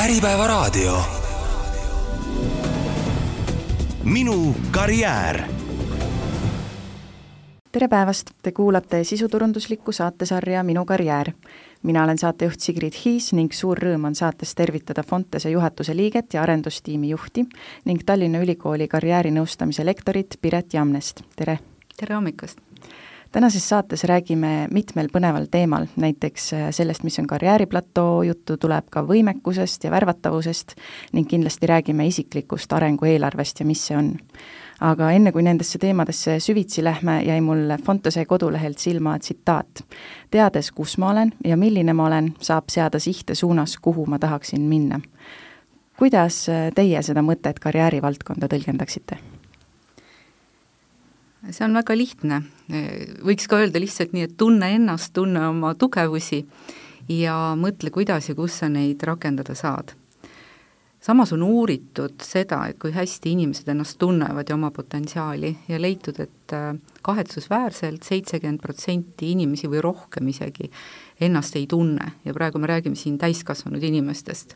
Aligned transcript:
Äripäevaraadio. 0.00 1.02
minu 4.04 4.54
karjäär. 4.70 5.42
tere 7.72 7.88
päevast, 7.88 8.30
te 8.42 8.52
kuulate 8.52 9.04
sisuturunduslikku 9.04 9.92
saatesarja 9.92 10.62
Minu 10.62 10.84
karjäär. 10.84 11.32
mina 11.82 12.04
olen 12.04 12.18
saatejuht 12.18 12.60
Sigrid 12.60 12.92
Hiis 13.04 13.32
ning 13.32 13.52
suur 13.52 13.78
rõõm 13.78 14.06
on 14.06 14.14
saates 14.14 14.54
tervitada 14.54 15.02
Fontese 15.02 15.50
juhatuse 15.50 15.96
liiget 15.96 16.34
ja 16.34 16.42
arendustiimi 16.42 17.08
juhti 17.08 17.46
ning 17.84 18.00
Tallinna 18.06 18.38
Ülikooli 18.38 18.88
karjäärinõustamise 18.88 19.84
lektorit 19.86 20.38
Piret 20.42 20.74
Jamnest, 20.74 21.20
tere! 21.36 21.58
tere 21.96 22.14
hommikust! 22.14 22.69
Tänases 23.32 23.68
saates 23.68 24.04
räägime 24.04 24.68
mitmel 24.70 25.08
põneval 25.12 25.46
teemal, 25.50 25.86
näiteks 25.96 26.52
äh, 26.52 26.68
sellest, 26.74 27.04
mis 27.06 27.18
on 27.18 27.26
karjääriplatoo, 27.26 28.22
juttu 28.22 28.56
tuleb 28.56 28.88
ka 28.90 29.04
võimekusest 29.06 29.84
ja 29.84 29.90
värvatavusest 29.90 30.74
ning 31.12 31.28
kindlasti 31.30 31.66
räägime 31.70 32.06
isiklikust 32.06 32.72
arengueelarvest 32.72 33.60
ja 33.60 33.66
mis 33.66 33.86
see 33.86 33.96
on. 33.96 34.16
aga 34.80 35.10
enne, 35.12 35.32
kui 35.32 35.42
nendesse 35.42 35.78
teemadesse 35.78 36.38
süvitsi 36.40 36.84
lähme, 36.84 37.18
jäi 37.22 37.40
mul 37.40 37.76
Fontose 37.84 38.24
kodulehelt 38.24 38.78
silma 38.78 39.18
tsitaat. 39.18 39.84
teades, 40.30 40.72
kus 40.72 40.98
ma 40.98 41.10
olen 41.10 41.32
ja 41.44 41.56
milline 41.56 41.92
ma 41.92 42.06
olen, 42.06 42.34
saab 42.40 42.68
seada 42.68 42.98
sihte 42.98 43.34
suunas, 43.34 43.76
kuhu 43.76 44.06
ma 44.06 44.18
tahaksin 44.18 44.60
minna. 44.60 45.00
kuidas 45.96 46.48
äh, 46.48 46.72
teie 46.74 47.02
seda 47.02 47.22
mõtet 47.22 47.60
karjäärivaldkonda 47.60 48.48
tõlgendaksite? 48.48 49.18
see 51.50 51.64
on 51.64 51.74
väga 51.74 51.96
lihtne, 51.96 52.42
võiks 52.70 53.48
ka 53.50 53.58
öelda 53.60 53.80
lihtsalt 53.82 54.12
nii, 54.14 54.28
et 54.28 54.36
tunne 54.38 54.68
ennast, 54.76 55.12
tunne 55.16 55.42
oma 55.48 55.72
tugevusi 55.78 56.44
ja 57.10 57.54
mõtle, 57.58 57.90
kuidas 57.94 58.30
ja 58.30 58.36
kus 58.38 58.60
sa 58.60 58.68
neid 58.70 59.02
rakendada 59.06 59.54
saad. 59.54 59.96
samas 61.00 61.32
on 61.32 61.42
uuritud 61.42 62.20
seda, 62.20 62.66
et 62.68 62.78
kui 62.78 62.92
hästi 62.92 63.32
inimesed 63.32 63.68
ennast 63.72 63.96
tunnevad 63.98 64.48
ja 64.48 64.54
oma 64.54 64.70
potentsiaali 64.70 65.54
ja 65.68 65.80
leitud, 65.80 66.20
et 66.20 66.52
äh, 66.52 66.76
kahetsusväärselt 67.02 68.04
seitsekümmend 68.04 68.60
protsenti 68.60 69.32
inimesi 69.32 69.68
või 69.68 69.80
rohkem 69.80 70.28
isegi 70.28 70.70
ennast 71.20 71.56
ei 71.56 71.66
tunne 71.66 72.12
ja 72.24 72.34
praegu 72.36 72.60
me 72.60 72.68
räägime 72.68 72.96
siin 72.96 73.18
täiskasvanud 73.18 73.82
inimestest 73.82 74.54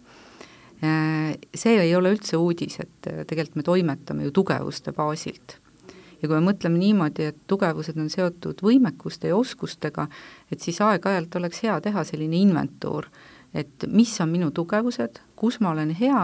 äh, 0.84 1.34
see 1.54 1.80
ei 1.80 1.96
ole 1.96 2.12
üldse 2.12 2.36
uudis, 2.36 2.78
et 2.78 3.26
tegelikult 3.26 3.56
me 3.56 3.62
toimetame 3.62 4.28
ju 4.28 4.30
tugevuste 4.42 4.92
baasilt 4.92 5.63
ja 6.24 6.28
kui 6.30 6.40
me 6.40 6.48
mõtleme 6.48 6.80
niimoodi, 6.80 7.28
et 7.28 7.40
tugevused 7.50 7.98
on 8.00 8.08
seotud 8.12 8.62
võimekuste 8.64 9.28
ja 9.28 9.36
oskustega, 9.36 10.06
et 10.52 10.64
siis 10.64 10.80
aeg-ajalt 10.80 11.36
oleks 11.36 11.60
hea 11.66 11.76
teha 11.84 12.04
selline 12.08 12.38
inventuur, 12.40 13.10
et 13.54 13.84
mis 13.92 14.12
on 14.24 14.32
minu 14.32 14.48
tugevused, 14.56 15.20
kus 15.36 15.60
ma 15.60 15.74
olen 15.74 15.92
hea 15.98 16.22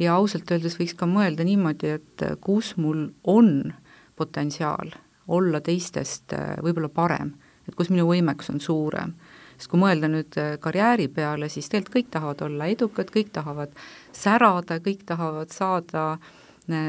ja 0.00 0.14
ausalt 0.16 0.50
öeldes 0.50 0.78
võiks 0.80 0.96
ka 0.96 1.08
mõelda 1.10 1.44
niimoodi, 1.44 1.98
et 1.98 2.24
kus 2.40 2.74
mul 2.80 3.10
on 3.28 3.74
potentsiaal 4.16 4.94
olla 5.28 5.60
teistest 5.60 6.32
äh, 6.32 6.56
võib-olla 6.64 6.88
parem, 6.88 7.34
et 7.68 7.76
kus 7.76 7.90
minu 7.92 8.06
võimekus 8.08 8.48
on 8.54 8.62
suurem. 8.62 9.12
Sest 9.56 9.68
kui 9.72 9.80
mõelda 9.82 10.08
nüüd 10.08 10.40
äh, 10.40 10.56
karjääri 10.62 11.10
peale, 11.12 11.50
siis 11.52 11.68
tegelikult 11.68 11.98
kõik 11.98 12.10
tahavad 12.16 12.42
olla 12.48 12.72
edukad, 12.72 13.12
kõik 13.12 13.34
tahavad 13.36 13.76
särada, 14.16 14.80
kõik 14.80 15.04
tahavad 15.08 15.52
saada 15.52 16.08
äh, 16.14 16.34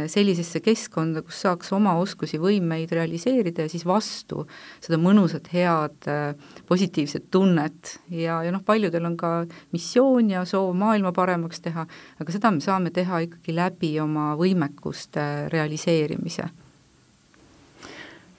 sellisesse 0.10 0.60
keskkonda, 0.66 1.22
kus 1.22 1.44
saaks 1.44 1.70
oma 1.76 1.94
oskusi, 2.02 2.40
võimeid 2.42 2.92
realiseerida 2.98 3.68
ja 3.68 3.70
siis 3.70 3.86
vastu 3.86 4.48
seda 4.82 4.98
mõnusat, 5.02 5.52
head, 5.54 6.00
äh, 6.10 6.56
positiivset 6.70 7.28
tunnet 7.32 7.98
ja, 8.10 8.40
ja 8.46 8.54
noh, 8.54 8.64
paljudel 8.66 9.06
on 9.06 9.18
ka 9.20 9.32
missioon 9.76 10.32
ja 10.34 10.46
soov 10.50 10.74
maailma 10.78 11.14
paremaks 11.14 11.62
teha, 11.62 11.86
aga 12.18 12.34
seda 12.34 12.52
me 12.56 12.64
saame 12.66 12.94
teha 12.96 13.22
ikkagi 13.28 13.54
läbi 13.54 13.94
oma 14.02 14.32
võimekuste 14.40 15.28
realiseerimise. 15.54 16.50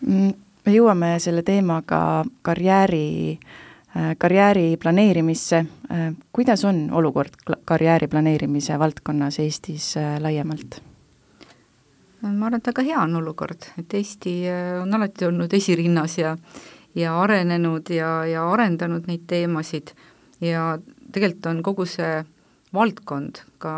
Mm, 0.09 0.35
me 0.67 0.75
jõuame 0.75 1.15
selle 1.23 1.47
teemaga 1.47 2.03
karjääri 2.43 3.07
äh, 3.39 4.11
karjääri 4.19 4.77
planeerimisse, 4.77 5.65
kuidas 6.35 6.67
on 6.69 6.89
olukord 6.93 7.39
karjääri 7.65 8.07
planeerimise 8.11 8.79
valdkonnas 8.79 9.39
Eestis 9.43 9.95
laiemalt? 10.21 10.83
Ma 12.23 12.47
arvan, 12.47 12.59
et 12.59 12.73
väga 12.73 12.83
hea 12.83 12.99
on 13.03 13.17
olukord, 13.21 13.71
et 13.79 13.95
Eesti 13.95 14.35
äh, 14.51 14.75
on 14.83 14.95
alati 14.95 15.29
olnud 15.29 15.55
esirinnas 15.55 16.19
ja 16.19 16.37
ja 16.99 17.15
arenenud 17.21 17.91
ja, 17.91 18.25
ja 18.27 18.45
arendanud 18.51 19.07
neid 19.07 19.27
teemasid. 19.31 19.93
Ja 20.41 20.79
tegelikult 21.13 21.47
on 21.51 21.63
kogu 21.67 21.87
see 21.89 22.23
valdkond 22.75 23.43
ka 23.63 23.75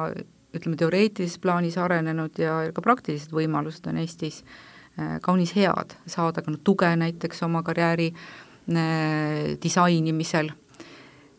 ütleme, 0.57 0.77
teoreetilises 0.79 1.39
plaanis 1.43 1.79
arenenud 1.79 2.39
ja 2.41 2.63
ka 2.75 2.83
praktilised 2.85 3.33
võimalused 3.35 3.87
on 3.91 4.01
Eestis 4.03 4.43
äh, 4.43 5.19
kaunis 5.23 5.55
head, 5.57 5.95
saada 6.11 6.43
ka 6.43 6.55
tuge 6.65 6.91
näiteks 6.97 7.45
oma 7.47 7.63
karjääri 7.67 8.11
äh, 8.13 9.57
disainimisel 9.63 10.53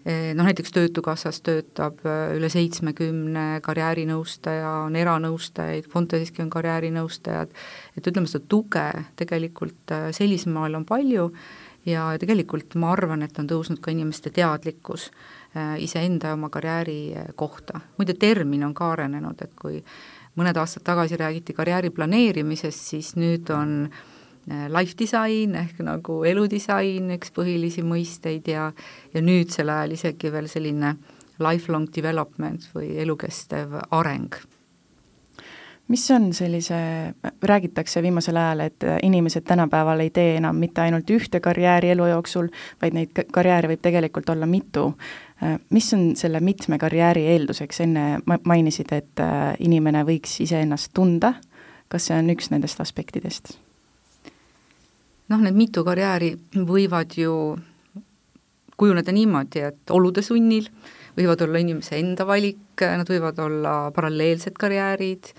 noh 0.06 0.48
näiteks 0.48 0.72
Töötukassas 0.74 1.42
töötab 1.46 2.00
eh, 2.06 2.36
üle 2.38 2.50
seitsmekümne 2.50 3.62
karjäärinõustaja, 3.66 4.70
on 4.88 4.96
eranõustajaid, 4.98 5.90
Fonteseski 5.92 6.42
on 6.42 6.50
karjäärinõustajad, 6.54 7.52
et 7.98 8.08
ütleme, 8.10 8.30
seda 8.30 8.46
tuge 8.50 8.88
tegelikult 9.20 9.94
eh, 9.94 10.08
sellisel 10.16 10.54
moel 10.56 10.80
on 10.80 10.88
palju 10.90 11.28
ja 11.86 12.12
tegelikult 12.22 12.76
ma 12.82 12.94
arvan, 12.96 13.26
et 13.26 13.38
on 13.42 13.50
tõusnud 13.50 13.82
ka 13.82 13.94
inimeste 13.94 14.30
teadlikkus 14.30 15.10
iseenda 15.82 16.30
ja 16.30 16.36
oma 16.38 16.48
karjääri 16.54 17.34
kohta. 17.36 17.82
muide, 17.98 18.14
termin 18.14 18.64
on 18.64 18.74
ka 18.78 18.92
arenenud, 18.94 19.42
et 19.42 19.52
kui 19.58 19.82
mõned 20.38 20.58
aastad 20.62 20.86
tagasi 20.86 21.18
räägiti 21.18 21.58
karjääri 21.58 21.90
planeerimisest, 21.90 22.86
siis 22.94 23.16
nüüd 23.18 23.50
on 23.50 23.90
Äh, 23.90 24.21
life 24.50 24.96
design 24.98 25.56
ehk 25.56 25.84
nagu 25.86 26.24
eludisain, 26.26 27.12
üks 27.14 27.30
põhilisi 27.36 27.84
mõisteid 27.86 28.48
ja 28.50 28.72
ja 29.14 29.22
nüüdsel 29.22 29.70
ajal 29.70 29.94
isegi 29.98 30.32
veel 30.34 30.48
selline 30.50 30.96
lifelong 31.42 31.90
development 31.96 32.70
või 32.76 32.96
elukestev 33.02 33.78
areng. 33.92 34.36
mis 35.88 36.12
on 36.12 36.34
sellise, 36.34 36.76
räägitakse 37.44 38.02
viimasel 38.02 38.38
ajal, 38.38 38.60
et 38.60 38.84
inimesed 39.04 39.44
tänapäeval 39.44 40.00
ei 40.00 40.10
tee 40.10 40.38
enam 40.38 40.56
mitte 40.56 40.82
ainult 40.82 41.10
ühte 41.10 41.42
karjääri 41.44 41.90
elu 41.92 42.06
jooksul, 42.14 42.48
vaid 42.82 42.96
neid 42.96 43.26
karjääre 43.32 43.68
võib 43.68 43.82
tegelikult 43.82 44.30
olla 44.30 44.48
mitu. 44.48 44.94
Äh, 45.44 45.58
mis 45.70 45.94
on 45.94 46.16
selle 46.16 46.40
mitme 46.40 46.78
karjääri 46.80 47.26
eelduseks, 47.34 47.82
enne 47.84 48.06
mainisid, 48.44 48.94
et 48.96 49.20
äh, 49.20 49.56
inimene 49.60 50.06
võiks 50.08 50.40
iseennast 50.40 50.94
tunda, 50.94 51.34
kas 51.92 52.08
see 52.08 52.16
on 52.16 52.32
üks 52.32 52.54
nendest 52.56 52.80
aspektidest? 52.80 53.58
Noh, 55.32 55.44
need 55.44 55.58
mitu 55.58 55.86
karjääri 55.88 56.34
võivad 56.68 57.16
ju 57.18 57.36
kujuneda 58.82 59.14
niimoodi, 59.14 59.64
et 59.70 59.94
olude 59.94 60.24
sunnil 60.26 60.68
võivad 61.18 61.42
olla 61.46 61.62
inimese 61.62 62.00
enda 62.00 62.26
valik, 62.28 62.82
nad 62.82 63.10
võivad 63.10 63.40
olla 63.44 63.74
paralleelsed 63.96 64.56
karjäärid, 64.60 65.34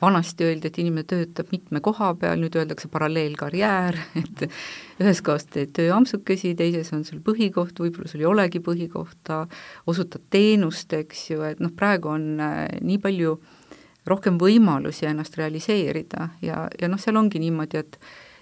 vanasti 0.00 0.44
öeldi, 0.44 0.68
et 0.68 0.78
inimene 0.78 1.06
töötab 1.08 1.50
mitme 1.54 1.80
koha 1.84 2.12
peal, 2.20 2.40
nüüd 2.40 2.56
öeldakse 2.56 2.88
paralleelkarjäär, 2.92 3.96
et 4.22 4.44
ühes 5.00 5.22
kohas 5.24 5.46
teed 5.48 5.72
tööampsukesi, 5.76 6.54
teises 6.56 6.92
on 6.96 7.04
sul 7.08 7.22
põhikoht, 7.24 7.80
võib-olla 7.80 8.10
sul 8.10 8.24
ei 8.24 8.28
olegi 8.28 8.62
põhikohta, 8.64 9.42
osutad 9.90 10.26
teenust, 10.32 10.92
eks 10.96 11.30
ju, 11.32 11.44
et 11.48 11.62
noh, 11.64 11.72
praegu 11.76 12.12
on 12.12 12.28
äh, 12.44 12.66
nii 12.84 13.00
palju 13.02 13.38
rohkem 14.10 14.40
võimalusi 14.40 15.08
ennast 15.08 15.36
realiseerida 15.40 16.30
ja, 16.44 16.66
ja 16.80 16.88
noh, 16.88 17.00
seal 17.00 17.20
ongi 17.20 17.40
niimoodi, 17.42 17.80
et 17.80 17.98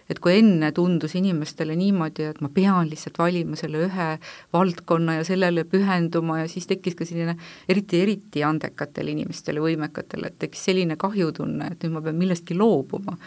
et 0.08 0.20
kui 0.24 0.38
enne 0.38 0.70
tundus 0.76 1.14
inimestele 1.18 1.76
niimoodi, 1.76 2.28
et 2.30 2.40
ma 2.44 2.50
pean 2.52 2.88
lihtsalt 2.88 3.18
valima 3.20 3.58
selle 3.60 3.84
ühe 3.88 4.08
valdkonna 4.54 5.18
ja 5.18 5.26
sellele 5.28 5.66
pühenduma 5.68 6.40
ja 6.42 6.48
siis 6.48 6.68
tekkis 6.70 6.96
ka 6.98 7.06
selline 7.08 7.36
eriti, 7.68 8.00
eriti 8.04 8.44
andekatel 8.46 9.12
inimestel 9.12 9.60
ja 9.60 9.66
võimekatel, 9.66 10.24
et 10.28 10.38
tekkis 10.40 10.64
selline 10.70 10.96
kahjutunne, 11.00 11.72
et 11.72 11.84
nüüd 11.84 11.96
ma 11.96 12.04
pean 12.06 12.16
millestki 12.20 12.56
loobuma 12.56 13.18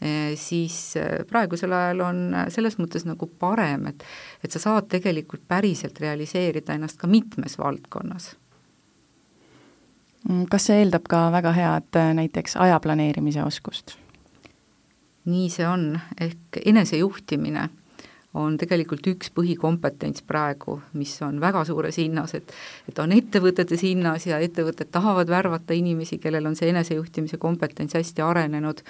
e, 0.00 0.32
siis 0.40 0.78
e, 0.96 1.04
praegusel 1.28 1.76
ajal 1.76 2.02
on 2.06 2.24
selles 2.54 2.78
mõttes 2.80 3.04
nagu 3.08 3.28
parem, 3.40 3.90
et 3.92 4.08
et 4.44 4.52
sa 4.52 4.62
saad 4.62 4.88
tegelikult 4.92 5.44
päriselt 5.48 6.00
realiseerida 6.00 6.76
ennast 6.76 7.00
ka 7.00 7.10
mitmes 7.10 7.58
valdkonnas 7.60 8.32
mm, 10.24 10.48
kas 10.48 10.70
see 10.70 10.80
eeldab 10.80 11.12
ka 11.12 11.26
väga 11.36 11.52
head 11.60 12.02
näiteks 12.22 12.56
aja 12.56 12.80
planeerimise 12.80 13.44
oskust? 13.44 13.98
Nii 15.26 15.48
see 15.50 15.66
on, 15.66 15.90
ehk 16.20 16.60
enesejuhtimine 16.64 17.68
on 18.36 18.56
tegelikult 18.60 19.06
üks 19.08 19.30
põhikompetents 19.34 20.24
praegu, 20.28 20.76
mis 20.98 21.14
on 21.24 21.40
väga 21.40 21.64
suures 21.68 21.96
hinnas, 22.00 22.34
et 22.36 22.52
et 22.88 22.98
on 23.00 23.12
ettevõtetes 23.16 23.82
hinnas 23.86 24.26
ja 24.28 24.40
ettevõtted 24.44 24.90
tahavad 24.92 25.30
värvata 25.32 25.76
inimesi, 25.76 26.18
kellel 26.22 26.46
on 26.50 26.56
see 26.58 26.70
enesejuhtimise 26.72 27.40
kompetents 27.42 27.96
hästi 27.96 28.24
arenenud. 28.24 28.82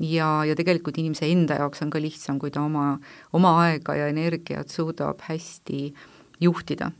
Ja, 0.00 0.46
ja 0.48 0.54
tegelikult 0.56 0.96
inimese 0.96 1.28
enda 1.28 1.58
jaoks 1.60 1.82
on 1.84 1.90
ka 1.92 2.00
lihtsam, 2.00 2.38
kui 2.40 2.48
ta 2.50 2.62
oma, 2.64 2.94
oma 3.36 3.50
aega 3.66 3.98
ja 3.98 4.06
energiat 4.08 4.72
suudab 4.72 5.20
hästi 5.28 5.92
juhtida. 6.40 6.90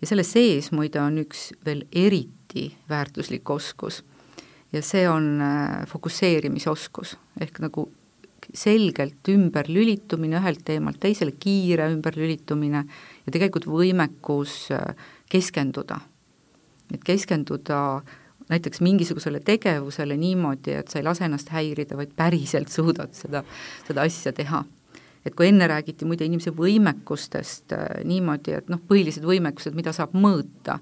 ja 0.00 0.06
selle 0.06 0.22
sees 0.22 0.70
muide 0.76 1.00
on 1.00 1.18
üks 1.18 1.50
veel 1.64 1.86
eriti 1.90 2.68
väärtuslik 2.88 3.50
oskus. 3.50 4.04
Ja 4.72 4.82
see 4.82 5.08
on 5.08 5.40
äh, 5.40 5.86
fokusseerimisoskus, 5.88 7.16
ehk 7.40 7.58
nagu 7.64 7.88
selgelt 8.54 9.28
ümberlülitumine 9.28 10.38
ühelt 10.40 10.62
teemalt 10.66 11.00
teisele, 11.00 11.32
kiire 11.40 11.88
ümberlülitumine 11.94 12.84
ja 13.26 13.32
tegelikult 13.34 13.66
võimekus 13.70 14.66
äh, 14.74 14.94
keskenduda. 15.32 16.00
et 16.94 17.02
keskenduda 17.04 18.02
näiteks 18.48 18.80
mingisugusele 18.80 19.40
tegevusele 19.40 20.16
niimoodi, 20.16 20.76
et 20.78 20.88
sa 20.88 21.00
ei 21.00 21.04
lase 21.04 21.24
ennast 21.26 21.50
häirida, 21.50 21.96
vaid 21.98 22.12
päriselt 22.16 22.70
suudad 22.70 23.14
seda, 23.14 23.42
seda 23.88 24.06
asja 24.06 24.32
teha. 24.32 24.64
et 25.26 25.34
kui 25.34 25.48
enne 25.48 25.66
räägiti 25.66 26.06
muide 26.06 26.22
inimese 26.24 26.52
võimekustest 26.54 27.72
äh, 27.74 27.86
niimoodi, 28.06 28.52
et 28.54 28.68
noh, 28.70 28.78
põhilised 28.78 29.24
võimekused, 29.26 29.74
mida 29.74 29.90
saab 29.92 30.12
mõõta, 30.14 30.78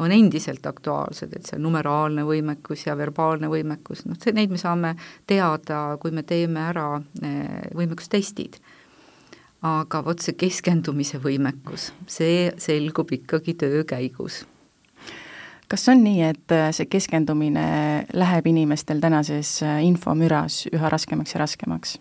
on 0.00 0.12
endiselt 0.12 0.66
aktuaalsed, 0.66 1.32
et 1.36 1.48
see 1.48 1.60
numeraalne 1.60 2.24
võimekus 2.24 2.86
ja 2.86 2.96
verbaalne 2.98 3.50
võimekus, 3.52 4.06
noh, 4.08 4.18
see, 4.20 4.34
neid 4.36 4.52
me 4.52 4.60
saame 4.60 4.94
teada, 5.28 5.98
kui 6.00 6.14
me 6.14 6.24
teeme 6.26 6.62
ära 6.70 6.88
eh, 7.22 7.70
võimekustestid. 7.76 8.60
aga 9.60 9.98
vot 10.04 10.22
see 10.24 10.38
keskendumise 10.40 11.18
võimekus, 11.20 11.90
see 12.08 12.48
selgub 12.56 13.10
ikkagi 13.12 13.54
töö 13.60 13.82
käigus 13.84 14.46
kas 15.68 15.84
on 15.92 16.00
nii, 16.04 16.22
et 16.32 16.54
eh, 16.56 16.70
see 16.72 16.88
keskendumine 16.88 18.06
läheb 18.16 18.46
inimestel 18.46 19.02
tänases 19.04 19.58
eh, 19.62 19.82
infomüras 19.84 20.64
üha 20.72 20.88
raskemaks 20.88 21.36
ja 21.36 21.44
raskemaks? 21.44 21.98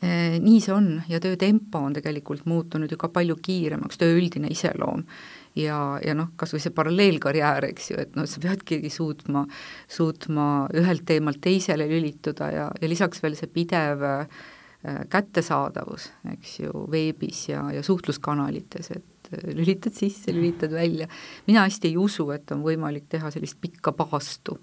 Nii 0.00 0.62
see 0.64 0.72
on 0.72 0.86
ja 1.12 1.18
töö 1.20 1.34
tempo 1.36 1.82
on 1.84 1.92
tegelikult 1.92 2.46
muutunud 2.48 2.88
ju 2.88 2.96
ka 2.96 3.10
palju 3.12 3.34
kiiremaks, 3.36 3.98
töö 4.00 4.14
üldine 4.16 4.48
iseloom 4.48 5.02
ja, 5.58 5.98
ja 6.04 6.14
noh, 6.16 6.30
kas 6.38 6.54
või 6.54 6.62
see 6.62 6.74
paralleelkarjäär, 6.74 7.66
eks 7.70 7.90
ju, 7.92 7.98
et 8.02 8.16
noh, 8.18 8.28
sa 8.30 8.42
peadki 8.42 8.80
suutma, 8.92 9.44
suutma 9.90 10.46
ühelt 10.76 11.06
teemalt 11.08 11.40
teisele 11.44 11.88
lülituda 11.90 12.50
ja, 12.54 12.66
ja 12.80 12.90
lisaks 12.90 13.22
veel 13.24 13.36
see 13.38 13.50
pidev 13.52 14.04
äh, 14.06 14.26
kättesaadavus, 15.10 16.10
eks 16.34 16.58
ju, 16.64 16.84
veebis 16.92 17.48
ja, 17.50 17.64
ja 17.74 17.82
suhtluskanalites, 17.86 18.92
et 18.94 19.32
äh, 19.34 19.48
lülitad 19.56 19.96
sisse, 19.96 20.34
lülitad 20.36 20.74
välja. 20.76 21.08
mina 21.46 21.66
hästi 21.66 21.90
ei 21.90 21.98
usu, 22.00 22.30
et 22.36 22.50
on 22.54 22.62
võimalik 22.66 23.08
teha 23.10 23.32
sellist 23.34 23.58
pikka 23.60 23.92
paastu. 23.96 24.58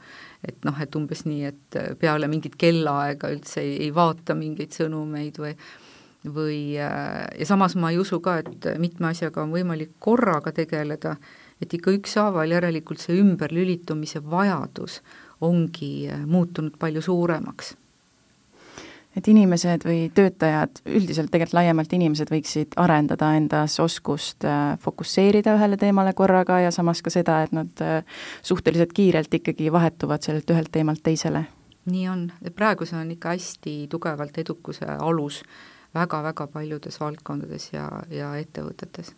et 0.47 0.63
noh, 0.65 0.79
et 0.81 0.95
umbes 0.95 1.25
nii, 1.25 1.43
et 1.51 1.81
peale 1.99 2.29
mingit 2.31 2.55
kellaaega 2.55 3.33
üldse 3.33 3.61
ei, 3.65 3.75
ei 3.87 3.91
vaata 3.93 4.37
mingeid 4.37 4.71
sõnumeid 4.71 5.41
või 5.41 5.55
või, 6.25 6.79
äh, 6.79 7.27
ja 7.39 7.45
samas 7.45 7.75
ma 7.75 7.91
ei 7.91 7.97
usu 7.97 8.19
ka, 8.19 8.37
et 8.37 8.69
mitme 8.77 9.11
asjaga 9.11 9.43
on 9.43 9.53
võimalik 9.53 9.91
korraga 9.99 10.51
tegeleda, 10.51 11.15
et 11.61 11.73
ikka 11.73 11.93
ükshaaval 11.97 12.51
järelikult 12.51 13.01
see 13.01 13.19
ümberlülitumise 13.21 14.21
vajadus 14.23 15.01
ongi 15.41 16.09
äh, 16.09 16.25
muutunud 16.25 16.77
palju 16.79 17.01
suuremaks. 17.01 17.75
Et 19.17 19.27
inimesed 19.27 19.81
või 19.81 20.11
töötajad, 20.13 20.83
üldiselt 20.85 21.31
tegelikult 21.33 21.55
laiemalt 21.57 21.93
inimesed 21.93 22.29
võiksid 22.29 22.75
arendada 22.77 23.31
endas 23.33 23.79
oskust 23.81 24.45
äh, 24.45 24.75
fokusseerida 24.81 25.55
ühele 25.57 25.77
teemale 25.77 26.13
korraga 26.13 26.59
ja 26.61 26.71
samas 26.71 27.01
ka 27.01 27.13
seda, 27.13 27.41
et 27.43 27.55
nad 27.55 27.81
suhteliselt 28.45 28.93
kiirelt 28.93 29.33
ikkagi 29.33 29.71
vahetuvad 29.73 30.21
sellelt 30.21 30.53
ühelt 30.53 30.71
teemalt 30.71 31.01
teisele. 31.03 31.47
nii 31.87 32.07
on, 32.11 32.31
praegu 32.55 32.85
see 32.85 32.99
on 32.99 33.11
ikka 33.11 33.29
hästi 33.31 33.73
tugevalt 33.89 34.37
edukuse 34.37 34.85
alus 34.85 35.43
väga-väga 35.95 36.47
paljudes 36.47 36.99
valdkondades 36.99 37.71
ja, 37.73 37.87
ja 38.09 38.33
ettevõtetes. 38.39 39.13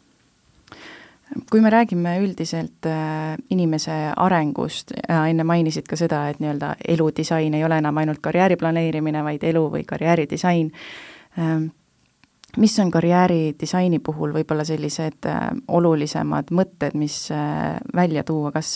Kui 1.50 1.62
me 1.62 1.70
räägime 1.70 2.16
üldiselt 2.24 2.86
äh, 2.90 3.36
inimese 3.54 3.94
arengust 4.18 4.96
enne 4.98 5.46
mainisid 5.46 5.86
ka 5.90 5.98
seda, 6.00 6.24
et 6.30 6.40
nii-öelda 6.42 6.74
eludisain 6.88 7.54
ei 7.54 7.64
ole 7.66 7.78
enam 7.78 7.98
ainult 8.02 8.22
karjääri 8.26 8.58
planeerimine, 8.58 9.22
vaid 9.24 9.46
elu 9.46 9.62
või 9.76 9.84
karjääridisain 9.86 10.72
ähm,, 11.38 11.70
mis 12.58 12.80
on 12.80 12.92
karjääridisaini 12.92 14.00
puhul 14.00 14.34
võib-olla 14.34 14.64
sellised 14.66 15.28
äh, 15.30 15.50
olulisemad 15.68 16.54
mõtted, 16.56 16.96
mis 16.98 17.32
äh, 17.32 17.78
välja 17.96 18.24
tuua, 18.24 18.52
kas 18.52 18.76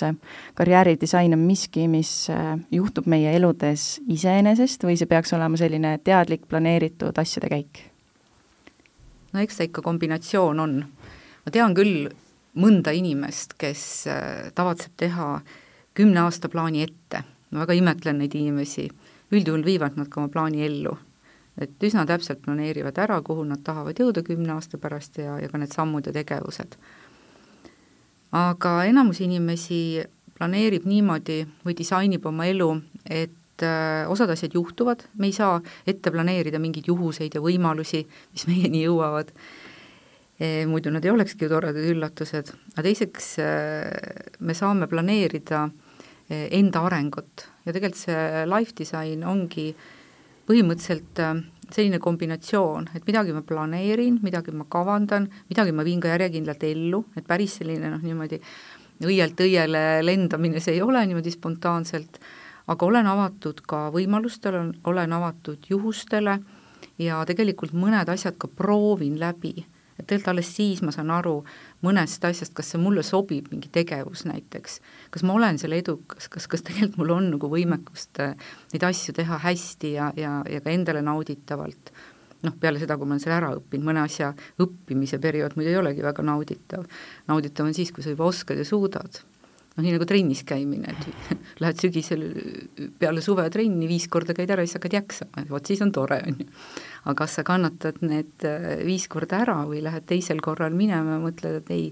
karjääridisain 0.56 1.34
on 1.34 1.46
miski, 1.48 1.88
mis 1.88 2.30
äh, 2.30 2.58
juhtub 2.72 3.08
meie 3.10 3.34
eludes 3.36 4.02
iseenesest 4.08 4.84
või 4.86 4.98
see 5.00 5.10
peaks 5.10 5.34
olema 5.34 5.58
selline 5.58 5.98
teadlik 6.04 6.48
planeeritud 6.48 7.18
asjade 7.18 7.50
käik? 7.50 7.88
no 9.34 9.42
eks 9.42 9.58
ta 9.58 9.66
ikka 9.66 9.82
kombinatsioon 9.82 10.60
on. 10.60 10.76
ma 11.46 11.52
tean 11.52 11.74
küll 11.74 12.12
mõnda 12.60 12.94
inimest, 12.94 13.58
kes 13.58 13.84
äh, 14.08 14.52
tavatseb 14.56 14.94
teha 14.98 15.40
kümne 15.98 16.24
aasta 16.26 16.50
plaani 16.50 16.84
ette, 16.86 17.24
ma 17.52 17.64
väga 17.66 17.78
imetlen 17.78 18.22
neid 18.22 18.36
inimesi, 18.38 18.88
üldjuhul 19.34 19.66
viivad 19.66 19.98
nad 19.98 20.10
ka 20.10 20.22
oma 20.22 20.32
plaani 20.34 20.66
ellu. 20.66 20.96
Et 21.62 21.86
üsna 21.86 22.06
täpselt 22.10 22.42
planeerivad 22.46 22.98
ära, 22.98 23.20
kuhu 23.22 23.46
nad 23.46 23.62
tahavad 23.66 24.00
jõuda 24.00 24.24
kümne 24.26 24.56
aasta 24.56 24.80
pärast 24.82 25.20
ja, 25.22 25.38
ja 25.42 25.50
ka 25.52 25.62
need 25.62 25.74
sammud 25.74 26.08
ja 26.10 26.14
tegevused. 26.16 26.78
aga 28.34 28.72
enamus 28.90 29.20
inimesi 29.22 30.02
planeerib 30.34 30.88
niimoodi 30.90 31.44
või 31.66 31.76
disainib 31.78 32.26
oma 32.26 32.48
elu, 32.50 32.70
et 33.06 33.64
äh, 33.64 34.10
osad 34.10 34.34
asjad 34.34 34.56
juhtuvad, 34.58 35.06
me 35.22 35.30
ei 35.30 35.36
saa 35.36 35.60
ette 35.88 36.12
planeerida 36.12 36.60
mingeid 36.60 36.90
juhuseid 36.90 37.38
ja 37.38 37.44
võimalusi, 37.44 38.02
mis 38.34 38.48
meieni 38.50 38.84
jõuavad. 38.88 39.30
E,, 40.42 40.66
muidu 40.66 40.90
nad 40.90 41.06
ei 41.06 41.14
olekski 41.14 41.46
ju 41.46 41.52
toredad 41.54 41.86
üllatused, 41.86 42.50
aga 42.74 42.86
teiseks 42.88 43.28
äh, 43.44 44.34
me 44.42 44.58
saame 44.58 44.90
planeerida 44.90 45.68
e, 46.28 46.48
enda 46.58 46.82
arengut. 46.90 47.46
Ja 47.68 47.76
tegelikult 47.76 48.02
see 48.02 48.48
life 48.50 48.74
design 48.80 49.22
ongi 49.30 49.70
põhimõtteliselt 50.50 51.24
äh, 51.24 51.42
selline 51.74 52.00
kombinatsioon, 52.04 52.92
et 52.96 53.08
midagi 53.08 53.34
ma 53.34 53.42
planeerin, 53.42 54.20
midagi 54.24 54.54
ma 54.54 54.68
kavandan, 54.70 55.30
midagi 55.50 55.74
ma 55.74 55.86
viin 55.88 56.02
ka 56.04 56.14
järjekindlalt 56.14 56.64
ellu, 56.70 57.06
et 57.18 57.28
päris 57.28 57.60
selline 57.62 57.90
noh, 57.90 58.02
niimoodi 58.04 58.42
õielt 59.04 59.40
õiele 59.42 59.84
lendamine 60.06 60.62
see 60.64 60.78
ei 60.78 60.82
ole 60.86 61.02
niimoodi 61.08 61.32
spontaanselt 61.34 62.20
aga 62.68 62.86
olen 62.86 63.08
avatud 63.08 63.62
ka 63.68 63.88
võimalustele, 63.94 64.64
olen 64.88 65.16
avatud 65.18 65.70
juhustele 65.70 66.38
ja 67.02 67.22
tegelikult 67.28 67.76
mõned 67.76 68.10
asjad 68.10 68.38
ka 68.40 68.48
proovin 68.48 69.18
läbi. 69.20 69.66
Et 69.98 70.06
tegelikult 70.08 70.32
alles 70.34 70.52
siis 70.56 70.82
ma 70.86 70.94
saan 70.96 71.12
aru 71.14 71.36
mõnest 71.86 72.24
asjast, 72.28 72.54
kas 72.58 72.74
see 72.74 72.82
mulle 72.82 73.04
sobib, 73.06 73.50
mingi 73.52 73.72
tegevus 73.74 74.26
näiteks, 74.30 74.80
kas 75.14 75.26
ma 75.28 75.36
olen 75.38 75.60
selle 75.62 75.80
edukas, 75.82 76.30
kas, 76.32 76.48
kas 76.52 76.66
tegelikult 76.66 77.02
mul 77.02 77.16
on 77.18 77.30
nagu 77.36 77.52
võimekust 77.52 78.24
äh, 78.24 78.34
neid 78.74 78.88
asju 78.90 79.16
teha 79.20 79.42
hästi 79.44 79.94
ja, 79.98 80.10
ja, 80.20 80.40
ja 80.50 80.64
ka 80.64 80.74
endale 80.74 81.04
nauditavalt? 81.06 81.94
Noh, 82.44 82.56
peale 82.60 82.76
seda, 82.76 82.98
kui 83.00 83.08
ma 83.08 83.16
olen 83.16 83.24
selle 83.24 83.38
ära 83.38 83.54
õppinud, 83.56 83.86
mõne 83.88 84.02
asja 84.04 84.34
õppimise 84.60 85.16
periood 85.24 85.54
muidu 85.56 85.72
ei 85.72 85.78
olegi 85.80 86.04
väga 86.04 86.26
nauditav. 86.28 86.84
nauditav 87.32 87.70
on 87.70 87.78
siis, 87.78 87.94
kui 87.96 88.04
sa 88.04 88.12
juba 88.12 88.28
oskad 88.28 88.60
ja 88.60 88.66
suudad 88.68 89.22
noh, 89.74 89.84
nii 89.84 89.94
nagu 89.96 90.06
trennis 90.10 90.44
käimine, 90.48 90.94
et 90.94 91.30
lähed 91.64 91.82
sügisel 91.82 92.26
peale 93.00 93.24
suve 93.26 93.46
trenni, 93.54 93.88
viis 93.90 94.08
korda 94.12 94.36
käid 94.38 94.54
ära, 94.54 94.66
siis 94.66 94.78
hakkad 94.78 94.98
jaksama, 95.00 95.46
vot 95.50 95.70
siis 95.70 95.82
on 95.86 95.94
tore, 95.96 96.20
on 96.28 96.42
ju. 96.44 96.48
aga 97.04 97.16
kas 97.24 97.40
sa 97.40 97.46
kannatad 97.48 98.02
need 98.06 98.48
äh, 98.48 98.70
viis 98.86 99.08
korda 99.12 99.42
ära 99.46 99.60
või 99.70 99.84
lähed 99.86 100.08
teisel 100.10 100.42
korral 100.46 100.76
minema 100.78 101.18
ja 101.18 101.24
mõtled, 101.24 101.62
et 101.64 101.74
ei, 101.74 101.90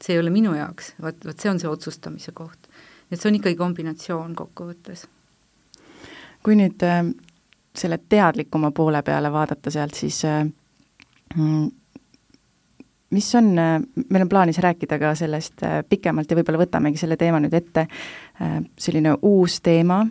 see 0.00 0.16
ei 0.16 0.22
ole 0.22 0.32
minu 0.34 0.54
jaoks, 0.56 0.94
vot, 1.02 1.20
vot 1.26 1.40
see 1.40 1.52
on 1.52 1.62
see 1.62 1.70
otsustamise 1.70 2.34
koht. 2.36 2.70
et 3.10 3.20
see 3.20 3.30
on 3.30 3.38
ikkagi 3.40 3.58
kombinatsioon 3.58 4.34
kokkuvõttes. 4.38 5.06
kui 6.44 6.58
nüüd 6.60 6.86
äh, 6.86 7.02
selle 7.74 7.98
teadlikuma 8.08 8.70
poole 8.70 9.02
peale 9.02 9.32
vaadata 9.32 9.70
sealt, 9.74 9.98
siis 9.98 10.22
äh, 10.28 10.44
mm, 11.34 11.70
mis 13.10 13.34
on, 13.34 13.52
meil 14.10 14.22
on 14.22 14.28
plaanis 14.28 14.58
rääkida 14.58 14.98
ka 14.98 15.14
sellest 15.14 15.62
äh, 15.62 15.82
pikemalt 15.88 16.30
ja 16.30 16.38
võib-olla 16.38 16.64
võtamegi 16.64 17.00
selle 17.00 17.18
teema 17.20 17.40
nüüd 17.42 17.54
ette, 17.54 17.86
äh, 18.40 18.56
selline 18.78 19.16
uus 19.22 19.60
teema, 19.64 20.02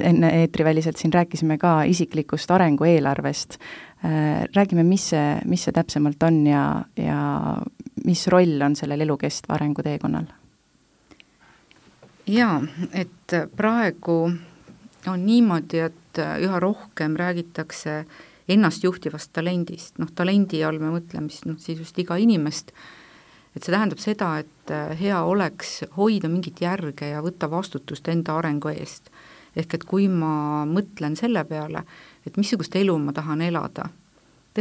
enne 0.00 0.30
eetriväliselt 0.40 0.96
siin 0.96 1.12
rääkisime 1.12 1.58
ka 1.60 1.82
isiklikust 1.90 2.50
arengueelarvest, 2.50 3.58
äh, 4.04 4.44
räägime, 4.56 4.84
mis 4.86 5.10
see, 5.12 5.26
mis 5.50 5.66
see 5.66 5.76
täpsemalt 5.76 6.22
on 6.26 6.42
ja, 6.46 6.64
ja 6.96 7.20
mis 8.04 8.26
roll 8.32 8.62
on 8.64 8.76
sellel 8.76 9.06
elukestva 9.06 9.58
arengu 9.58 9.86
teekonnal? 9.86 10.30
jaa, 12.30 12.60
et 12.94 13.32
praegu 13.56 14.16
on 15.10 15.22
niimoodi, 15.26 15.80
et 15.82 16.18
üha 16.20 16.58
rohkem 16.62 17.16
räägitakse 17.18 17.94
äh, 17.98 18.18
ennastjuhtivast 18.50 19.32
talendist, 19.36 19.98
noh 20.02 20.10
talendi 20.14 20.62
all 20.66 20.80
me 20.82 20.92
mõtleme 20.94 21.30
siis 21.30 21.46
noh, 21.48 21.58
sisust 21.60 21.98
iga 22.02 22.18
inimest, 22.20 22.72
et 23.54 23.62
see 23.64 23.72
tähendab 23.72 24.02
seda, 24.02 24.32
et 24.42 24.74
äh, 24.74 24.94
hea 25.00 25.22
oleks 25.26 25.80
hoida 25.96 26.30
mingit 26.30 26.62
järge 26.62 27.12
ja 27.12 27.22
võtta 27.24 27.50
vastutust 27.50 28.08
enda 28.12 28.38
arengu 28.38 28.72
eest. 28.72 29.10
ehk 29.58 29.74
et 29.74 29.84
kui 29.84 30.04
ma 30.06 30.62
mõtlen 30.62 31.16
selle 31.18 31.42
peale, 31.44 31.82
et 32.26 32.36
missugust 32.38 32.76
elu 32.78 32.94
ma 33.02 33.12
tahan 33.12 33.40
elada, 33.42 33.88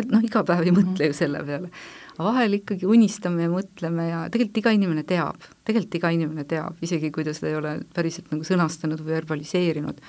noh, 0.10 0.24
iga 0.25 0.41
päev 0.46 0.65
ei 0.65 0.74
mõtle 0.74 1.10
ju 1.10 1.17
selle 1.17 1.43
peale. 1.46 1.69
aga 2.15 2.25
vahel 2.25 2.58
ikkagi 2.58 2.88
unistame 2.89 3.46
ja 3.46 3.51
mõtleme 3.51 4.08
ja 4.10 4.24
tegelikult 4.31 4.58
iga 4.63 4.74
inimene 4.75 5.03
teab, 5.08 5.46
tegelikult 5.65 6.00
iga 6.01 6.12
inimene 6.15 6.46
teab, 6.50 6.81
isegi 6.81 7.12
kui 7.12 7.24
ta 7.24 7.34
seda 7.38 7.51
ei 7.51 7.60
ole 7.60 7.75
päriselt 7.93 8.34
nagu 8.34 8.43
sõnastanud 8.43 9.03
või 9.03 9.19
verbaliseerinud, 9.19 10.01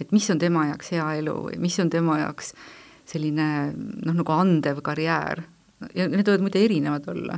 et 0.00 0.16
mis 0.16 0.30
on 0.30 0.40
tema 0.40 0.66
jaoks 0.72 0.90
hea 0.96 1.10
elu 1.20 1.36
või 1.48 1.60
mis 1.62 1.78
on 1.84 1.92
tema 1.92 2.18
jaoks 2.24 2.54
selline 3.08 3.48
noh, 3.74 4.14
nagu 4.14 4.32
andev 4.34 4.80
karjäär. 4.84 5.44
Ja 5.94 6.06
need 6.08 6.28
võivad 6.28 6.44
muide 6.46 6.62
erinevad 6.64 7.08
olla, 7.12 7.36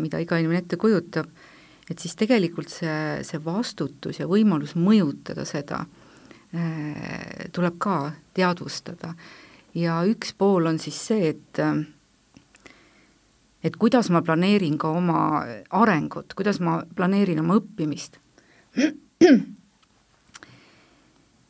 mida 0.00 0.20
iga 0.20 0.38
inimene 0.40 0.60
ette 0.64 0.76
kujutab, 0.80 1.30
et 1.90 1.98
siis 1.98 2.16
tegelikult 2.18 2.70
see, 2.72 3.22
see 3.26 3.40
vastutus 3.44 4.20
ja 4.20 4.28
võimalus 4.28 4.76
mõjutada 4.78 5.46
seda 5.48 5.80
äh, 5.84 7.48
tuleb 7.52 7.78
ka 7.78 8.12
teadvustada. 8.34 9.14
Ja 9.74 10.00
üks 10.08 10.34
pool 10.34 10.66
on 10.66 10.78
siis 10.82 10.98
see, 10.98 11.30
et 11.30 11.62
et 13.62 13.76
kuidas 13.76 14.08
ma 14.10 14.22
planeerin 14.24 14.78
ka 14.80 14.90
oma 14.96 15.44
arengut, 15.70 16.34
kuidas 16.34 16.60
ma 16.64 16.80
planeerin 16.96 17.42
oma 17.42 17.58
õppimist. 17.60 18.18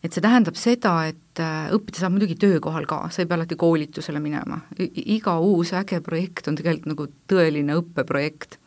Et 0.01 0.15
see 0.15 0.25
tähendab 0.25 0.57
seda, 0.57 0.95
et 1.11 1.43
äh, 1.43 1.69
õppida 1.77 2.01
saab 2.01 2.17
muidugi 2.17 2.39
töökohal 2.41 2.89
ka, 2.89 3.03
sa 3.13 3.23
ei 3.23 3.29
pea 3.29 3.41
alati 3.41 3.59
koolitusele 3.61 4.23
minema, 4.23 4.63
iga 4.79 5.37
uus 5.45 5.75
äge 5.77 6.01
projekt 6.05 6.49
on 6.49 6.59
tegelikult 6.59 6.93
nagu 6.95 7.09
tõeline 7.31 7.77
õppeprojekt 7.83 8.61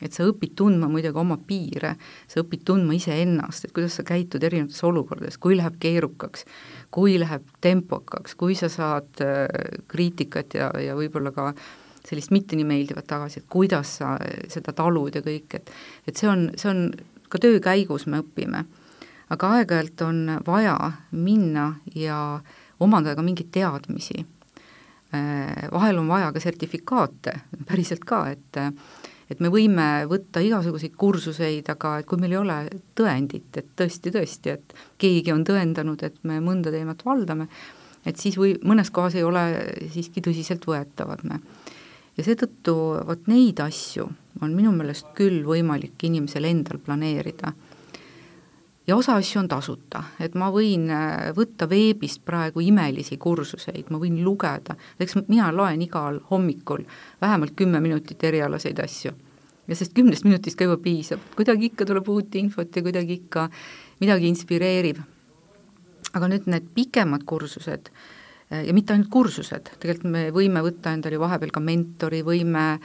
et 0.00 0.16
sa 0.16 0.24
õpid 0.28 0.54
tundma 0.56 0.88
muidugi 0.90 1.20
oma 1.20 1.36
piire, 1.46 1.94
sa 2.30 2.40
õpid 2.42 2.64
tundma 2.68 2.96
iseennast, 2.96 3.66
et 3.66 3.74
kuidas 3.76 3.98
sa 3.98 4.04
käitud 4.08 4.42
erinevates 4.46 4.80
olukordades, 4.88 5.36
kui 5.40 5.58
läheb 5.58 5.76
keerukaks, 5.82 6.46
kui 6.94 7.18
läheb 7.20 7.44
tempokaks, 7.60 8.34
kui 8.40 8.56
sa 8.58 8.70
saad 8.72 9.22
äh, 9.24 9.46
kriitikat 9.92 10.56
ja, 10.56 10.72
ja 10.80 10.96
võib-olla 10.98 11.34
ka 11.36 11.50
sellist 12.06 12.32
mitte 12.32 12.56
nii 12.56 12.66
meeldivat 12.66 13.06
tagasi, 13.10 13.42
et 13.42 13.48
kuidas 13.52 13.98
sa 14.00 14.14
seda 14.48 14.72
talud 14.76 15.14
ja 15.14 15.22
kõik, 15.24 15.58
et 15.60 15.72
et 16.08 16.16
see 16.16 16.30
on, 16.30 16.48
see 16.56 16.70
on, 16.72 16.86
ka 17.28 17.38
töö 17.42 17.60
käigus 17.62 18.08
me 18.10 18.22
õpime. 18.24 18.64
Aga 19.30 19.52
aeg-ajalt 19.56 20.02
on 20.06 20.20
vaja 20.46 20.76
minna 21.12 21.72
ja 21.94 22.40
omandada 22.80 23.16
ka 23.18 23.24
mingeid 23.24 23.52
teadmisi. 23.54 24.24
Äh, 25.14 25.68
vahel 25.72 25.98
on 25.98 26.10
vaja 26.10 26.32
ka 26.32 26.42
sertifikaate, 26.42 27.40
päriselt 27.66 28.04
ka, 28.06 28.26
et 28.30 28.60
et 29.30 29.38
me 29.38 29.46
võime 29.46 30.08
võtta 30.10 30.42
igasuguseid 30.42 30.96
kursuseid, 30.98 31.68
aga 31.70 32.00
et 32.00 32.06
kui 32.10 32.18
meil 32.18 32.34
ei 32.34 32.40
ole 32.40 32.56
tõendit, 32.98 33.46
et 33.60 33.68
tõesti, 33.78 34.10
tõesti, 34.10 34.56
et 34.56 34.74
keegi 34.98 35.30
on 35.30 35.44
tõendanud, 35.46 36.02
et 36.02 36.16
me 36.26 36.40
mõnda 36.42 36.72
teemat 36.74 37.04
valdame, 37.06 37.46
et 38.06 38.18
siis 38.18 38.34
või 38.40 38.56
mõnes 38.66 38.90
kohas 38.90 39.14
ei 39.14 39.22
ole 39.26 39.44
siiski 39.94 40.22
tõsiseltvõetavad 40.26 41.22
me. 41.30 41.38
ja 42.18 42.24
seetõttu 42.26 42.74
vot 43.06 43.28
neid 43.30 43.60
asju 43.62 44.08
on 44.42 44.54
minu 44.54 44.72
meelest 44.74 45.12
küll 45.14 45.44
võimalik 45.46 46.02
inimesel 46.10 46.44
endal 46.44 46.82
planeerida 46.82 47.52
ja 48.90 48.96
osa 48.96 49.14
asju 49.14 49.38
on 49.38 49.48
tasuta, 49.48 50.02
et 50.18 50.34
ma 50.34 50.48
võin 50.50 50.88
äh, 50.90 51.28
võtta 51.36 51.68
veebist 51.70 52.24
praegu 52.26 52.62
imelisi 52.64 53.20
kursuseid, 53.22 53.86
ma 53.94 54.00
võin 54.02 54.16
lugeda, 54.26 54.74
eks 54.98 55.14
mina 55.28 55.52
loen 55.54 55.84
igal 55.84 56.18
hommikul 56.30 56.82
vähemalt 57.22 57.54
kümme 57.56 57.80
minutit 57.80 58.24
erialaseid 58.24 58.82
asju. 58.82 59.12
ja 59.68 59.76
sellest 59.76 59.94
kümnest 59.94 60.26
minutist 60.26 60.58
ka 60.58 60.66
juba 60.66 60.80
piisab, 60.82 61.22
kuidagi 61.38 61.70
ikka 61.70 61.86
tuleb 61.86 62.08
uut 62.10 62.34
infot 62.34 62.76
ja 62.76 62.82
kuidagi 62.82 63.20
ikka 63.20 63.48
midagi 64.00 64.28
inspireerib. 64.28 64.98
aga 66.12 66.26
nüüd 66.26 66.50
need 66.50 66.66
pikemad 66.74 67.22
kursused 67.22 67.92
äh, 67.94 68.64
ja 68.66 68.74
mitte 68.74 68.92
ainult 68.92 69.10
kursused, 69.10 69.70
tegelikult 69.78 70.10
me 70.10 70.28
võime 70.34 70.66
võtta 70.66 70.90
endale 70.90 71.14
ju 71.14 71.22
vahepeal 71.22 71.54
ka 71.54 71.60
mentori, 71.60 72.24
võime 72.26 72.80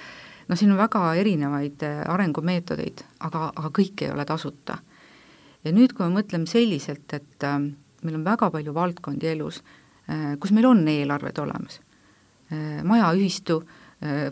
noh, 0.47 0.57
siin 0.57 0.69
on 0.69 0.77
väga 0.77 1.15
erinevaid 1.17 1.81
äh, 1.81 2.03
arengumeetodeid, 2.13 3.07
aga, 3.19 3.49
aga 3.55 3.73
kõik 3.73 4.05
ei 4.05 4.13
ole 4.13 4.25
tasuta 4.25 4.83
ja 5.65 5.73
nüüd, 5.73 5.95
kui 5.95 6.05
me 6.05 6.21
mõtleme 6.21 6.49
selliselt, 6.49 7.09
et 7.17 7.47
äh, 7.47 7.57
meil 8.05 8.19
on 8.19 8.27
väga 8.27 8.51
palju 8.53 8.75
valdkondi 8.75 9.31
elus 9.33 9.61
äh,, 10.09 10.35
kus 10.41 10.53
meil 10.55 10.69
on 10.69 10.85
eelarved 10.91 11.41
olemas. 11.41 11.81
Äh,, 12.51 12.83
majaühistu 12.85 13.63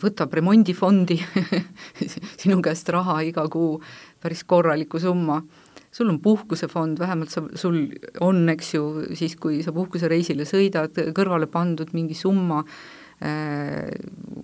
võtab 0.04 0.34
remondifondi 0.36 1.16
sinu 2.42 2.58
käest 2.62 2.90
raha 2.94 3.22
iga 3.26 3.46
kuu, 3.50 3.78
päris 4.22 4.44
korraliku 4.46 5.00
summa, 5.02 5.40
sul 5.94 6.12
on 6.12 6.20
puhkusefond, 6.22 7.00
vähemalt 7.00 7.32
sa, 7.32 7.42
sul 7.58 7.80
on, 8.22 8.44
eks 8.52 8.74
ju, 8.76 8.84
siis 9.18 9.38
kui 9.40 9.62
sa 9.66 9.74
puhkusereisile 9.74 10.46
sõidad, 10.46 11.00
kõrvale 11.16 11.48
pandud 11.50 11.96
mingi 11.96 12.18
summa 12.18 12.60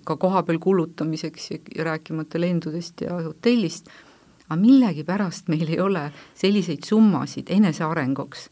ka 0.08 0.16
kohapeal 0.16 0.56
kulutamiseks 0.62 1.50
ja 1.52 1.84
rääkimata 1.84 2.40
lendudest 2.40 3.02
ja 3.04 3.18
hotellist 3.20 3.90
aga 4.50 4.58
millegipärast 4.58 5.48
meil 5.48 5.68
ei 5.70 5.78
ole 5.80 6.08
selliseid 6.34 6.82
summasid 6.86 7.50
enesearenguks. 7.54 8.48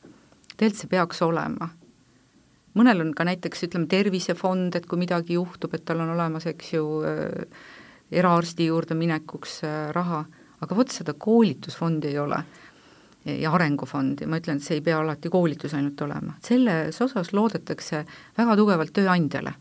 tegelikult 0.57 0.81
see 0.81 0.90
peaks 0.90 1.23
olema. 1.23 1.69
mõnel 2.78 3.02
on 3.02 3.12
ka 3.14 3.25
näiteks 3.26 3.64
ütleme, 3.67 3.88
tervisefond, 3.90 4.76
et 4.76 4.87
kui 4.87 4.99
midagi 4.99 5.35
juhtub, 5.35 5.75
et 5.75 5.85
tal 5.85 6.00
on 6.00 6.14
olemas, 6.14 6.47
eks 6.47 6.73
ju 6.73 7.02
äh,, 7.02 7.49
eraarsti 8.12 8.67
juurde 8.67 8.95
minekuks 8.95 9.64
äh, 9.64 9.90
raha, 9.93 10.25
aga 10.61 10.76
vot 10.76 10.95
seda 10.95 11.14
koolitusfondi 11.19 12.12
ei 12.12 12.19
ole. 12.19 12.43
Ja 13.28 13.50
arengufondi, 13.52 14.25
ma 14.31 14.38
ütlen, 14.38 14.57
et 14.57 14.64
see 14.64 14.78
ei 14.78 14.81
pea 14.81 15.00
alati 15.02 15.28
koolitus 15.28 15.75
ainult 15.75 16.00
olema, 16.00 16.37
selles 16.40 17.00
osas 17.02 17.33
loodetakse 17.35 18.05
väga 18.38 18.55
tugevalt 18.57 18.95
tööandjale 18.95 19.52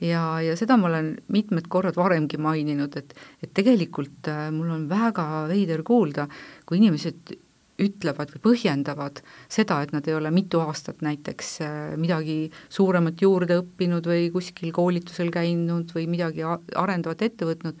ja, 0.00 0.22
ja 0.44 0.54
seda 0.58 0.76
ma 0.78 0.88
olen 0.90 1.12
mitmed 1.34 1.68
korrad 1.70 1.98
varemgi 1.98 2.38
maininud, 2.40 2.96
et, 3.00 3.14
et 3.42 3.52
tegelikult 3.54 4.30
äh, 4.30 4.48
mul 4.54 4.70
on 4.74 4.88
väga 4.90 5.46
veider 5.50 5.82
kuulda, 5.86 6.28
kui 6.66 6.80
inimesed 6.80 7.36
ütlevad 7.78 8.32
või 8.34 8.42
põhjendavad 8.48 9.20
seda, 9.50 9.78
et 9.82 9.92
nad 9.94 10.06
ei 10.08 10.16
ole 10.18 10.32
mitu 10.34 10.60
aastat 10.64 11.02
näiteks 11.06 11.52
äh, 11.62 11.76
midagi 12.00 12.40
suuremat 12.74 13.22
juurde 13.22 13.60
õppinud 13.62 14.06
või 14.10 14.30
kuskil 14.34 14.72
koolitusel 14.74 15.30
käinud 15.34 15.94
või 15.94 16.08
midagi 16.10 16.46
arendavat 16.46 17.22
ette 17.26 17.48
võtnud, 17.48 17.78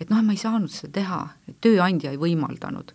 et 0.00 0.10
noh, 0.10 0.24
ma 0.24 0.34
ei 0.34 0.40
saanud 0.40 0.72
seda 0.72 0.94
teha, 1.00 1.20
tööandja 1.62 2.14
ei 2.14 2.20
võimaldanud. 2.20 2.94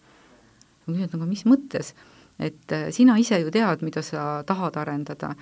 ma 0.85 0.93
küsin, 0.93 1.07
et 1.07 1.15
aga 1.17 1.27
mis 1.29 1.45
mõttes, 1.47 1.93
et 2.39 2.75
äh, 2.75 2.89
sina 2.91 3.17
ise 3.19 3.39
ju 3.39 3.51
tead, 3.51 3.83
mida 3.85 4.03
sa 4.03 4.43
tahad 4.47 4.75
arendada 4.77 5.35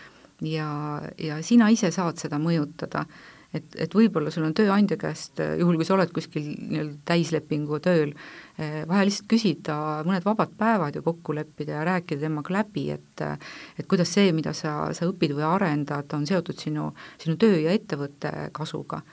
ja, 0.44 1.02
ja 1.18 1.40
sina 1.44 1.70
ise 1.74 1.92
saad 1.92 2.20
seda 2.22 2.40
mõjutada. 2.42 3.06
et, 3.54 3.76
et 3.78 3.94
võib-olla 3.94 4.32
sul 4.34 4.48
on 4.48 4.54
tööandja 4.58 4.96
käest, 4.98 5.38
juhul 5.60 5.76
kui 5.78 5.86
sa 5.86 5.94
oled 5.94 6.10
kuskil 6.10 6.48
nii-öelda 6.58 6.96
täislepingu 7.06 7.78
tööl, 7.86 8.16
eh, 8.58 8.80
vaja 8.90 9.06
lihtsalt 9.06 9.30
küsida 9.30 9.76
mõned 10.08 10.26
vabad 10.26 10.56
päevad 10.58 10.98
ja 10.98 11.04
kokku 11.06 11.36
leppida 11.38 11.78
ja 11.78 11.84
rääkida 11.86 12.26
temaga 12.26 12.56
läbi, 12.56 12.88
et 12.96 13.26
et 13.78 13.86
kuidas 13.88 14.10
see, 14.10 14.32
mida 14.34 14.56
sa, 14.58 14.90
sa 14.94 15.06
õpid 15.06 15.36
või 15.38 15.46
arendad, 15.46 16.10
on 16.18 16.26
seotud 16.26 16.58
sinu, 16.58 16.90
sinu 17.22 17.38
töö 17.38 17.62
ja 17.62 17.78
ettevõtte 17.78 18.50
kasuga 18.58 19.04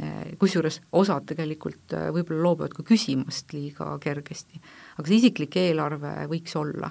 eh, 0.00 0.32
kusjuures 0.40 0.80
osad 0.96 1.28
tegelikult 1.28 1.92
eh, 1.92 2.08
võib-olla 2.08 2.48
loobuvad 2.48 2.72
ka 2.72 2.88
küsimast 2.88 3.52
liiga 3.52 3.98
kergesti. 4.00 4.62
aga 4.96 5.08
see 5.08 5.20
isiklik 5.20 5.60
eelarve 5.60 6.14
võiks 6.32 6.56
olla. 6.56 6.90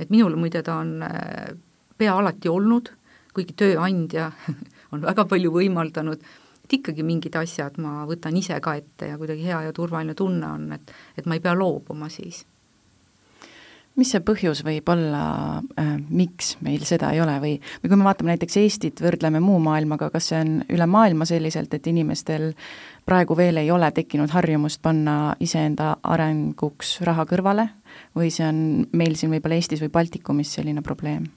et 0.00 0.10
minul 0.10 0.34
muide 0.34 0.66
ta 0.66 0.80
on 0.82 0.98
pea 2.02 2.18
alati 2.18 2.50
olnud, 2.50 2.92
kuigi 3.32 3.54
tööandja 3.58 4.30
on 4.92 5.04
väga 5.06 5.26
palju 5.30 5.54
võimaldanud, 5.54 6.22
et 6.66 6.78
ikkagi 6.78 7.04
mingid 7.06 7.36
asjad 7.38 7.78
ma 7.82 8.02
võtan 8.08 8.36
ise 8.38 8.58
ka 8.64 8.76
ette 8.80 9.12
ja 9.12 9.18
kuidagi 9.20 9.46
hea 9.46 9.66
ja 9.68 9.76
turvaline 9.76 10.16
tunne 10.18 10.48
on, 10.48 10.72
et, 10.78 10.96
et 11.18 11.28
ma 11.28 11.38
ei 11.38 11.44
pea 11.44 11.54
loobuma 11.58 12.10
siis. 12.12 12.42
Mis 13.92 14.08
see 14.08 14.22
põhjus 14.24 14.62
võib 14.64 14.88
olla 14.88 15.24
äh,, 15.76 15.98
miks 16.08 16.54
meil 16.64 16.80
seda 16.88 17.10
ei 17.12 17.20
ole? 17.20 17.34
Või, 17.42 17.58
või 17.82 17.90
kui 17.92 17.98
me 18.00 18.06
vaatame 18.06 18.32
näiteks 18.32 18.56
Eestit, 18.62 19.02
võrdleme 19.04 19.42
muu 19.44 19.58
maailmaga, 19.60 20.08
kas 20.14 20.30
see 20.30 20.38
on 20.40 20.54
üle 20.72 20.86
maailma 20.88 21.28
selliselt, 21.28 21.74
et 21.76 21.90
inimestel 21.92 22.54
praegu 23.04 23.36
veel 23.36 23.60
ei 23.60 23.68
ole 23.74 23.90
tekkinud 23.92 24.32
harjumust 24.32 24.80
panna 24.80 25.34
iseenda 25.44 25.98
arenguks 26.08 27.02
raha 27.04 27.28
kõrvale? 27.28 27.68
Või 28.16 28.32
see 28.32 28.48
on 28.48 28.64
meil 28.96 29.18
siin 29.20 29.34
võib-olla 29.34 29.60
Eestis 29.60 29.84
või 29.84 29.92
Baltikumis 29.92 30.56
selline 30.56 30.80
probleem? 30.80 31.28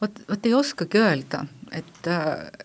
Vot, 0.00 0.18
vot 0.28 0.46
ei 0.46 0.54
oskagi 0.54 1.00
öelda, 1.00 1.44
et, 1.72 2.08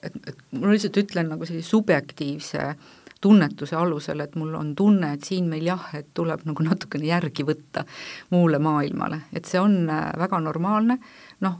et, 0.03 0.17
et 0.27 0.41
ma 0.57 0.71
lihtsalt 0.71 0.99
ütlen 1.03 1.31
nagu 1.31 1.47
sellise 1.47 1.69
subjektiivse 1.69 2.73
tunnetuse 3.21 3.75
alusel, 3.77 4.23
et 4.23 4.35
mul 4.39 4.55
on 4.57 4.73
tunne, 4.75 5.13
et 5.13 5.25
siin 5.25 5.49
meil 5.49 5.67
jah, 5.69 5.83
et 5.97 6.09
tuleb 6.17 6.45
nagu 6.49 6.65
natukene 6.65 7.05
järgi 7.11 7.45
võtta 7.45 7.85
muule 8.33 8.59
maailmale, 8.61 9.23
et 9.33 9.49
see 9.49 9.61
on 9.61 9.83
äh, 9.89 10.07
väga 10.17 10.41
normaalne, 10.41 10.97
noh, 11.45 11.59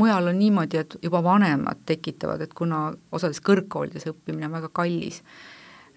mujal 0.00 0.30
on 0.32 0.38
niimoodi, 0.38 0.80
et 0.82 0.96
juba 1.02 1.22
vanemad 1.22 1.84
tekitavad, 1.86 2.42
et 2.42 2.54
kuna 2.56 2.88
osades 3.14 3.42
kõrgkoolides 3.46 4.08
õppimine 4.10 4.48
on 4.50 4.58
väga 4.58 4.72
kallis, 4.74 5.22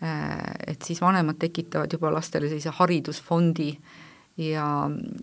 äh, 0.04 0.38
et 0.76 0.86
siis 0.86 1.02
vanemad 1.02 1.42
tekitavad 1.42 1.94
juba 1.94 2.14
lastele 2.14 2.52
sellise 2.52 2.76
haridusfondi 2.78 3.72
ja, 4.46 4.68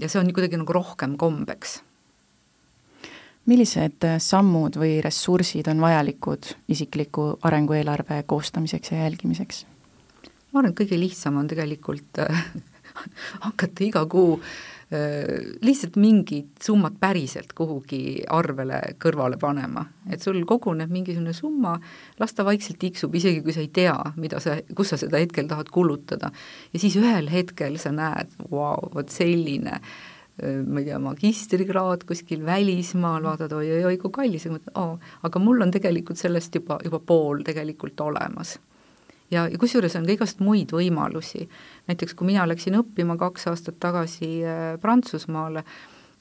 ja 0.01 0.11
see 0.11 0.23
on 0.23 0.35
kuidagi 0.35 0.59
nagu 0.59 0.75
rohkem 0.75 1.15
kombeks 1.21 1.79
millised 3.51 4.07
sammud 4.23 4.79
või 4.81 4.99
ressursid 5.05 5.69
on 5.73 5.83
vajalikud 5.83 6.53
isikliku 6.71 7.33
arengueelarve 7.47 8.23
koostamiseks 8.31 8.95
ja 8.95 9.05
jälgimiseks? 9.05 9.65
ma 10.51 10.61
arvan, 10.61 10.73
et 10.73 10.81
kõige 10.83 10.99
lihtsam 10.99 11.39
on 11.39 11.49
tegelikult 11.51 12.21
hakata 13.47 13.85
iga 13.87 14.03
kuu 14.11 14.37
äh, 14.37 14.71
lihtsalt 15.63 15.97
mingid 16.03 16.63
summad 16.63 16.99
päriselt 17.01 17.53
kuhugi 17.55 18.25
arvele 18.27 18.81
kõrvale 19.03 19.39
panema, 19.41 19.85
et 20.11 20.23
sul 20.23 20.43
koguneb 20.49 20.91
mingisugune 20.91 21.35
summa, 21.37 21.77
las 22.19 22.35
ta 22.35 22.47
vaikselt 22.47 22.81
tiksub, 22.83 23.15
isegi 23.15 23.45
kui 23.47 23.55
sa 23.55 23.63
ei 23.63 23.71
tea, 23.75 23.97
mida 24.19 24.43
sa, 24.43 24.59
kus 24.77 24.91
sa 24.91 24.99
seda 25.01 25.23
hetkel 25.23 25.51
tahad 25.51 25.71
kulutada. 25.71 26.33
ja 26.73 26.83
siis 26.83 26.99
ühel 26.99 27.31
hetkel 27.31 27.79
sa 27.79 27.95
näed, 27.95 28.35
vau, 28.51 28.91
vot 28.95 29.15
selline 29.15 29.79
äh, 29.79 29.95
ma 30.41 30.81
ei 30.81 30.87
tea, 30.87 30.99
magistrikraad 31.03 32.07
kuskil 32.09 32.45
välismaal, 32.47 33.23
vaatad 33.29 33.53
oi-oi-oi, 33.59 33.99
kui 34.01 34.15
kallis, 34.15 34.49
aga 34.77 35.43
mul 35.43 35.67
on 35.67 35.75
tegelikult 35.75 36.21
sellest 36.21 36.55
juba, 36.61 36.81
juba 36.85 37.03
pool 37.05 37.45
tegelikult 37.47 38.01
olemas 38.07 38.57
ja, 39.31 39.47
ja 39.49 39.59
kusjuures 39.59 39.97
on 39.99 40.09
ka 40.09 40.17
igast 40.17 40.43
muid 40.45 40.75
võimalusi. 40.75 41.47
näiteks 41.91 42.17
kui 42.19 42.31
mina 42.31 42.47
läksin 42.49 42.79
õppima 42.81 43.19
kaks 43.21 43.49
aastat 43.51 43.81
tagasi 43.83 44.31
äh, 44.45 44.77
Prantsusmaale, 44.83 45.65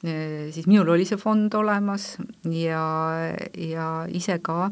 äh, 0.06 0.50
siis 0.54 0.68
minul 0.70 0.94
oli 0.96 1.08
see 1.10 1.20
fond 1.22 1.54
olemas 1.58 2.12
ja, 2.54 2.84
ja 3.58 3.88
ise 4.08 4.40
ka 4.44 4.72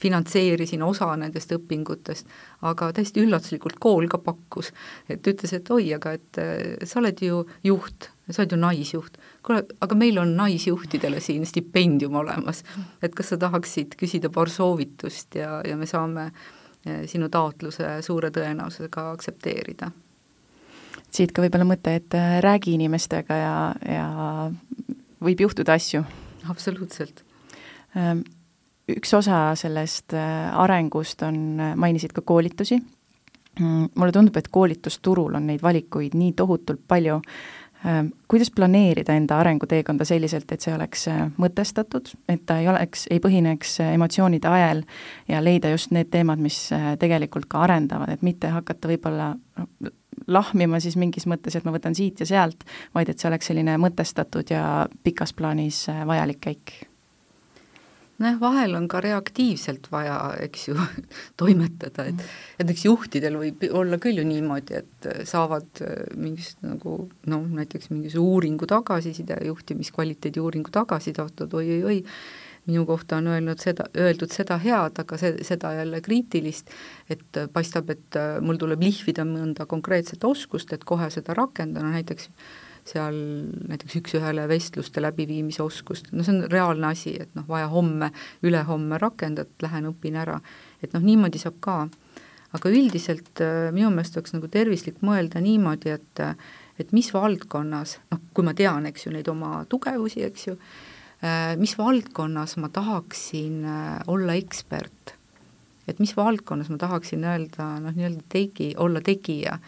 finantseerisin 0.00 0.82
osa 0.82 1.10
nendest 1.20 1.52
õpingutest, 1.56 2.28
aga 2.68 2.92
täiesti 2.96 3.24
üllatuslikult 3.24 3.80
kool 3.80 4.08
ka 4.08 4.20
pakkus, 4.22 4.72
et 5.08 5.26
ütles, 5.26 5.52
et 5.52 5.74
oi, 5.74 5.90
aga 5.98 6.14
et 6.18 6.42
äh, 6.42 6.78
sa 6.84 7.02
oled 7.02 7.24
ju 7.24 7.44
juht, 7.66 8.12
sa 8.30 8.42
oled 8.42 8.52
ju 8.52 8.58
naisjuht, 8.60 9.18
kuule, 9.46 9.62
aga 9.80 9.96
meil 9.98 10.18
on 10.20 10.34
naisjuhtidele 10.36 11.20
siin 11.24 11.46
stipendium 11.48 12.18
olemas, 12.20 12.62
et 13.02 13.14
kas 13.16 13.32
sa 13.32 13.38
tahaksid 13.40 13.96
küsida 14.00 14.30
paar 14.34 14.50
soovitust 14.52 15.38
ja, 15.40 15.58
ja 15.66 15.76
me 15.80 15.88
saame 15.88 16.28
äh, 16.28 17.04
sinu 17.10 17.30
taotluse 17.32 17.98
suure 18.04 18.30
tõenäosusega 18.34 19.08
aktsepteerida. 19.14 19.90
siit 21.10 21.32
ka 21.32 21.42
võib-olla 21.42 21.68
mõte, 21.68 21.94
et 22.02 22.14
äh, 22.18 22.38
räägi 22.44 22.76
inimestega 22.76 23.40
ja, 23.40 23.54
ja 23.88 24.08
võib 25.24 25.46
juhtuda 25.46 25.78
asju. 25.78 26.04
absoluutselt. 26.48 27.24
Ähm, 27.96 28.26
üks 28.88 29.14
osa 29.16 29.54
sellest 29.56 30.14
äh, 30.16 30.52
arengust 30.52 31.22
on, 31.22 31.40
mainisid 31.76 32.12
ka 32.12 32.20
koolitusi, 32.20 32.78
mm, 33.58 33.94
mulle 33.94 34.12
tundub, 34.12 34.36
et 34.36 34.52
koolitusturul 34.52 35.34
on 35.38 35.48
neid 35.48 35.62
valikuid 35.64 36.16
nii 36.18 36.34
tohutult 36.36 36.84
palju, 36.88 37.20
kuidas 38.28 38.50
planeerida 38.50 39.14
enda 39.14 39.38
arenguteekonda 39.38 40.04
selliselt, 40.04 40.50
et 40.52 40.64
see 40.64 40.74
oleks 40.74 41.06
äh, 41.12 41.20
mõtestatud, 41.38 42.10
et 42.28 42.42
ta 42.46 42.58
ei 42.58 42.66
oleks, 42.68 43.06
ei 43.10 43.20
põhineks 43.22 43.78
äh, 43.84 43.92
emotsioonide 43.94 44.50
ajel 44.50 44.82
ja 45.28 45.42
leida 45.44 45.70
just 45.70 45.94
need 45.94 46.10
teemad, 46.10 46.42
mis 46.42 46.58
tegelikult 46.98 47.46
ka 47.48 47.62
arendavad, 47.68 48.10
et 48.12 48.26
mitte 48.26 48.50
hakata 48.50 48.90
võib-olla 48.90 49.30
lahmima 50.26 50.80
siis 50.82 50.98
mingis 50.98 51.28
mõttes, 51.30 51.54
et 51.54 51.64
ma 51.64 51.72
võtan 51.74 51.94
siit 51.94 52.20
ja 52.20 52.26
sealt, 52.26 52.66
vaid 52.94 53.08
et 53.08 53.18
see 53.18 53.30
oleks 53.30 53.52
selline 53.52 53.78
mõtestatud 53.78 54.50
ja 54.50 54.64
pikas 55.06 55.32
plaanis 55.32 55.86
vajalik 56.06 56.42
käik 56.50 56.74
nojah, 58.18 58.40
vahel 58.40 58.74
on 58.78 58.88
ka 58.90 59.00
reaktiivselt 59.04 59.86
vaja, 59.92 60.18
eks 60.42 60.68
ju, 60.70 60.76
toimetada, 61.40 62.08
et 62.10 62.24
et 62.58 62.66
näiteks 62.66 62.84
juhtidel 62.88 63.38
võib 63.38 63.62
olla 63.70 64.00
küll 64.02 64.18
ju 64.18 64.26
niimoodi, 64.26 64.82
et 64.82 65.08
saavad 65.28 65.82
äh, 65.86 66.02
mingist 66.18 66.60
nagu 66.66 66.98
noh, 67.30 67.48
näiteks 67.60 67.92
mingisuguse 67.92 68.24
uuringu 68.24 68.68
tagasiside, 68.70 69.38
juhtimiskvaliteedi 69.46 70.42
uuringu 70.42 70.74
tagasisidet, 70.74 71.46
oi-oi-oi, 71.46 72.02
minu 72.68 72.84
kohta 72.86 73.16
on 73.16 73.30
öelnud 73.32 73.60
seda, 73.62 73.86
öeldud 73.96 74.32
seda 74.34 74.58
head, 74.60 74.98
aga 75.00 75.18
see, 75.20 75.44
seda 75.46 75.72
jälle 75.78 76.00
kriitilist, 76.04 76.72
et 77.10 77.42
paistab, 77.52 77.90
et 77.94 78.18
äh, 78.18 78.38
mul 78.44 78.60
tuleb 78.60 78.82
lihvida 78.84 79.24
mõnda 79.28 79.66
konkreetset 79.70 80.24
oskust, 80.28 80.74
et 80.74 80.84
kohe 80.88 81.08
seda 81.14 81.36
rakendada, 81.38 81.94
näiteks 81.94 82.28
seal 82.88 83.16
näiteks 83.68 83.98
üks-ühele 84.00 84.46
vestluste 84.50 85.02
läbiviimise 85.02 85.62
oskust, 85.64 86.12
no 86.12 86.24
see 86.24 86.36
on 86.36 86.46
reaalne 86.52 86.92
asi, 86.92 87.14
et 87.22 87.34
noh, 87.38 87.46
vaja 87.48 87.68
homme, 87.72 88.10
ülehomme 88.46 89.00
rakendada, 89.00 89.50
lähen 89.64 89.90
õpin 89.92 90.18
ära. 90.20 90.38
et 90.82 90.94
noh, 90.94 91.04
niimoodi 91.04 91.40
saab 91.42 91.58
ka. 91.60 91.88
aga 92.56 92.70
üldiselt 92.72 93.42
äh, 93.44 93.68
minu 93.76 93.90
meelest 93.92 94.16
oleks 94.16 94.32
nagu 94.32 94.48
tervislik 94.48 95.02
mõelda 95.04 95.40
niimoodi, 95.44 95.92
et 95.98 96.24
et 96.78 96.92
mis 96.94 97.08
valdkonnas, 97.12 97.98
noh, 98.12 98.20
kui 98.34 98.46
ma 98.46 98.54
tean, 98.54 98.86
eks 98.86 99.06
ju, 99.06 99.12
neid 99.12 99.28
oma 99.28 99.64
tugevusi, 99.68 100.22
eks 100.22 100.46
ju, 100.46 100.54
äh, 101.26 101.56
mis 101.58 101.74
valdkonnas 101.78 102.56
ma 102.62 102.70
tahaksin 102.72 103.64
äh, 103.66 103.94
olla 104.06 104.36
ekspert, 104.38 105.14
et 105.90 105.98
mis 105.98 106.14
valdkonnas 106.16 106.70
ma 106.70 106.78
tahaksin 106.78 107.26
öelda 107.26 107.74
noh, 107.82 107.94
nii-öelda 107.96 108.24
tegi, 108.30 108.72
olla 108.78 109.02
tegija 109.04 109.58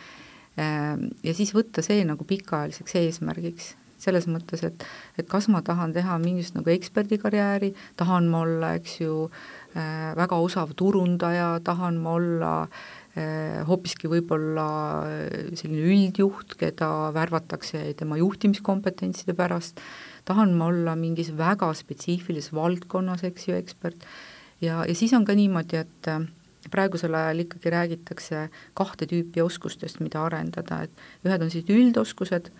ja 0.56 1.32
siis 1.36 1.54
võtta 1.54 1.82
see 1.84 2.02
nagu 2.04 2.26
pikaajaliseks 2.28 2.96
eesmärgiks, 3.00 3.74
selles 4.00 4.26
mõttes, 4.30 4.62
et 4.66 4.84
et 5.20 5.28
kas 5.28 5.48
ma 5.52 5.60
tahan 5.64 5.92
teha 5.92 6.16
mingisugust 6.22 6.56
nagu 6.58 6.72
eksperdikarjääri, 6.72 7.74
tahan 8.00 8.30
ma 8.32 8.44
olla, 8.46 8.72
eks 8.78 9.00
ju, 9.02 9.16
äh, 9.74 10.10
väga 10.18 10.40
osav 10.40 10.72
turundaja, 10.78 11.60
tahan 11.64 12.00
ma 12.00 12.14
olla 12.16 12.52
äh, 12.64 13.60
hoopiski 13.68 14.10
võib-olla 14.10 14.68
äh, 15.04 15.52
selline 15.58 15.84
üldjuht, 15.92 16.56
keda 16.60 17.10
värvatakse 17.16 17.84
tema 17.98 18.18
juhtimiskompetentside 18.20 19.36
pärast, 19.38 19.80
tahan 20.28 20.56
ma 20.56 20.70
olla 20.72 20.96
mingis 20.96 21.32
väga 21.36 21.72
spetsiifilises 21.76 22.54
valdkonnas, 22.56 23.24
eks 23.28 23.48
ju, 23.50 23.56
ekspert, 23.60 24.08
ja, 24.64 24.82
ja 24.86 24.94
siis 24.96 25.12
on 25.16 25.28
ka 25.28 25.36
niimoodi, 25.36 25.84
et 25.84 26.14
praegusel 26.70 27.14
ajal 27.16 27.44
ikkagi 27.46 27.72
räägitakse 27.72 28.48
kahte 28.76 29.08
tüüpi 29.08 29.42
oskustest, 29.42 30.00
mida 30.04 30.24
arendada, 30.26 30.82
et 30.84 31.24
ühed 31.26 31.40
on 31.40 31.50
sellised 31.52 31.72
üldoskused, 31.72 32.50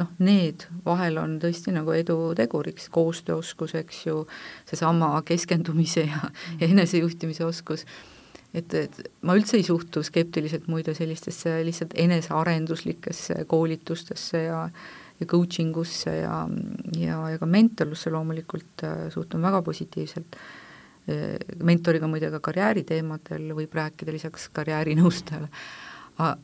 noh, 0.00 0.10
need 0.18 0.66
vahel 0.84 1.20
on 1.22 1.38
tõesti 1.40 1.72
nagu 1.72 1.94
eduteguriks, 1.96 2.90
koostööoskus, 2.92 3.76
eks 3.80 4.02
ju, 4.08 4.26
seesama 4.68 5.14
keskendumise 5.26 6.08
ja, 6.08 6.28
ja 6.60 6.68
enesejuhtimise 6.68 7.46
oskus, 7.46 7.86
et, 8.56 8.74
et 8.74 9.00
ma 9.22 9.36
üldse 9.38 9.56
ei 9.60 9.64
suhtu 9.66 10.02
skeptiliselt 10.06 10.68
muide 10.72 10.94
sellistesse 10.96 11.58
lihtsalt 11.64 11.96
enesearenduslikesse 12.06 13.44
koolitustesse 13.48 14.46
ja 14.48 14.68
ja 15.20 15.26
coaching 15.26 15.76
usse 15.80 16.12
ja, 16.12 16.42
ja, 17.00 17.20
ja 17.32 17.38
ka 17.40 17.46
mentorlusse 17.48 18.10
loomulikult 18.12 18.84
äh, 18.84 19.06
suhtun 19.08 19.40
väga 19.42 19.62
positiivselt 19.64 20.36
mentoriga 21.62 22.08
muide 22.10 22.30
ka 22.34 22.40
karjääriteemadel 22.48 23.52
võib 23.54 23.74
rääkida 23.78 24.12
lisaks 24.12 24.48
karjäärinõustajale. 24.56 25.48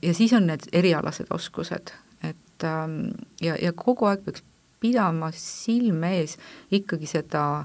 ja 0.03 0.15
siis 0.15 0.33
on 0.33 0.47
need 0.47 0.69
erialased 0.73 1.31
oskused, 1.31 1.93
et 2.23 2.65
ähm, 2.65 3.11
ja, 3.41 3.57
ja 3.63 3.73
kogu 3.73 4.07
aeg 4.07 4.25
peaks 4.25 4.45
pidama 4.81 5.31
silme 5.35 6.17
ees 6.19 6.37
ikkagi 6.71 7.07
seda 7.07 7.65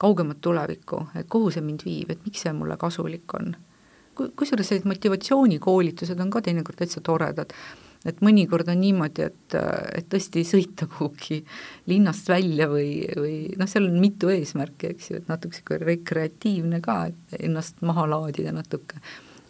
kaugemat 0.00 0.40
tulevikku, 0.40 1.06
et 1.16 1.28
kuhu 1.28 1.50
see 1.50 1.64
mind 1.64 1.84
viib, 1.84 2.12
et 2.12 2.24
miks 2.24 2.46
see 2.46 2.52
mulle 2.56 2.76
kasulik 2.80 3.34
on. 3.34 3.56
kusjuures 4.36 4.68
sellised 4.68 4.88
motivatsioonikoolitused 4.88 6.18
on 6.20 6.30
ka 6.30 6.42
teinekord 6.44 6.76
täitsa 6.76 7.00
toredad 7.00 7.52
et 8.08 8.20
mõnikord 8.24 8.68
on 8.72 8.80
niimoodi, 8.80 9.26
et, 9.28 9.56
et 9.96 10.06
tõesti 10.08 10.42
sõita 10.48 10.88
kuhugi 10.88 11.40
linnast 11.90 12.30
välja 12.30 12.68
või, 12.70 13.02
või 13.16 13.34
noh, 13.60 13.68
seal 13.68 13.88
on 13.90 13.98
mitu 14.00 14.30
eesmärki, 14.32 14.94
eks 14.94 15.10
ju, 15.10 15.20
et 15.20 15.28
natuke 15.28 15.58
niisugune 15.58 15.88
rekreatiivne 15.90 16.80
ka, 16.84 17.02
et 17.10 17.40
ennast 17.44 17.82
maha 17.84 18.06
laadida 18.08 18.54
natuke. 18.56 19.00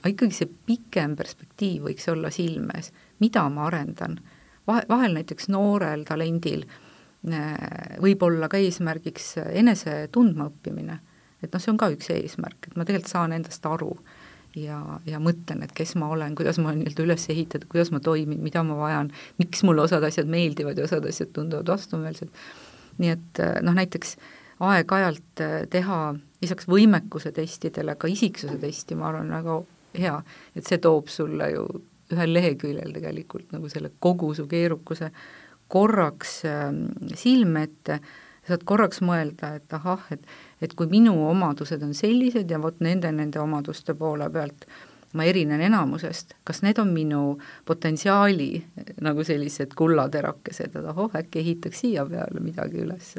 aga 0.00 0.12
ikkagi 0.14 0.34
see 0.34 0.50
pikem 0.66 1.14
perspektiiv 1.16 1.86
võiks 1.90 2.08
olla 2.10 2.30
silme 2.34 2.78
ees, 2.80 2.90
mida 3.22 3.46
ma 3.48 3.68
arendan. 3.68 4.18
vahe, 4.66 4.82
vahel 4.88 5.14
näiteks 5.14 5.48
noorel 5.48 6.04
talendil 6.08 6.64
äh, 6.66 8.00
võib 8.02 8.22
olla 8.22 8.48
ka 8.48 8.58
eesmärgiks 8.58 9.36
enese 9.52 10.08
tundma 10.12 10.50
õppimine. 10.50 10.98
et 11.42 11.52
noh, 11.52 11.62
see 11.62 11.70
on 11.70 11.78
ka 11.78 11.90
üks 11.94 12.10
eesmärk, 12.10 12.66
et 12.66 12.76
ma 12.76 12.84
tegelikult 12.84 13.14
saan 13.14 13.32
endast 13.32 13.66
aru 13.66 13.94
ja, 14.56 14.80
ja 15.06 15.20
mõtlen, 15.22 15.62
et 15.64 15.72
kes 15.76 15.94
ma 16.00 16.08
olen, 16.10 16.34
kuidas 16.38 16.58
ma 16.58 16.70
olen 16.70 16.82
nii-öelda 16.82 17.06
üles 17.06 17.28
ehitatud, 17.30 17.68
kuidas 17.70 17.92
ma 17.94 18.00
toimin, 18.04 18.42
mida 18.42 18.64
ma 18.66 18.76
vajan, 18.78 19.12
miks 19.38 19.62
mulle 19.66 19.86
osad 19.86 20.04
asjad 20.06 20.30
meeldivad 20.30 20.78
ja 20.78 20.88
osad 20.88 21.06
asjad 21.08 21.32
tunduvad 21.36 21.70
vastumeelsed. 21.70 22.30
nii 23.00 23.14
et 23.14 23.40
noh, 23.64 23.74
näiteks 23.76 24.16
aeg-ajalt 24.60 25.42
eh, 25.44 25.60
teha 25.72 26.00
lisaks 26.40 26.68
võimekuse 26.68 27.32
testidele 27.36 27.96
ka 28.00 28.08
isiksuse 28.10 28.58
testi, 28.60 28.96
ma 28.98 29.10
arvan, 29.10 29.32
väga 29.32 29.60
hea, 30.00 30.16
et 30.56 30.66
see 30.68 30.80
toob 30.82 31.08
sulle 31.12 31.50
ju 31.54 31.66
ühel 32.10 32.34
leheküljel 32.34 32.92
tegelikult 32.94 33.52
nagu 33.54 33.70
selle 33.70 33.92
kogu 34.02 34.32
su 34.34 34.46
keerukuse 34.50 35.10
korraks 35.70 36.40
äh, 36.48 36.68
silme 37.14 37.64
ette, 37.68 38.00
saad 38.50 38.66
korraks 38.68 39.00
mõelda, 39.06 39.54
et 39.60 39.78
ahah, 39.78 40.06
et 40.14 40.26
et 40.60 40.74
kui 40.76 40.90
minu 40.90 41.14
omadused 41.30 41.82
on 41.82 41.94
sellised 41.96 42.50
ja 42.50 42.60
vot 42.60 42.80
nende, 42.84 43.12
nende 43.12 43.40
omaduste 43.40 43.94
poole 43.96 44.28
pealt 44.30 44.66
ma 45.14 45.24
erinen 45.26 45.60
enamusest, 45.66 46.36
kas 46.44 46.62
need 46.62 46.78
on 46.78 46.92
minu 46.94 47.38
potentsiaali 47.66 48.50
nagu 49.02 49.24
sellised 49.26 49.74
kullaterakesed, 49.78 50.76
et 50.76 50.90
ahoh, 50.92 51.10
äkki 51.16 51.42
ehitaks 51.42 51.82
siia 51.86 52.06
peale 52.06 52.42
midagi 52.44 52.84
üles 52.84 53.14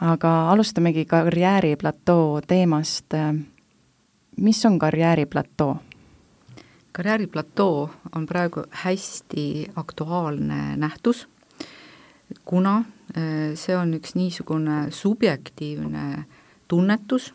aga 0.00 0.50
alustamegi 0.50 1.04
karjääriplatoo 1.04 2.40
teemast. 2.46 3.14
mis 4.36 4.66
on 4.66 4.78
karjääriplatoo? 4.78 5.76
karjääriplatoo 6.92 7.90
on 8.16 8.26
praegu 8.26 8.62
hästi 8.70 9.70
aktuaalne 9.76 10.76
nähtus, 10.76 11.28
kuna 12.44 12.84
äh, 13.16 13.54
see 13.58 13.76
on 13.76 13.94
üks 13.96 14.16
niisugune 14.18 14.86
subjektiivne 14.94 16.24
tunnetus, 16.70 17.32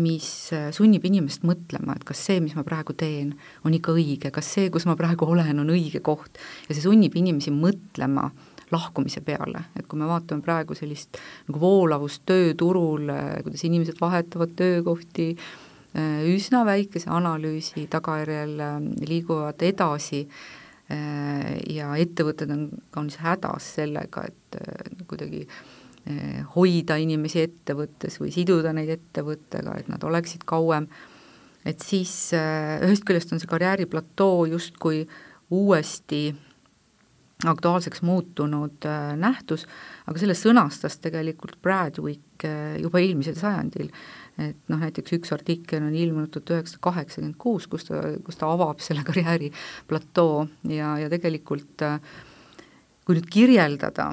mis 0.00 0.28
äh, 0.56 0.70
sunnib 0.72 1.04
inimest 1.08 1.44
mõtlema, 1.44 1.96
et 1.96 2.06
kas 2.08 2.22
see, 2.28 2.40
mis 2.44 2.56
ma 2.56 2.64
praegu 2.64 2.96
teen, 2.96 3.34
on 3.66 3.76
ikka 3.76 3.94
õige, 3.96 4.32
kas 4.32 4.48
see, 4.54 4.70
kus 4.72 4.88
ma 4.88 4.96
praegu 4.98 5.28
olen, 5.28 5.60
on 5.60 5.74
õige 5.74 6.00
koht. 6.04 6.40
Ja 6.68 6.76
see 6.76 6.84
sunnib 6.86 7.16
inimesi 7.18 7.52
mõtlema 7.52 8.30
lahkumise 8.72 9.20
peale, 9.20 9.66
et 9.76 9.84
kui 9.84 10.00
me 10.00 10.08
vaatame 10.08 10.40
praegu 10.44 10.76
sellist 10.76 11.20
nagu 11.50 11.60
voolavust 11.60 12.24
tööturul, 12.28 13.12
äh, 13.12 13.36
kuidas 13.44 13.68
inimesed 13.68 14.00
vahetavad 14.00 14.56
töökohti, 14.56 15.34
üsna 15.92 16.62
väikese 16.64 17.10
analüüsi 17.12 17.82
tagajärjel 17.92 18.54
liiguvad 19.04 19.60
edasi 19.60 20.22
äh, 20.22 20.38
ja 20.90 21.92
ettevõtted 21.96 22.50
on 22.52 22.66
kaunis 22.92 23.16
hädas 23.22 23.68
sellega, 23.78 24.26
et 24.28 24.58
äh, 24.60 24.90
kuidagi 25.08 25.46
hoida 26.56 26.96
inimesi 26.98 27.44
ettevõttes 27.44 28.16
või 28.18 28.32
siduda 28.34 28.72
neid 28.74 28.88
ettevõttega, 28.90 29.76
et 29.78 29.86
nad 29.86 30.02
oleksid 30.02 30.42
kauem, 30.50 30.88
et 31.62 31.78
siis 31.78 32.10
ühest 32.34 33.06
küljest 33.06 33.30
on 33.30 33.38
see 33.38 33.46
karjääriplatoo 33.46 34.48
justkui 34.50 35.04
uuesti 35.54 36.32
aktuaalseks 37.48 38.02
muutunud 38.06 38.86
nähtus, 39.18 39.66
aga 40.06 40.20
selle 40.20 40.36
sõnastas 40.38 41.00
tegelikult 41.02 41.56
Bradwick 41.62 42.46
juba 42.78 43.00
eelmisel 43.02 43.34
sajandil. 43.38 43.88
Et 44.40 44.58
noh, 44.72 44.78
näiteks 44.80 45.16
üks 45.18 45.32
artikkel 45.34 45.82
on 45.84 45.94
ilmunud 45.94 46.30
tuhat 46.32 46.54
üheksasada 46.54 46.84
kaheksakümmend 46.86 47.36
kuus, 47.40 47.66
kus 47.68 47.88
ta, 47.88 48.00
kus 48.24 48.38
ta 48.40 48.48
avab 48.54 48.80
selle 48.80 49.04
karjääri 49.08 49.50
platoo 49.90 50.46
ja, 50.70 50.94
ja 51.02 51.10
tegelikult 51.12 51.84
äh, 51.84 51.98
kui 53.06 53.18
nüüd 53.18 53.28
kirjeldada, 53.32 54.12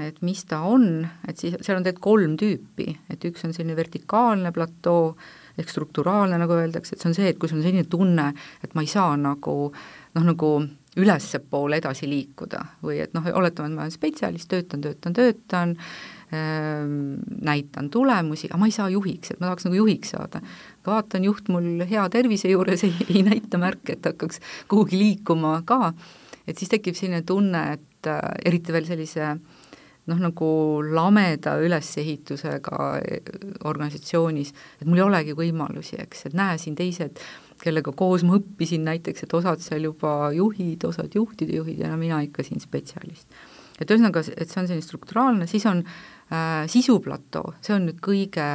et 0.00 0.22
mis 0.24 0.42
ta 0.48 0.62
on, 0.66 1.04
et 1.28 1.36
siis 1.38 1.56
seal 1.60 1.78
on 1.78 1.84
tegelikult 1.84 2.06
kolm 2.06 2.36
tüüpi, 2.40 2.88
et 3.12 3.24
üks 3.28 3.44
on 3.46 3.52
selline 3.54 3.76
vertikaalne 3.76 4.52
platoo, 4.56 5.10
ehk 5.56 5.72
strukturaalne, 5.72 6.38
nagu 6.40 6.56
öeldakse, 6.56 6.96
et 6.96 7.02
see 7.02 7.10
on 7.10 7.16
see, 7.16 7.28
et 7.32 7.38
kui 7.40 7.50
sul 7.50 7.60
on 7.60 7.66
selline 7.66 7.86
tunne, 7.92 8.30
et 8.64 8.74
ma 8.76 8.84
ei 8.84 8.90
saa 8.90 9.14
nagu 9.20 9.56
noh, 9.70 10.24
nagu 10.24 10.50
ülespoole 10.96 11.80
edasi 11.80 12.08
liikuda 12.08 12.62
või 12.84 13.00
et 13.04 13.12
noh, 13.16 13.26
oletame, 13.36 13.68
et 13.68 13.76
ma 13.76 13.86
olen 13.86 13.94
spetsialist, 13.94 14.48
töötan, 14.48 14.84
töötan, 14.84 15.16
töötan, 15.16 15.74
Ehm, 16.32 17.14
näitan 17.42 17.90
tulemusi, 17.90 18.48
aga 18.50 18.58
ma 18.58 18.66
ei 18.66 18.72
saa 18.74 18.88
juhiks, 18.90 19.30
et 19.30 19.38
ma 19.38 19.46
tahaks 19.46 19.68
nagu 19.68 19.76
juhiks 19.78 20.10
saada. 20.10 20.40
vaatan, 20.86 21.24
juht 21.24 21.46
mul 21.48 21.84
hea 21.86 22.02
tervise 22.10 22.50
juures 22.50 22.82
ei, 22.86 22.94
ei 23.14 23.22
näita 23.22 23.60
märke, 23.62 23.94
et 23.94 24.08
hakkaks 24.10 24.40
kuhugi 24.66 24.98
liikuma 24.98 25.60
ka, 25.64 25.92
et 26.46 26.58
siis 26.58 26.72
tekib 26.72 26.98
selline 26.98 27.22
tunne, 27.22 27.62
et 27.76 28.10
äh, 28.10 28.18
eriti 28.44 28.74
veel 28.74 28.88
sellise 28.90 29.28
noh, 29.36 30.18
nagu 30.18 30.50
lameda 30.82 31.54
ülesehitusega 31.62 32.82
äh, 32.98 33.30
organisatsioonis, 33.70 34.50
et 34.80 34.90
mul 34.90 35.04
ei 35.04 35.06
olegi 35.06 35.38
võimalusi, 35.38 36.00
eks, 36.02 36.26
et 36.26 36.34
näe 36.34 36.58
siin 36.58 36.74
teised, 36.74 37.22
kellega 37.62 37.92
koos 37.96 38.24
ma 38.26 38.36
õppisin 38.38 38.84
näiteks, 38.84 39.24
et 39.24 39.34
osad 39.34 39.62
seal 39.64 39.88
juba 39.88 40.32
juhid, 40.36 40.84
osad 40.84 41.14
juhtide 41.14 41.56
juhid 41.56 41.78
ja 41.80 41.92
no 41.92 42.00
mina 42.00 42.20
ikka 42.24 42.44
siin 42.44 42.60
spetsialist. 42.60 43.28
et 43.80 43.90
ühesõnaga, 43.90 44.22
et 44.36 44.48
see 44.48 44.60
on 44.60 44.68
selline 44.68 44.84
strukturaalne, 44.84 45.46
siis 45.50 45.66
on 45.68 45.82
äh, 45.84 46.16
äh, 46.32 46.66
sisuplatoo, 46.70 47.54
see 47.62 47.76
on 47.76 47.86
nüüd 47.88 48.00
kõige 48.04 48.46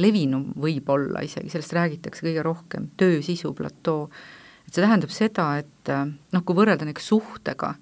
levinum 0.00 0.52
võib-olla 0.60 1.22
isegi, 1.26 1.50
sellest 1.52 1.74
räägitakse 1.76 2.24
kõige 2.24 2.44
rohkem, 2.46 2.88
töö 2.96 3.20
sisuplatoo. 3.24 4.08
et 4.66 4.74
see 4.74 4.84
tähendab 4.84 5.12
seda, 5.12 5.50
et 5.58 5.92
äh, 5.92 6.06
noh, 6.06 6.44
kui 6.44 6.56
võrrelda 6.56 6.88
näiteks 6.88 7.08
suhtega 7.12 7.74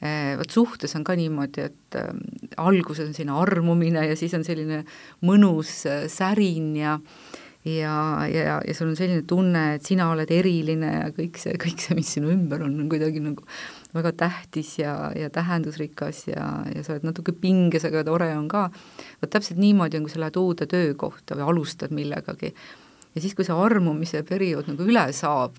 äh,, 0.00 0.34
vot 0.40 0.50
suhtes 0.50 0.94
on 0.96 1.04
ka 1.04 1.16
niimoodi, 1.18 1.68
et 1.68 1.98
äh, 2.00 2.12
alguses 2.56 3.08
on 3.08 3.16
selline 3.16 3.36
armumine 3.40 4.06
ja 4.08 4.16
siis 4.16 4.34
on 4.34 4.44
selline 4.44 4.84
mõnus 5.24 5.82
äh, 5.88 6.06
särin 6.08 6.74
ja 6.76 6.98
ja, 7.64 8.26
ja, 8.28 8.60
ja 8.66 8.74
sul 8.76 8.90
on 8.92 8.96
selline 8.98 9.24
tunne, 9.28 9.64
et 9.76 9.86
sina 9.86 10.10
oled 10.12 10.30
eriline 10.30 10.90
ja 10.92 11.08
kõik 11.16 11.40
see, 11.40 11.56
kõik 11.60 11.80
see, 11.80 11.96
mis 11.96 12.12
sinu 12.16 12.30
ümber 12.32 12.64
on, 12.66 12.76
on 12.82 12.90
kuidagi 12.92 13.22
nagu 13.24 13.46
väga 13.94 14.12
tähtis 14.24 14.74
ja, 14.80 14.94
ja 15.16 15.30
tähendusrikas 15.32 16.26
ja, 16.28 16.48
ja 16.74 16.84
sa 16.84 16.94
oled 16.94 17.06
natuke 17.08 17.32
pinges, 17.38 17.86
aga 17.88 18.04
tore 18.06 18.28
on 18.36 18.48
ka. 18.52 18.66
vot 19.22 19.32
täpselt 19.32 19.60
niimoodi 19.62 20.00
on, 20.00 20.08
kui 20.08 20.12
sa 20.14 20.24
lähed 20.24 20.40
uude 20.40 20.68
töökohta 20.70 21.38
või 21.38 21.48
alustad 21.54 21.94
millegagi. 21.94 22.52
ja 23.14 23.22
siis, 23.22 23.34
kui 23.34 23.46
see 23.46 23.56
armumise 23.56 24.24
periood 24.28 24.68
nagu 24.68 24.84
üle 24.84 25.06
saab, 25.16 25.56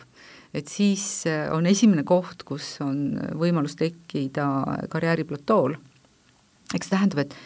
et 0.53 0.69
siis 0.71 1.25
äh, 1.31 1.47
on 1.55 1.65
esimene 1.65 2.05
koht, 2.07 2.45
kus 2.45 2.75
on 2.85 3.17
võimalus 3.33 3.79
tekkida 3.79 4.47
karjääriplatool. 4.93 5.79
eks 6.73 6.85
see 6.85 6.97
tähendab, 6.97 7.25
et 7.25 7.37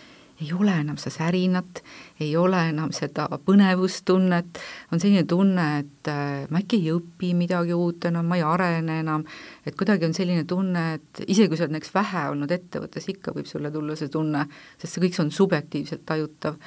ei 0.41 0.53
ole 0.53 0.73
enam 0.81 0.97
seda 0.99 1.15
särinat, 1.15 1.81
ei 2.23 2.31
ole 2.39 2.61
enam 2.71 2.93
seda 2.95 3.27
põnevustunnet, 3.45 4.59
on 4.93 5.01
selline 5.01 5.25
tunne, 5.29 5.65
et 5.83 6.11
äh, 6.11 6.45
ma 6.49 6.61
äkki 6.61 6.79
ei 6.79 6.93
õpi 6.95 7.33
midagi 7.37 7.75
uut 7.75 8.07
enam, 8.09 8.29
ma 8.29 8.39
ei 8.39 8.45
arene 8.47 8.99
enam, 9.03 9.25
et 9.67 9.75
kuidagi 9.79 10.07
on 10.07 10.15
selline 10.15 10.45
tunne, 10.49 10.85
et 10.99 11.23
isegi 11.27 11.51
kui 11.51 11.59
sa 11.59 11.67
oled 11.67 11.75
näiteks 11.75 11.93
vähe 11.95 12.25
olnud 12.31 12.53
ettevõttes, 12.55 13.09
ikka 13.11 13.35
võib 13.35 13.49
sulle 13.49 13.71
tulla 13.73 13.97
see 13.99 14.11
tunne, 14.13 14.45
sest 14.77 14.95
see 14.95 15.05
kõik 15.07 15.19
on 15.25 15.33
subjektiivselt 15.35 16.07
tajutav, 16.07 16.59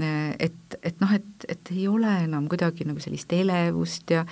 äh, 0.00 0.34
et, 0.48 0.78
et 0.82 1.02
noh, 1.04 1.14
et, 1.14 1.48
et 1.48 1.74
ei 1.76 1.88
ole 1.90 2.18
enam 2.26 2.50
kuidagi 2.50 2.88
nagu 2.88 3.02
sellist 3.02 3.32
elevust 3.36 4.10
ja 4.16 4.26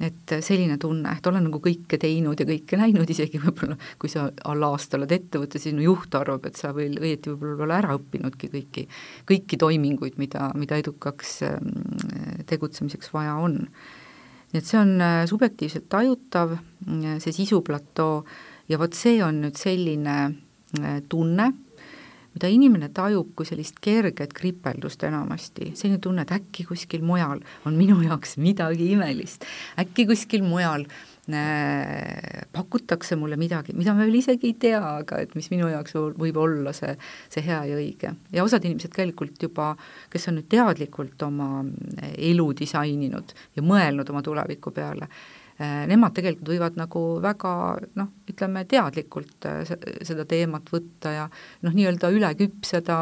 et 0.00 0.34
selline 0.40 0.78
tunne, 0.80 1.12
et 1.16 1.26
olen 1.28 1.44
nagu 1.46 1.60
kõike 1.62 1.98
teinud 2.00 2.40
ja 2.40 2.46
kõike 2.48 2.78
näinud, 2.80 3.10
isegi 3.14 3.40
võib-olla 3.42 3.76
kui 4.00 4.12
sa 4.12 4.26
all 4.48 4.66
aasta 4.70 4.98
oled 4.98 5.12
ettevõttes, 5.16 5.66
sinu 5.66 5.84
juht 5.84 6.14
arvab, 6.18 6.48
et 6.48 6.60
sa 6.60 6.72
veel 6.76 6.96
õieti 7.00 7.32
võib-olla 7.32 7.58
pole 7.60 7.78
ära 7.78 7.96
õppinudki 7.98 8.52
kõiki, 8.54 8.86
kõiki 9.28 9.60
toiminguid, 9.60 10.16
mida, 10.20 10.50
mida 10.58 10.80
edukaks 10.80 11.40
mm, 11.50 12.44
tegutsemiseks 12.50 13.12
vaja 13.14 13.36
on. 13.40 13.60
nii 14.50 14.62
et 14.62 14.66
see 14.66 14.80
on 14.80 14.96
äh, 15.04 15.24
subjektiivselt 15.30 15.88
tajutav, 15.92 16.56
see 17.22 17.34
sisuplatoo, 17.36 18.24
ja 18.70 18.78
vot 18.80 18.96
see 18.96 19.20
on 19.24 19.44
nüüd 19.44 19.58
selline 19.60 20.16
äh, 20.26 21.02
tunne, 21.08 21.52
mida 22.34 22.50
inimene 22.50 22.90
tajub 22.94 23.32
kui 23.38 23.48
sellist 23.48 23.80
kerget 23.82 24.34
kripeldust 24.36 25.02
enamasti, 25.06 25.72
selline 25.78 26.00
tunne, 26.02 26.24
et 26.26 26.34
äkki 26.36 26.66
kuskil 26.68 27.04
mujal 27.06 27.42
on 27.66 27.78
minu 27.78 27.98
jaoks 28.04 28.36
midagi 28.42 28.92
imelist, 28.94 29.46
äkki 29.80 30.06
kuskil 30.10 30.44
mujal 30.46 30.86
äh, 30.86 32.46
pakutakse 32.54 33.18
mulle 33.18 33.38
midagi, 33.40 33.74
mida 33.78 33.94
ma 33.96 34.06
veel 34.06 34.20
isegi 34.20 34.52
ei 34.52 34.56
tea, 34.62 34.80
aga 35.02 35.20
et 35.24 35.34
mis 35.38 35.50
minu 35.52 35.70
jaoks 35.72 35.98
võib 36.20 36.38
olla 36.40 36.74
see, 36.76 36.94
see 37.32 37.44
hea 37.46 37.64
ja 37.72 37.80
õige. 37.80 38.14
ja 38.32 38.46
osad 38.46 38.64
inimesed 38.66 38.94
tegelikult 38.94 39.42
juba, 39.42 39.74
kes 40.12 40.30
on 40.30 40.38
nüüd 40.38 40.48
teadlikult 40.52 41.26
oma 41.26 41.64
elu 42.14 42.48
disaininud 42.62 43.36
ja 43.58 43.66
mõelnud 43.66 44.14
oma 44.14 44.22
tuleviku 44.26 44.74
peale, 44.74 45.10
Äh, 45.10 45.39
nemad 45.60 46.14
tegelikult 46.16 46.48
võivad 46.54 46.76
nagu 46.80 47.00
väga 47.20 47.50
noh, 47.98 48.08
ütleme 48.30 48.62
teadlikult 48.68 49.44
äh, 49.48 49.58
seda 50.06 50.24
teemat 50.28 50.70
võtta 50.72 51.12
ja 51.12 51.26
noh, 51.66 51.74
nii-öelda 51.76 52.08
üle 52.14 52.30
küpseda 52.38 52.96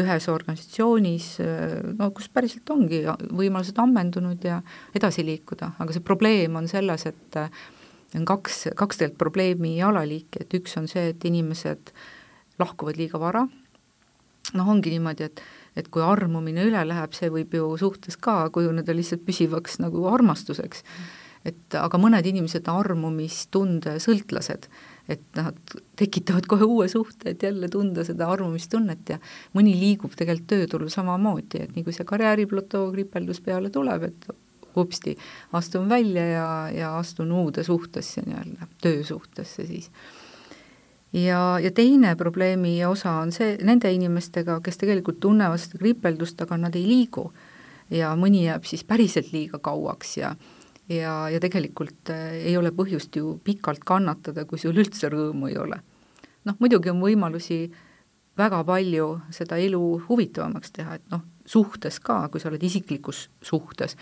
ühes 0.00 0.26
organisatsioonis, 0.32 1.28
äh, 1.44 1.76
no 1.98 2.10
kus 2.16 2.26
päriselt 2.32 2.72
ongi 2.74 3.04
võimalused 3.06 3.78
ammendunud 3.78 4.42
ja 4.48 4.58
edasi 4.98 5.22
liikuda, 5.28 5.76
aga 5.78 5.94
see 5.94 6.02
probleem 6.02 6.58
on 6.58 6.66
selles, 6.70 7.06
et 7.06 7.40
on 8.18 8.26
kaks, 8.28 8.66
kaks 8.74 8.98
tegelikult 8.98 9.22
probleemi 9.22 9.76
alaliiki, 9.84 10.42
et 10.42 10.58
üks 10.58 10.74
on 10.80 10.90
see, 10.90 11.12
et 11.14 11.30
inimesed 11.30 11.94
lahkuvad 12.58 12.98
liiga 12.98 13.22
vara, 13.22 13.46
noh, 14.58 14.74
ongi 14.74 14.96
niimoodi, 14.96 15.30
et 15.30 15.48
et 15.72 15.86
kui 15.88 16.02
armumine 16.04 16.66
üle 16.68 16.82
läheb, 16.84 17.14
see 17.16 17.30
võib 17.32 17.54
ju 17.56 17.70
suhtes 17.80 18.18
ka 18.20 18.50
kujuneda 18.52 18.92
lihtsalt 18.92 19.22
püsivaks 19.24 19.78
nagu 19.80 20.02
armastuseks. 20.10 20.82
Mm 20.84 21.21
et 21.44 21.74
aga 21.78 21.98
mõned 21.98 22.26
inimesed 22.26 22.68
on 22.70 22.80
armumistunde 22.82 23.96
sõltlased, 24.02 24.68
et 25.10 25.24
nad 25.36 25.58
tekitavad 25.98 26.46
kohe 26.50 26.66
uue 26.68 26.86
suhte, 26.88 27.32
et 27.32 27.42
jälle 27.42 27.68
tunda 27.68 28.04
seda 28.06 28.28
armumistunnet 28.30 29.14
ja 29.14 29.18
mõni 29.56 29.74
liigub 29.78 30.14
tegelikult 30.18 30.48
tööturul 30.54 30.92
samamoodi, 30.94 31.64
et 31.64 31.74
nii 31.76 31.84
kui 31.86 31.96
see 31.96 32.06
karjääriplatoo 32.06 32.90
kripeldus 32.94 33.42
peale 33.42 33.72
tuleb, 33.74 34.06
et 34.10 34.30
hopsti, 34.76 35.16
astun 35.52 35.88
välja 35.88 36.26
ja, 36.26 36.48
ja 36.72 36.96
astun 36.98 37.32
uude 37.32 37.64
suhtesse 37.64 38.22
nii-öelda, 38.26 38.68
töösuhtesse 38.82 39.66
siis. 39.66 39.90
ja, 41.12 41.58
ja 41.62 41.70
teine 41.70 42.16
probleemi 42.16 42.84
osa 42.86 43.18
on 43.20 43.32
see, 43.32 43.58
nende 43.62 43.92
inimestega, 43.92 44.60
kes 44.64 44.80
tegelikult 44.80 45.20
tunnevad 45.20 45.60
seda 45.60 45.82
kripeldust, 45.82 46.40
aga 46.40 46.56
nad 46.56 46.78
ei 46.78 46.86
liigu 46.88 47.32
ja 47.90 48.14
mõni 48.16 48.46
jääb 48.46 48.64
siis 48.64 48.84
päriselt 48.84 49.32
liiga 49.32 49.58
kauaks 49.58 50.16
ja 50.16 50.34
ja, 50.96 51.14
ja 51.32 51.40
tegelikult 51.42 52.12
äh, 52.12 52.36
ei 52.50 52.56
ole 52.58 52.72
põhjust 52.74 53.16
ju 53.16 53.38
pikalt 53.44 53.84
kannatada, 53.88 54.46
kui 54.48 54.60
sul 54.60 54.76
üldse 54.78 55.10
rõõmu 55.12 55.50
ei 55.50 55.58
ole. 55.60 55.80
noh, 56.44 56.56
muidugi 56.58 56.90
on 56.90 57.02
võimalusi 57.02 57.64
väga 58.38 58.62
palju 58.66 59.12
seda 59.30 59.58
elu 59.60 59.82
huvitavamaks 60.08 60.72
teha, 60.74 60.96
et 60.98 61.04
noh, 61.12 61.22
suhtes 61.46 61.98
ka, 62.02 62.28
kui 62.30 62.40
sa 62.40 62.48
oled 62.48 62.62
isiklikus 62.64 63.24
suhtes, 63.44 63.96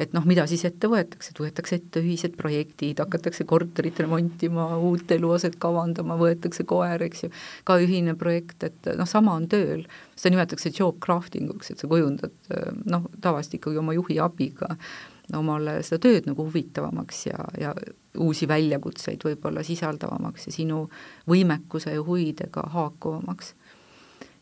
et 0.00 0.14
noh, 0.16 0.24
mida 0.28 0.46
siis 0.48 0.64
ette 0.66 0.88
võetakse, 0.90 1.32
et 1.32 1.40
võetakse 1.42 1.78
ette 1.78 2.00
ühised 2.00 2.36
projektid, 2.40 3.00
hakatakse 3.02 3.44
korterit 3.48 4.00
remontima, 4.00 4.68
uut 4.80 5.12
eluaset 5.12 5.58
kavandama, 5.62 6.16
võetakse 6.20 6.64
koer, 6.68 7.04
eks 7.06 7.26
ju, 7.26 7.32
ka 7.68 7.78
ühine 7.84 8.16
projekt, 8.18 8.64
et 8.66 8.90
noh, 8.96 9.08
sama 9.08 9.36
on 9.36 9.48
tööl. 9.52 9.84
seda 10.16 10.32
nimetatakse 10.34 10.72
job 10.72 10.96
crafting 11.04 11.52
uks, 11.52 11.70
et 11.70 11.78
sa 11.82 11.88
kujundad 11.90 12.32
noh, 12.88 13.10
tavaliselt 13.20 13.60
ikkagi 13.60 13.82
oma 13.82 13.96
juhi 13.96 14.18
abiga 14.22 14.72
omale 15.34 15.80
seda 15.82 15.98
tööd 16.06 16.28
nagu 16.28 16.46
huvitavamaks 16.46 17.26
ja, 17.26 17.46
ja 17.58 17.72
uusi 18.22 18.48
väljakutseid 18.48 19.24
võib-olla 19.26 19.64
sisaldavamaks 19.66 20.46
ja 20.46 20.52
sinu 20.54 20.84
võimekuse 21.28 21.96
ja 21.96 22.04
huvidega 22.04 22.68
haakuvamaks 22.72 23.54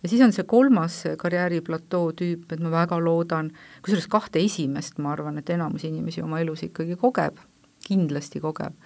ja 0.04 0.08
siis 0.08 0.22
on 0.22 0.34
see 0.36 0.44
kolmas 0.44 1.00
karjääriplatoo 1.18 2.12
tüüp, 2.18 2.50
et 2.52 2.60
ma 2.60 2.70
väga 2.74 2.98
loodan, 3.00 3.50
kusjuures 3.82 4.06
kahte 4.12 4.42
esimest 4.44 5.00
ma 5.00 5.14
arvan, 5.14 5.40
et 5.40 5.50
enamus 5.50 5.86
inimesi 5.88 6.22
oma 6.22 6.42
elus 6.44 6.66
ikkagi 6.66 6.98
kogeb, 7.00 7.40
kindlasti 7.86 8.42
kogeb. 8.44 8.76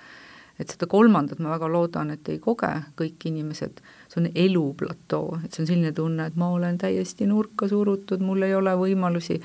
Et 0.59 0.73
seda 0.75 0.89
kolmandat 0.91 1.39
ma 1.39 1.53
väga 1.55 1.71
loodan, 1.71 2.11
et 2.11 2.29
ei 2.29 2.41
koge 2.43 2.71
kõik 2.99 3.29
inimesed, 3.31 3.81
see 4.11 4.21
on 4.23 4.29
eluplatoo, 4.35 5.39
et 5.45 5.55
see 5.55 5.63
on 5.63 5.71
selline 5.71 5.93
tunne, 5.95 6.27
et 6.27 6.39
ma 6.41 6.51
olen 6.55 6.79
täiesti 6.83 7.29
nurka 7.31 7.69
surutud, 7.71 8.25
mul 8.27 8.43
ei 8.47 8.57
ole 8.59 8.75
võimalusi, 8.79 9.39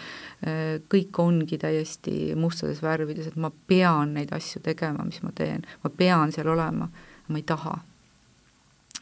kõik 0.90 1.20
ongi 1.22 1.60
täiesti 1.62 2.34
mustades 2.40 2.82
värvides, 2.82 3.30
et 3.30 3.38
ma 3.38 3.52
pean 3.68 4.16
neid 4.18 4.34
asju 4.34 4.64
tegema, 4.66 5.06
mis 5.06 5.22
ma 5.22 5.34
teen, 5.36 5.66
ma 5.84 5.94
pean 5.94 6.34
seal 6.34 6.50
olema, 6.56 6.90
ma 7.28 7.38
ei 7.38 7.46
taha. 7.46 7.80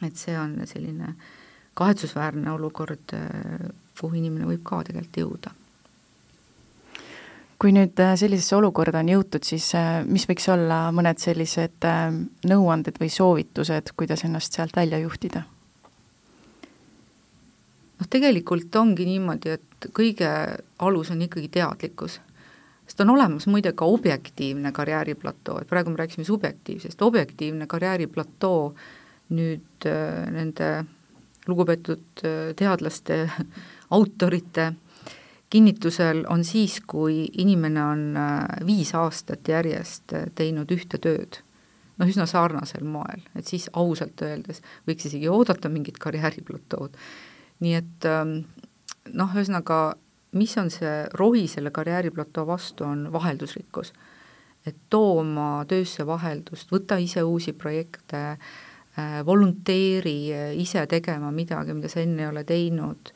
et 0.02 0.16
see 0.18 0.34
on 0.34 0.56
selline 0.66 1.06
äh, 1.06 1.26
kahetsusväärne 1.74 2.52
olukord, 2.52 3.14
kuhu 4.00 4.18
inimene 4.18 4.48
võib 4.48 4.62
ka 4.66 4.82
tegelikult 4.86 5.20
jõuda. 5.22 5.52
Kui 7.62 7.70
nüüd 7.70 8.00
äh, 8.02 8.16
sellisesse 8.18 8.56
olukorda 8.58 9.04
on 9.04 9.10
jõutud, 9.12 9.44
siis 9.46 9.68
äh, 9.78 10.00
mis 10.02 10.26
võiks 10.26 10.48
olla 10.50 10.88
mõned 10.94 11.20
sellised 11.22 11.86
äh, 11.86 12.08
nõuanded 12.50 12.98
või 12.98 13.10
soovitused, 13.12 13.92
kuidas 13.94 14.24
ennast 14.26 14.58
sealt 14.58 14.74
välja 14.76 14.98
juhtida? 14.98 15.44
noh, 18.02 18.08
tegelikult 18.10 18.74
ongi 18.80 19.06
niimoodi, 19.06 19.54
et 19.54 19.86
kõige 19.94 20.28
alus 20.82 21.12
on 21.14 21.22
ikkagi 21.22 21.52
teadlikkus 21.54 22.18
sest 22.82 23.04
on 23.04 23.14
olemas 23.14 23.46
muide 23.46 23.70
ka 23.78 23.86
objektiivne 23.86 24.72
karjääriplatoo, 24.74 25.60
et 25.62 25.70
praegu 25.70 25.94
me 25.94 26.02
rääkisime 26.02 26.26
subjektiivsest, 26.26 27.06
objektiivne 27.06 27.70
karjääriplatoo 27.70 28.72
nüüd 29.38 29.86
nende 30.34 30.72
lugupeetud 31.46 32.26
teadlaste, 32.58 33.22
autorite 33.96 34.72
kinnitusel 35.52 36.24
on 36.32 36.44
siis, 36.48 36.78
kui 36.88 37.26
inimene 37.38 37.82
on 37.84 38.04
äh, 38.16 38.66
viis 38.66 38.94
aastat 38.96 39.48
järjest 39.48 40.14
äh, 40.16 40.28
teinud 40.38 40.70
ühte 40.72 41.00
tööd, 41.02 41.42
noh, 42.00 42.08
üsna 42.08 42.24
sarnasel 42.30 42.86
moel, 42.88 43.20
et 43.36 43.48
siis 43.48 43.68
ausalt 43.76 44.22
öeldes 44.24 44.62
võiks 44.88 45.10
isegi 45.10 45.28
oodata 45.28 45.68
mingit 45.72 46.00
karjääriplatood. 46.00 46.96
nii 47.62 47.74
et 47.78 48.08
ähm, 48.08 48.38
noh, 49.12 49.34
ühesõnaga, 49.36 49.82
mis 50.40 50.56
on 50.58 50.72
see 50.72 50.94
rohi 51.20 51.44
selle 51.50 51.70
karjääriplatoo 51.70 52.46
vastu, 52.48 52.88
on 52.88 53.10
vaheldusrikkus. 53.12 53.92
et 54.66 54.76
too 54.90 55.18
oma 55.20 55.64
töösse 55.68 56.06
vaheldust, 56.06 56.72
võta 56.72 56.96
ise 56.96 57.22
uusi 57.22 57.52
projekte 57.52 58.24
äh,, 58.32 59.20
volunteeri 59.26 60.16
ise 60.64 60.86
tegema 60.86 61.30
midagi, 61.30 61.74
mida 61.74 61.92
sa 61.92 62.00
enne 62.00 62.22
ei 62.22 62.32
ole 62.32 62.44
teinud, 62.44 63.12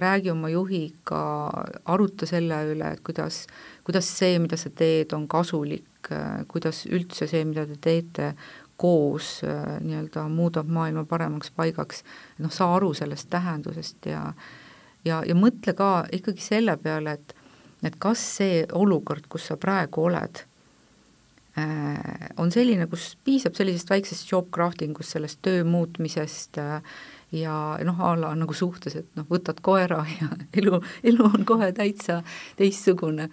räägi 0.00 0.30
oma 0.32 0.48
juhiga, 0.48 1.22
aruta 1.84 2.26
selle 2.26 2.62
üle, 2.70 2.92
et 2.96 3.02
kuidas, 3.04 3.42
kuidas 3.84 4.08
see, 4.18 4.38
mida 4.40 4.56
sa 4.56 4.70
teed, 4.72 5.12
on 5.12 5.26
kasulik, 5.28 6.08
kuidas 6.48 6.86
üldse 6.88 7.28
see, 7.28 7.44
mida 7.44 7.66
te 7.68 7.76
teete, 7.82 8.30
koos 8.80 9.40
nii-öelda 9.44 10.26
muudab 10.32 10.68
maailma 10.72 11.04
paremaks 11.08 11.52
paigaks, 11.56 12.02
noh, 12.40 12.52
saa 12.52 12.74
aru 12.76 12.94
sellest 12.96 13.28
tähendusest 13.32 14.08
ja 14.08 14.22
ja, 15.04 15.22
ja 15.24 15.36
mõtle 15.36 15.72
ka 15.76 16.06
ikkagi 16.12 16.44
selle 16.44 16.76
peale, 16.80 17.16
et 17.16 17.36
et 17.84 17.96
kas 18.00 18.20
see 18.38 18.64
olukord, 18.72 19.28
kus 19.28 19.50
sa 19.50 19.56
praegu 19.60 20.08
oled, 20.08 20.40
Äh, 21.56 22.28
on 22.36 22.50
selline, 22.52 22.84
kus 22.90 23.14
piisab 23.24 23.54
sellisest 23.56 23.88
väiksest 23.88 24.28
job 24.28 24.50
crafting 24.52 24.98
ust, 25.00 25.14
sellest 25.14 25.38
töö 25.44 25.62
muutmisest 25.64 26.58
äh, 26.60 26.82
ja 27.34 27.78
noh, 27.84 28.00
a 28.00 28.14
la 28.18 28.32
nagu 28.38 28.54
suhtes, 28.54 28.96
et 28.96 29.08
noh, 29.18 29.26
võtad 29.30 29.60
koera 29.64 30.02
ja 30.20 30.30
elu, 30.56 30.80
elu 31.02 31.26
on 31.26 31.46
kohe 31.48 31.72
täitsa 31.76 32.22
teistsugune. 32.58 33.28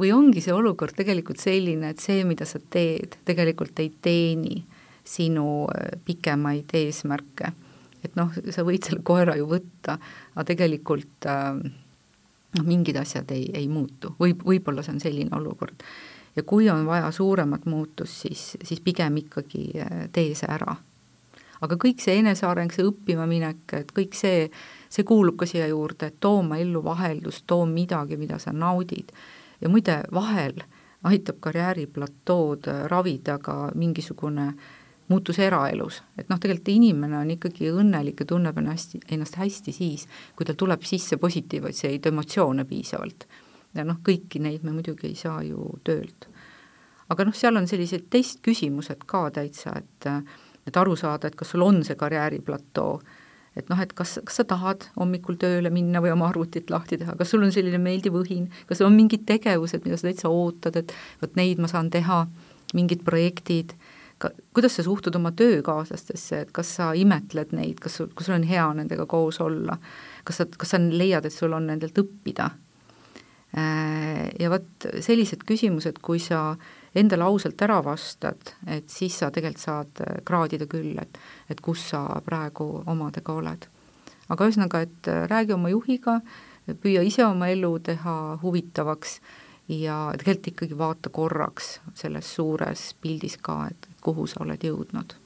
või 0.00 0.12
ongi 0.16 0.40
see 0.40 0.52
olukord 0.56 0.96
tegelikult 0.96 1.40
selline, 1.40 1.90
et 1.90 2.00
see, 2.00 2.24
mida 2.24 2.46
sa 2.48 2.60
teed, 2.70 3.18
tegelikult 3.24 3.80
ei 3.80 3.90
teeni 4.02 4.62
sinu 5.04 5.66
äh, 5.68 5.98
pikemaid 6.04 6.72
eesmärke. 6.76 7.52
et 8.04 8.16
noh, 8.16 8.32
sa 8.50 8.64
võid 8.64 8.84
selle 8.86 9.02
koera 9.04 9.36
ju 9.36 9.48
võtta, 9.48 9.98
aga 10.34 10.46
tegelikult 10.48 11.26
noh, 11.26 12.64
mingid 12.64 12.96
asjad 12.96 13.30
ei, 13.36 13.50
ei 13.54 13.68
muutu, 13.68 14.14
võib, 14.18 14.40
võib-olla 14.44 14.82
see 14.82 14.96
on 14.96 15.04
selline 15.04 15.36
olukord 15.36 15.84
ja 16.36 16.42
kui 16.42 16.70
on 16.70 16.86
vaja 16.86 17.10
suuremat 17.10 17.66
muutust, 17.66 18.12
siis, 18.22 18.56
siis 18.64 18.80
pigem 18.80 19.16
ikkagi 19.16 19.64
äh, 19.80 20.06
tee 20.12 20.34
see 20.34 20.50
ära. 20.50 20.76
Aga 21.60 21.76
kõik 21.76 22.00
see 22.00 22.18
eneseareng, 22.22 22.72
see 22.72 22.86
õppima 22.86 23.26
minek, 23.28 23.62
et 23.76 23.92
kõik 23.96 24.16
see, 24.16 24.48
see 24.88 25.06
kuulub 25.06 25.38
ka 25.40 25.48
siia 25.48 25.68
juurde, 25.70 26.10
et 26.10 26.20
too 26.20 26.40
oma 26.40 26.58
ellu 26.60 26.82
vaheldust, 26.84 27.46
too 27.46 27.66
midagi, 27.68 28.16
mida 28.16 28.38
sa 28.38 28.52
naudid. 28.52 29.12
ja 29.60 29.68
muide, 29.68 30.02
vahel 30.12 30.62
aitab 31.04 31.40
karjääriplatood 31.40 32.68
äh, 32.68 32.84
ravida 32.88 33.38
ka 33.38 33.70
mingisugune 33.74 34.52
muutus 35.08 35.38
eraelus, 35.42 36.02
et 36.18 36.28
noh, 36.30 36.38
tegelikult 36.38 36.68
inimene 36.70 37.18
on 37.18 37.30
ikkagi 37.34 37.72
õnnelik 37.74 38.20
ja 38.22 38.26
tunneb 38.30 38.58
ennast, 38.58 38.94
ennast 39.10 39.36
hästi 39.40 39.72
siis, 39.74 40.06
kui 40.36 40.46
tal 40.46 40.58
tuleb 40.58 40.84
sisse 40.86 41.18
positiivseid 41.18 42.06
emotsioone 42.12 42.64
piisavalt 42.64 43.26
ja 43.74 43.86
noh, 43.86 43.98
kõiki 44.06 44.42
neid 44.42 44.64
me 44.66 44.74
muidugi 44.74 45.10
ei 45.10 45.16
saa 45.18 45.42
ju 45.46 45.66
töölt. 45.86 46.28
aga 47.10 47.26
noh, 47.26 47.34
seal 47.34 47.58
on 47.58 47.66
sellised 47.66 48.06
testküsimused 48.10 49.02
ka 49.06 49.24
täitsa, 49.34 49.74
et 49.78 50.08
et 50.70 50.78
aru 50.78 50.94
saada, 50.98 51.28
et 51.28 51.36
kas 51.38 51.50
sul 51.52 51.64
on 51.66 51.82
see 51.86 51.98
karjääriplatoo, 51.98 52.94
et 53.58 53.70
noh, 53.70 53.80
et 53.82 53.92
kas, 53.96 54.18
kas 54.26 54.40
sa 54.40 54.46
tahad 54.46 54.86
hommikul 54.94 55.38
tööle 55.40 55.72
minna 55.74 56.02
või 56.02 56.12
oma 56.14 56.28
arvutit 56.30 56.70
lahti 56.70 57.00
teha, 57.00 57.16
kas 57.18 57.32
sul 57.34 57.42
on 57.46 57.54
selline 57.54 57.80
meeldiv 57.82 58.16
õhin, 58.20 58.46
kas 58.70 58.82
on 58.86 58.94
mingid 58.94 59.26
tegevused, 59.28 59.82
mida 59.84 59.98
sa 59.98 60.08
täitsa 60.08 60.30
ootad, 60.30 60.78
et 60.78 60.94
vot 61.22 61.34
neid 61.38 61.62
ma 61.62 61.70
saan 61.70 61.90
teha, 61.90 62.22
mingid 62.78 63.02
projektid, 63.06 63.74
ka 64.22 64.30
kuidas 64.54 64.76
sa 64.78 64.84
suhtud 64.86 65.16
oma 65.18 65.32
töökaaslastesse, 65.34 66.44
et 66.44 66.50
kas 66.54 66.76
sa 66.78 66.92
imetled 66.94 67.54
neid, 67.56 67.80
kas 67.82 67.98
sul, 67.98 68.10
kas 68.14 68.28
sul 68.28 68.36
on 68.36 68.46
hea 68.46 68.66
nendega 68.78 69.08
koos 69.10 69.40
olla, 69.42 69.78
kas 70.28 70.42
sa, 70.42 70.46
kas 70.46 70.76
sa 70.76 70.80
leiad, 70.80 71.26
et 71.26 71.34
sul 71.34 71.56
on 71.56 71.66
nendelt 71.72 71.98
õppida? 71.98 72.52
Äh, 73.58 74.28
ja 74.38 74.52
vot 74.52 74.86
sellised 75.02 75.42
küsimused, 75.48 75.98
kui 76.04 76.20
sa 76.22 76.52
endale 76.94 77.24
ausalt 77.24 77.62
ära 77.62 77.80
vastad, 77.84 78.54
et 78.66 78.88
siis 78.90 79.18
sa 79.18 79.30
tegelikult 79.30 79.62
saad 79.62 80.02
äh, 80.02 80.16
kraadida 80.26 80.66
küll, 80.70 80.96
et, 81.02 81.20
et 81.50 81.60
kus 81.60 81.90
sa 81.92 82.04
praegu 82.26 82.82
omadega 82.86 83.32
oled. 83.32 83.68
aga 84.30 84.46
ühesõnaga, 84.46 84.82
et 84.86 85.10
äh, 85.10 85.24
räägi 85.30 85.54
oma 85.54 85.70
juhiga, 85.70 86.20
püüa 86.82 87.02
ise 87.06 87.24
oma 87.26 87.48
elu 87.50 87.72
teha 87.82 88.16
huvitavaks 88.42 89.20
ja 89.70 90.12
tegelikult 90.18 90.52
ikkagi 90.52 90.78
vaata 90.78 91.10
korraks 91.10 91.80
selles 91.94 92.34
suures 92.34 92.92
pildis 93.00 93.36
ka, 93.42 93.66
et 93.70 93.90
kuhu 94.02 94.26
sa 94.26 94.42
oled 94.44 94.62
jõudnud 94.62 95.16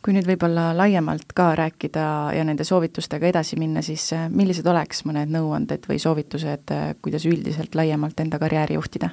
kui 0.00 0.14
nüüd 0.16 0.24
võib-olla 0.24 0.70
laiemalt 0.72 1.34
ka 1.36 1.50
rääkida 1.58 2.04
ja 2.32 2.44
nende 2.48 2.64
soovitustega 2.64 3.26
edasi 3.28 3.58
minna, 3.60 3.82
siis 3.84 4.12
äh, 4.16 4.30
millised 4.32 4.66
oleks 4.66 5.04
mõned 5.04 5.30
nõuanded 5.30 5.84
või 5.86 6.00
soovitused, 6.02 6.72
kuidas 7.02 7.26
üldiselt 7.28 7.76
laiemalt 7.78 8.20
enda 8.24 8.40
karjääri 8.40 8.80
juhtida? 8.80 9.10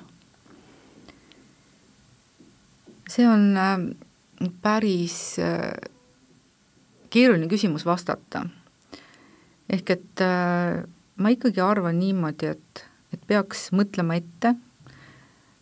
See 3.10 3.28
on 3.28 3.50
äh, 3.58 4.52
päris 4.62 5.38
keeruline 7.10 7.48
küsimus 7.50 7.86
vastata. 7.86 8.46
ehk 9.70 9.89
et 9.89 10.22
ma 11.17 11.32
ikkagi 11.34 11.62
arvan 11.63 11.98
niimoodi, 12.00 12.54
et, 12.54 12.84
et 13.13 13.22
peaks 13.28 13.70
mõtlema 13.76 14.15
ette 14.20 14.54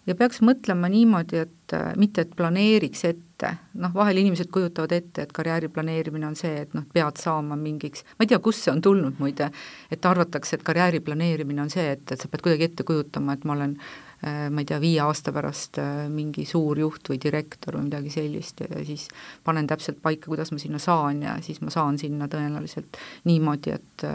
ja 0.08 0.16
peaks 0.16 0.42
mõtlema 0.46 0.90
niimoodi, 0.92 1.42
et 1.46 1.76
äh, 1.76 1.94
mitte, 2.00 2.26
et 2.26 2.36
planeeriks 2.38 3.06
ette, 3.10 3.52
noh, 3.82 3.94
vahel 3.94 4.22
inimesed 4.22 4.52
kujutavad 4.54 4.94
ette, 4.96 5.26
et 5.26 5.34
karjääri 5.36 5.70
planeerimine 5.74 6.28
on 6.28 6.38
see, 6.40 6.54
et 6.66 6.74
noh, 6.78 6.86
pead 6.94 7.22
saama 7.22 7.58
mingiks, 7.60 8.06
ma 8.16 8.26
ei 8.26 8.32
tea, 8.32 8.42
kust 8.44 8.66
see 8.66 8.74
on 8.74 8.84
tulnud 8.86 9.22
muide, 9.22 9.50
et 9.92 10.06
arvatakse, 10.06 10.60
et 10.60 10.66
karjääri 10.68 11.02
planeerimine 11.06 11.66
on 11.66 11.74
see, 11.74 11.88
et, 11.96 12.06
et 12.12 12.22
sa 12.22 12.32
pead 12.32 12.46
kuidagi 12.46 12.70
ette 12.70 12.88
kujutama, 12.88 13.36
et 13.36 13.48
ma 13.48 13.58
olen 13.58 13.78
äh, 13.80 13.96
ma 14.24 14.62
ei 14.64 14.66
tea, 14.66 14.80
viie 14.82 15.02
aasta 15.04 15.34
pärast 15.36 15.78
äh, 15.82 16.06
mingi 16.10 16.46
suur 16.48 16.80
juht 16.80 17.12
või 17.12 17.20
direktor 17.22 17.76
või 17.78 17.90
midagi 17.90 18.14
sellist 18.14 18.64
ja 18.64 18.84
siis 18.88 19.08
panen 19.44 19.68
täpselt 19.68 20.00
paika, 20.02 20.30
kuidas 20.32 20.54
ma 20.56 20.60
sinna 20.62 20.80
saan 20.82 21.22
ja 21.26 21.36
siis 21.46 21.60
ma 21.62 21.74
saan 21.74 22.00
sinna 22.02 22.30
tõenäoliselt 22.32 22.98
niimoodi, 23.28 23.76
et, 23.76 24.06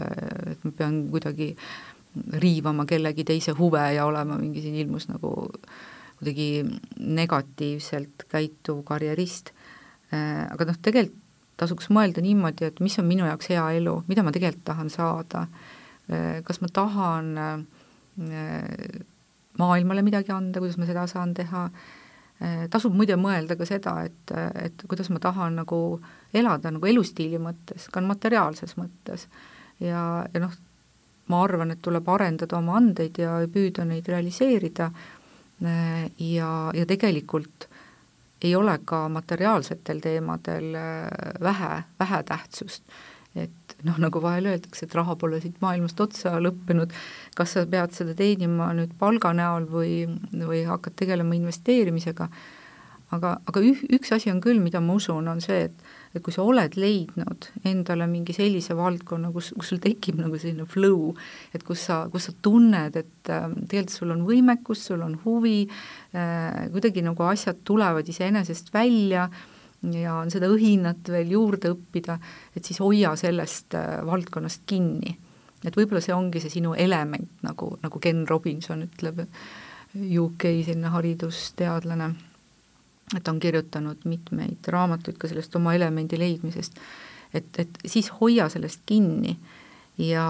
et 0.51 0.65
ma 0.65 0.73
pean 0.77 1.03
kuidagi 1.13 1.53
riivama 2.43 2.85
kellegi 2.89 3.23
teise 3.27 3.55
huve 3.55 3.83
ja 3.95 4.05
olema 4.09 4.35
mingi 4.41 4.63
siin 4.65 4.75
ilmus 4.81 5.07
nagu 5.07 5.31
kuidagi 6.19 6.65
negatiivselt 6.99 8.25
käituv 8.29 8.83
karjerist. 8.85 9.53
aga 10.11 10.65
noh, 10.67 10.77
tegelikult 10.83 11.17
tasuks 11.61 11.91
mõelda 11.93 12.23
niimoodi, 12.25 12.65
et 12.67 12.79
mis 12.81 12.97
on 12.99 13.05
minu 13.05 13.25
jaoks 13.27 13.51
hea 13.53 13.63
elu, 13.77 13.93
mida 14.09 14.25
ma 14.25 14.33
tegelikult 14.33 14.65
tahan 14.65 14.89
saada, 14.89 15.45
kas 16.43 16.59
ma 16.61 16.69
tahan 16.73 17.31
äh, 17.37 19.01
maailmale 19.59 20.01
midagi 20.05 20.31
anda, 20.31 20.59
kuidas 20.59 20.77
ma 20.79 20.87
seda 20.89 21.05
saan 21.07 21.33
teha, 21.37 21.65
äh, 22.41 22.65
tasub 22.71 22.95
muide 22.95 23.17
mõelda 23.19 23.57
ka 23.59 23.67
seda, 23.67 23.97
et, 24.07 24.35
et 24.63 24.85
kuidas 24.87 25.11
ma 25.11 25.21
tahan 25.23 25.61
nagu 25.61 26.01
elada 26.33 26.71
nagu 26.71 26.87
elustiili 26.87 27.39
mõttes, 27.41 27.89
ka 27.91 28.03
materiaalses 28.05 28.77
mõttes. 28.79 29.27
ja, 29.79 30.25
ja 30.33 30.43
noh, 30.43 30.53
ma 31.31 31.43
arvan, 31.43 31.71
et 31.71 31.81
tuleb 31.81 32.07
arendada 32.09 32.57
oma 32.57 32.77
andeid 32.79 33.19
ja 33.21 33.39
püüda 33.51 33.85
neid 33.87 34.07
realiseerida 34.07 34.91
äh, 34.91 36.09
ja, 36.17 36.51
ja 36.75 36.85
tegelikult 36.87 37.67
ei 38.41 38.55
ole 38.55 38.79
ka 38.85 39.05
materiaalsetel 39.09 39.99
teemadel 40.01 40.75
äh, 40.75 41.07
vähe, 41.41 41.83
vähetähtsust. 41.99 42.83
Noh, 43.87 43.99
nagu 44.01 44.21
vahel 44.23 44.49
öeldakse, 44.53 44.87
et 44.87 44.95
raha 44.97 45.15
pole 45.19 45.41
siit 45.43 45.59
maailmast 45.63 45.99
otsa 46.03 46.37
lõppenud, 46.43 46.93
kas 47.37 47.55
sa 47.57 47.65
pead 47.69 47.95
seda 47.97 48.15
teenima 48.17 48.71
nüüd 48.77 48.95
palga 48.99 49.33
näol 49.37 49.67
või, 49.71 49.93
või 50.33 50.63
hakkad 50.67 50.97
tegelema 51.01 51.37
investeerimisega, 51.37 52.29
aga, 53.15 53.37
aga 53.47 53.65
üh, 53.65 53.85
üks 53.97 54.13
asi 54.15 54.31
on 54.33 54.41
küll, 54.43 54.61
mida 54.63 54.81
ma 54.83 54.99
usun, 54.99 55.27
on 55.31 55.43
see, 55.43 55.65
et 55.69 55.89
et 56.11 56.19
kui 56.23 56.33
sa 56.35 56.43
oled 56.43 56.75
leidnud 56.79 57.47
endale 57.67 58.07
mingi 58.11 58.33
sellise 58.35 58.75
valdkonna, 58.75 59.31
kus, 59.31 59.51
kus 59.55 59.71
sul 59.71 59.79
tekib 59.83 60.19
nagu 60.19 60.35
selline 60.39 60.65
flow, 60.67 61.13
et 61.55 61.63
kus 61.67 61.85
sa, 61.87 62.01
kus 62.11 62.27
sa 62.27 62.33
tunned, 62.43 62.97
et 62.99 63.31
äh, 63.31 63.47
tegelikult 63.71 63.95
sul 63.95 64.11
on 64.17 64.25
võimekus, 64.27 64.83
sul 64.89 65.05
on 65.05 65.15
huvi 65.23 65.61
äh,, 65.63 66.67
kuidagi 66.73 67.03
nagu 67.05 67.27
asjad 67.29 67.63
tulevad 67.67 68.11
iseenesest 68.11 68.73
välja 68.75 69.29
ja 69.89 70.19
on 70.21 70.31
seda 70.33 70.49
õhinat 70.51 71.09
veel 71.09 71.31
juurde 71.33 71.71
õppida, 71.73 72.19
et 72.55 72.65
siis 72.65 72.79
hoia 72.83 73.15
sellest 73.19 73.75
äh, 73.77 73.99
valdkonnast 74.05 74.65
kinni. 74.69 75.17
et 75.65 75.77
võib-olla 75.77 76.01
see 76.01 76.13
ongi 76.13 76.41
see 76.41 76.49
sinu 76.49 76.73
element, 76.73 77.29
nagu, 77.45 77.75
nagu 77.81 77.99
Ken 77.99 78.25
Robinson 78.29 78.83
ütleb, 78.87 79.25
UK 79.91 80.45
selline 80.65 80.91
haridusteadlane 80.93 82.13
et 83.15 83.23
ta 83.23 83.31
on 83.31 83.39
kirjutanud 83.39 84.05
mitmeid 84.07 84.67
raamatuid 84.67 85.17
ka 85.19 85.27
sellest 85.27 85.55
oma 85.59 85.73
elemendi 85.75 86.19
leidmisest, 86.19 86.77
et, 87.33 87.49
et 87.59 87.81
siis 87.85 88.11
hoia 88.21 88.47
sellest 88.49 88.83
kinni 88.87 89.35
ja, 89.99 90.27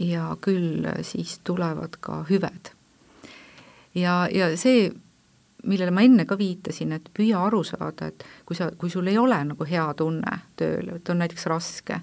ja 0.00 0.30
küll 0.40 0.88
siis 1.06 1.38
tulevad 1.44 1.98
ka 2.00 2.22
hüved. 2.30 2.72
ja, 3.94 4.26
ja 4.32 4.52
see, 4.56 4.92
millele 5.68 5.94
ma 5.94 6.04
enne 6.04 6.26
ka 6.28 6.36
viitasin, 6.38 6.92
et 6.96 7.08
püüa 7.14 7.44
aru 7.46 7.62
saada, 7.66 8.10
et 8.10 8.24
kui 8.48 8.58
sa, 8.58 8.70
kui 8.78 8.90
sul 8.90 9.08
ei 9.10 9.18
ole 9.18 9.38
nagu 9.52 9.66
hea 9.68 9.86
tunne 9.98 10.38
tööl, 10.58 10.94
et 10.96 11.10
on 11.12 11.22
näiteks 11.22 11.48
raske, 11.50 11.98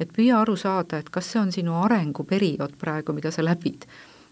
et 0.00 0.12
püüa 0.12 0.40
aru 0.42 0.56
saada, 0.60 1.00
et 1.00 1.12
kas 1.12 1.30
see 1.32 1.40
on 1.40 1.52
sinu 1.54 1.76
arenguperiood 1.82 2.76
praegu, 2.80 3.14
mida 3.16 3.32
sa 3.34 3.44
läbid. 3.44 3.86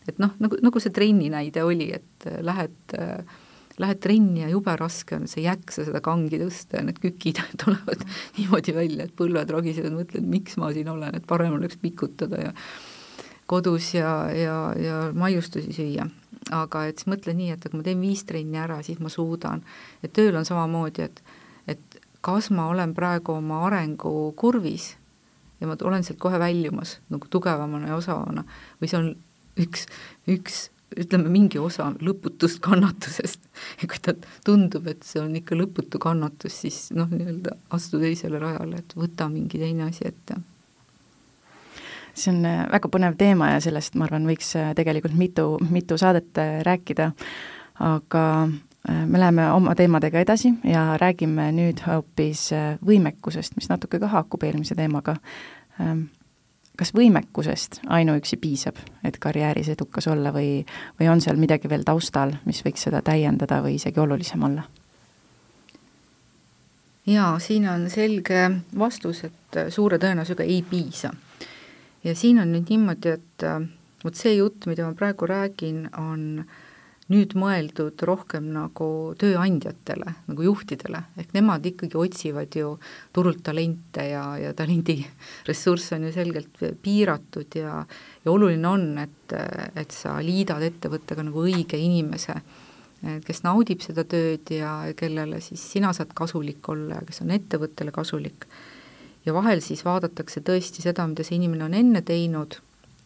et 0.08 0.18
noh, 0.18 0.32
nagu, 0.40 0.56
nagu 0.64 0.80
see 0.80 0.90
trenni 0.90 1.28
näide 1.30 1.62
oli, 1.62 1.92
et 1.92 2.26
lähed 2.42 2.96
äh, 2.98 3.38
lähed 3.80 4.00
trenni 4.02 4.42
ja 4.42 4.48
jube 4.50 4.72
raske 4.76 5.16
on, 5.16 5.26
sa 5.30 5.40
ei 5.40 5.46
jaksa 5.46 5.84
seda 5.86 6.02
kangi 6.04 6.40
tõsta 6.40 6.80
ja 6.80 6.86
need 6.86 7.00
kükid 7.02 7.40
tulevad 7.62 8.04
niimoodi 8.38 8.74
välja, 8.76 9.06
et 9.06 9.14
põlved 9.16 9.52
ragisevad, 9.56 9.96
mõtled, 9.96 10.26
miks 10.26 10.58
ma 10.60 10.72
siin 10.74 10.90
olen, 10.92 11.16
et 11.16 11.28
parem 11.28 11.56
oleks 11.56 11.80
pikutada 11.80 12.42
ja 12.48 12.54
kodus 13.50 13.94
ja, 13.96 14.12
ja, 14.34 14.56
ja 14.78 14.98
maiustusi 15.16 15.74
süüa. 15.74 16.06
Aga 16.50 16.86
et 16.88 17.00
siis 17.00 17.10
mõtle 17.12 17.34
nii, 17.36 17.50
et 17.54 17.68
kui 17.68 17.78
ma 17.80 17.86
teen 17.86 18.00
viis 18.00 18.24
trenni 18.28 18.58
ära, 18.58 18.80
siis 18.82 19.00
ma 19.02 19.12
suudan. 19.12 19.62
et 20.02 20.12
tööl 20.16 20.36
on 20.36 20.48
samamoodi, 20.48 21.08
et, 21.08 21.22
et 21.68 22.00
kas 22.24 22.50
ma 22.50 22.68
olen 22.72 22.94
praegu 22.94 23.36
oma 23.36 23.64
arengukurvis 23.68 24.94
ja 25.60 25.68
ma 25.68 25.76
olen 25.84 26.04
sealt 26.04 26.20
kohe 26.20 26.38
väljumas 26.40 26.98
nagu 27.12 27.28
tugevamana 27.30 27.92
ja 27.92 27.96
osavana 27.96 28.44
või 28.80 28.88
see 28.90 29.00
on 29.00 29.10
üks, 29.60 29.86
üks 30.28 30.68
ütleme, 30.98 31.30
mingi 31.30 31.60
osa 31.62 31.90
lõputust 32.02 32.60
kannatusest 32.64 33.44
ja 33.82 33.88
kui 33.88 34.00
ta 34.02 34.14
tundub, 34.46 34.88
et 34.90 35.04
see 35.06 35.20
on 35.22 35.34
ikka 35.38 35.58
lõputu 35.58 36.00
kannatus, 36.02 36.56
siis 36.64 36.80
noh, 36.96 37.10
nii-öelda 37.12 37.56
astu 37.76 38.00
teisele 38.02 38.40
rajale, 38.42 38.82
et 38.82 38.96
võta 38.98 39.28
mingi 39.30 39.60
teine 39.60 39.86
asi 39.86 40.08
ette. 40.08 40.40
See 42.14 42.32
on 42.32 42.44
äh, 42.46 42.64
väga 42.72 42.90
põnev 42.92 43.16
teema 43.18 43.54
ja 43.54 43.60
sellest, 43.64 43.96
ma 43.98 44.06
arvan, 44.08 44.26
võiks 44.28 44.54
äh, 44.58 44.72
tegelikult 44.78 45.16
mitu, 45.18 45.52
mitu 45.70 45.98
saadet 46.00 46.38
äh, 46.38 46.60
rääkida, 46.66 47.12
aga 47.80 48.24
me 48.88 49.18
läheme 49.20 49.44
oma 49.52 49.74
teemadega 49.76 50.22
edasi 50.24 50.54
ja 50.64 50.94
räägime 51.00 51.50
nüüd 51.52 51.82
hoopis 51.84 52.46
võimekusest, 52.84 53.52
mis 53.58 53.68
natuke 53.68 54.00
ka 54.00 54.08
haakub 54.08 54.42
eelmise 54.48 54.72
teemaga 54.74 55.18
ähm, 55.80 56.06
kas 56.80 56.94
võimekusest 56.96 57.82
ainuüksi 57.92 58.38
piisab, 58.40 58.80
et 59.04 59.18
karjääris 59.20 59.68
edukas 59.74 60.08
olla 60.08 60.32
või, 60.32 60.62
või 61.00 61.10
on 61.12 61.20
seal 61.20 61.36
midagi 61.40 61.68
veel 61.68 61.84
taustal, 61.84 62.32
mis 62.48 62.62
võiks 62.64 62.88
seda 62.88 63.02
täiendada 63.04 63.60
või 63.64 63.76
isegi 63.76 64.00
olulisem 64.00 64.48
olla? 64.48 64.64
jaa, 67.06 67.38
siin 67.38 67.68
on 67.68 67.90
selge 67.90 68.50
vastus, 68.78 69.24
et 69.24 69.60
suure 69.68 69.98
tõenäosusega 69.98 70.46
ei 70.46 70.62
piisa. 70.62 71.12
Ja 72.04 72.16
siin 72.16 72.40
on 72.42 72.52
nüüd 72.54 72.72
niimoodi, 72.72 73.16
et 73.18 73.46
vot 74.04 74.16
see 74.16 74.36
jutt, 74.38 74.66
mida 74.70 74.86
ma 74.88 74.96
praegu 74.96 75.28
räägin, 75.28 75.86
on 76.00 76.44
äh, 76.44 76.58
nüüd 77.10 77.34
mõeldud 77.38 77.98
rohkem 78.06 78.50
nagu 78.54 78.86
tööandjatele, 79.18 80.12
nagu 80.30 80.46
juhtidele, 80.46 81.02
ehk 81.18 81.32
nemad 81.34 81.64
ikkagi 81.66 81.98
otsivad 81.98 82.54
ju 82.54 82.76
turult 83.14 83.42
talente 83.46 84.04
ja, 84.12 84.24
ja 84.38 84.52
talendi 84.56 85.00
ressurss 85.48 85.96
on 85.96 86.06
ju 86.06 86.14
selgelt 86.14 86.62
piiratud 86.82 87.58
ja 87.58 87.80
ja 88.20 88.30
oluline 88.30 88.68
on, 88.68 88.86
et, 89.00 89.34
et 89.80 89.94
sa 89.96 90.18
liidad 90.22 90.62
ettevõttega 90.62 91.24
nagu 91.24 91.42
õige 91.42 91.78
inimese, 91.80 92.36
kes 93.24 93.42
naudib 93.46 93.80
seda 93.80 94.04
tööd 94.04 94.50
ja 94.52 94.74
kellele 94.96 95.40
siis 95.40 95.62
sina 95.72 95.94
saad 95.96 96.12
kasulik 96.14 96.68
olla 96.68 97.00
ja 97.00 97.06
kes 97.08 97.22
on 97.24 97.32
ettevõttele 97.32 97.94
kasulik. 97.96 98.44
Ja 99.26 99.34
vahel 99.36 99.62
siis 99.64 99.84
vaadatakse 99.84 100.42
tõesti 100.46 100.84
seda, 100.84 101.06
mida 101.10 101.26
see 101.26 101.38
inimene 101.38 101.66
on 101.66 101.76
enne 101.76 102.02
teinud, 102.06 102.56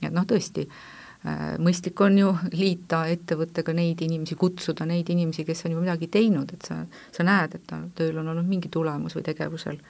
ja 0.03 0.11
noh, 0.15 0.27
tõesti 0.29 0.67
äh, 0.69 1.55
mõistlik 1.63 2.01
on 2.05 2.19
ju 2.19 2.33
liita 2.63 3.05
ettevõttega 3.13 3.75
neid 3.77 4.03
inimesi, 4.07 4.39
kutsuda 4.41 4.87
neid 4.89 5.11
inimesi, 5.11 5.47
kes 5.49 5.67
on 5.67 5.77
juba 5.77 5.87
midagi 5.89 6.11
teinud, 6.19 6.55
et 6.57 6.71
sa, 6.71 6.81
sa 7.15 7.27
näed, 7.27 7.59
et 7.59 7.77
tööl 7.99 8.19
on 8.23 8.35
olnud 8.35 8.49
mingi 8.49 8.73
tulemus 8.73 9.17
või 9.19 9.27
tegevusel. 9.31 9.81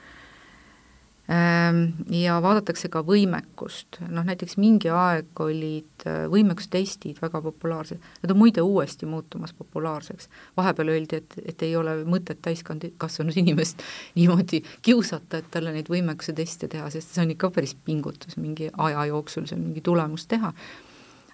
Ähm, 1.25 1.95
ja 2.13 2.35
vaadatakse 2.37 2.85
ka 2.93 3.01
võimekust, 3.01 3.97
noh 4.13 4.27
näiteks 4.27 4.59
mingi 4.61 4.91
aeg 4.93 5.39
olid 5.41 6.05
äh, 6.05 6.27
võimekustestid 6.29 7.17
väga 7.17 7.41
populaarsed, 7.41 8.03
need 8.21 8.33
on 8.33 8.37
muide 8.37 8.61
uuesti 8.61 9.09
muutumas 9.09 9.55
populaarseks. 9.57 10.29
vahepeal 10.57 10.93
öeldi, 10.93 11.23
et, 11.23 11.37
et 11.41 11.65
ei 11.65 11.73
ole 11.75 11.95
mõtet 12.05 12.43
täiskasvanud 12.45 13.41
inimest 13.41 13.81
niimoodi 14.19 14.61
kiusata, 14.85 15.41
et 15.41 15.49
talle 15.49 15.73
neid 15.73 15.89
võimekuse 15.89 16.37
teste 16.37 16.69
teha, 16.69 16.91
sest 16.93 17.15
see 17.15 17.25
on 17.25 17.33
ikka 17.33 17.49
päris 17.57 17.73
pingutus 17.73 18.37
mingi 18.37 18.69
aja 18.77 19.07
jooksul 19.09 19.49
seal 19.49 19.65
mingi 19.65 19.81
tulemus 19.81 20.29
teha 20.29 20.53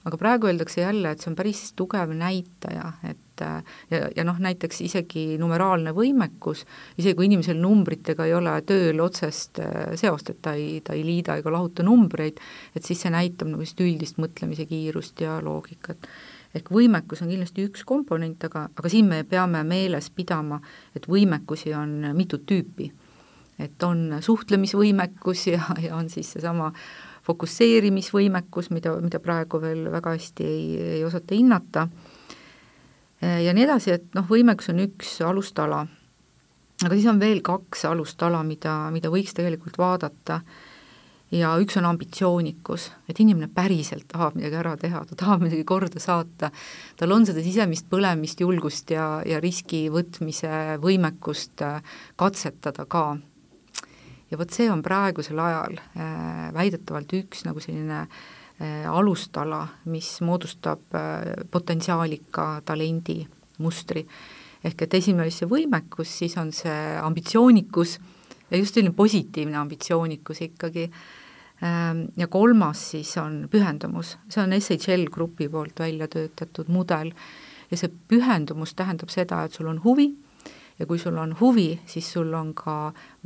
aga 0.05 0.17
praegu 0.17 0.49
öeldakse 0.49 0.81
jälle, 0.81 1.11
et 1.11 1.21
see 1.21 1.31
on 1.31 1.37
päris 1.37 1.61
tugev 1.77 2.13
näitaja, 2.17 2.87
et 3.09 3.43
ja, 3.91 4.09
ja 4.15 4.25
noh, 4.25 4.37
näiteks 4.41 4.81
isegi 4.85 5.23
numeraalne 5.41 5.93
võimekus, 5.97 6.63
isegi 6.99 7.17
kui 7.17 7.27
inimesel 7.29 7.59
numbritega 7.61 8.27
ei 8.27 8.35
ole 8.37 8.53
tööl 8.67 9.01
otsest 9.03 9.61
äh, 9.61 9.93
seost, 9.99 10.33
et 10.33 10.41
ta 10.41 10.55
ei, 10.57 10.81
ta 10.85 10.95
ei 10.97 11.05
liida 11.05 11.37
ega 11.41 11.53
lahuta 11.53 11.85
numbreid, 11.85 12.41
et 12.75 12.87
siis 12.87 13.01
see 13.03 13.13
näitab 13.13 13.51
nagu 13.51 13.61
sellist 13.61 13.85
üldist 13.85 14.21
mõtlemise 14.21 14.67
kiirust 14.69 15.21
ja 15.21 15.39
loogikat 15.43 16.09
ehk 16.51 16.67
võimekus 16.73 17.21
on 17.23 17.29
kindlasti 17.31 17.63
üks 17.69 17.85
komponent, 17.87 18.41
aga, 18.49 18.65
aga 18.75 18.89
siin 18.91 19.07
me 19.07 19.21
peame 19.23 19.61
meeles 19.63 20.09
pidama, 20.11 20.59
et 20.95 21.07
võimekusi 21.07 21.71
on 21.77 22.11
mitut 22.17 22.43
tüüpi. 22.49 22.91
et 23.61 23.83
on 23.83 24.17
suhtlemisvõimekus 24.25 25.47
ja, 25.47 25.61
ja 25.79 25.95
on 25.95 26.09
siis 26.09 26.31
seesama 26.33 26.71
äh, 26.73 27.10
fokusseerimisvõimekus, 27.27 28.71
mida, 28.73 28.95
mida 29.03 29.21
praegu 29.21 29.61
veel 29.61 29.85
väga 29.93 30.15
hästi 30.15 30.47
ei, 30.47 30.65
ei 30.97 31.03
osata 31.05 31.37
hinnata, 31.37 31.87
ja 33.21 33.53
nii 33.53 33.65
edasi, 33.67 33.93
et 33.93 34.17
noh, 34.17 34.25
võimekus 34.29 34.71
on 34.73 34.81
üks 34.87 35.19
alustala. 35.25 35.85
aga 36.81 36.95
siis 36.95 37.05
on 37.11 37.19
veel 37.21 37.43
kaks 37.45 37.85
alustala, 37.85 38.41
mida, 38.43 38.89
mida 38.91 39.11
võiks 39.13 39.35
tegelikult 39.37 39.77
vaadata 39.77 40.41
ja 41.31 41.51
üks 41.61 41.77
on 41.79 41.87
ambitsioonikus, 41.87 42.89
et 43.09 43.19
inimene 43.23 43.47
päriselt 43.53 44.07
tahab 44.11 44.35
midagi 44.35 44.57
ära 44.59 44.75
teha, 44.79 45.03
ta 45.07 45.15
tahab 45.15 45.45
midagi 45.45 45.63
korda 45.67 46.01
saata, 46.03 46.51
tal 46.99 47.15
on 47.15 47.25
seda 47.27 47.43
sisemist 47.43 47.87
põlemist, 47.91 48.41
julgust 48.43 48.91
ja, 48.91 49.21
ja 49.27 49.39
riski 49.43 49.85
võtmise 49.93 50.79
võimekust 50.83 51.63
äh, 51.65 51.79
katsetada 52.19 52.85
ka. 52.89 53.05
Ja 54.31 54.39
vot 54.39 54.53
see 54.53 54.69
on 54.71 54.83
praegusel 54.83 55.39
ajal 55.39 55.77
äh, 55.77 56.51
väidetavalt 56.55 57.13
üks 57.19 57.45
nagu 57.47 57.63
selline 57.63 58.05
äh, 58.05 58.85
alustala, 58.89 59.65
mis 59.91 60.13
moodustab 60.25 60.95
äh, 60.95 61.33
potentsiaalika 61.51 62.61
talendi 62.65 63.21
mustri. 63.61 64.05
ehk 64.63 64.81
et 64.81 64.93
esimene 64.93 65.25
oli 65.25 65.33
see 65.33 65.49
võimekus, 65.49 66.17
siis 66.21 66.37
on 66.37 66.51
see 66.53 66.97
ambitsioonikus 67.01 67.97
ja 68.51 68.57
just 68.57 68.75
selline 68.75 68.93
positiivne 68.93 69.57
ambitsioonikus 69.57 70.41
ikkagi. 70.47 70.89
Äh,, 70.91 71.21
Ehm, 71.61 72.05
ja 72.17 72.27
kolmas 72.27 72.81
siis 72.91 73.13
on 73.21 73.45
pühendumus, 73.51 74.15
see 74.33 74.41
on 74.41 74.53
SHL 74.57 75.05
grupi 75.13 75.45
poolt 75.49 75.79
välja 75.79 76.07
töötatud 76.09 76.71
mudel. 76.73 77.13
Ja 77.69 77.77
see 77.77 77.91
pühendumus 78.09 78.73
tähendab 78.75 79.13
seda, 79.13 79.43
et 79.45 79.53
sul 79.53 79.69
on 79.69 79.77
huvi 79.83 80.09
ja 80.81 80.89
kui 80.89 80.99
sul 80.99 81.17
on 81.21 81.35
huvi, 81.39 81.69
siis 81.85 82.11
sul 82.17 82.33
on 82.37 82.51
ka 82.57 82.75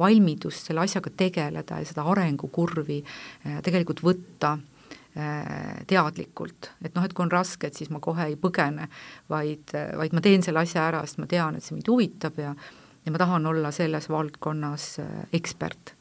valmidus 0.02 0.66
selle 0.68 0.84
asjaga 0.84 1.14
tegeleda 1.18 1.80
ja 1.82 1.88
seda 1.88 2.06
arengukurvi 2.12 3.02
eh, 3.02 3.60
tegelikult 3.66 4.04
võtta 4.06 4.56
eh, 4.60 5.84
teadlikult, 5.88 6.72
et 6.84 6.96
noh, 6.96 7.08
et 7.08 7.16
kui 7.16 7.26
on 7.26 7.34
raske, 7.34 7.72
et 7.72 7.80
siis 7.80 7.92
ma 7.94 8.04
kohe 8.04 8.30
ei 8.30 8.40
põgene, 8.40 8.90
vaid, 9.32 9.76
vaid 9.98 10.16
ma 10.16 10.24
teen 10.26 10.44
selle 10.46 10.66
asja 10.66 10.90
ära, 10.92 11.06
sest 11.08 11.24
ma 11.24 11.30
tean, 11.32 11.58
et 11.58 11.66
see 11.66 11.78
mind 11.78 11.94
huvitab 11.94 12.42
ja 12.44 12.56
ja 13.06 13.12
ma 13.14 13.20
tahan 13.22 13.46
olla 13.46 13.70
selles 13.70 14.08
valdkonnas 14.10 14.86
ekspert. 15.38 15.92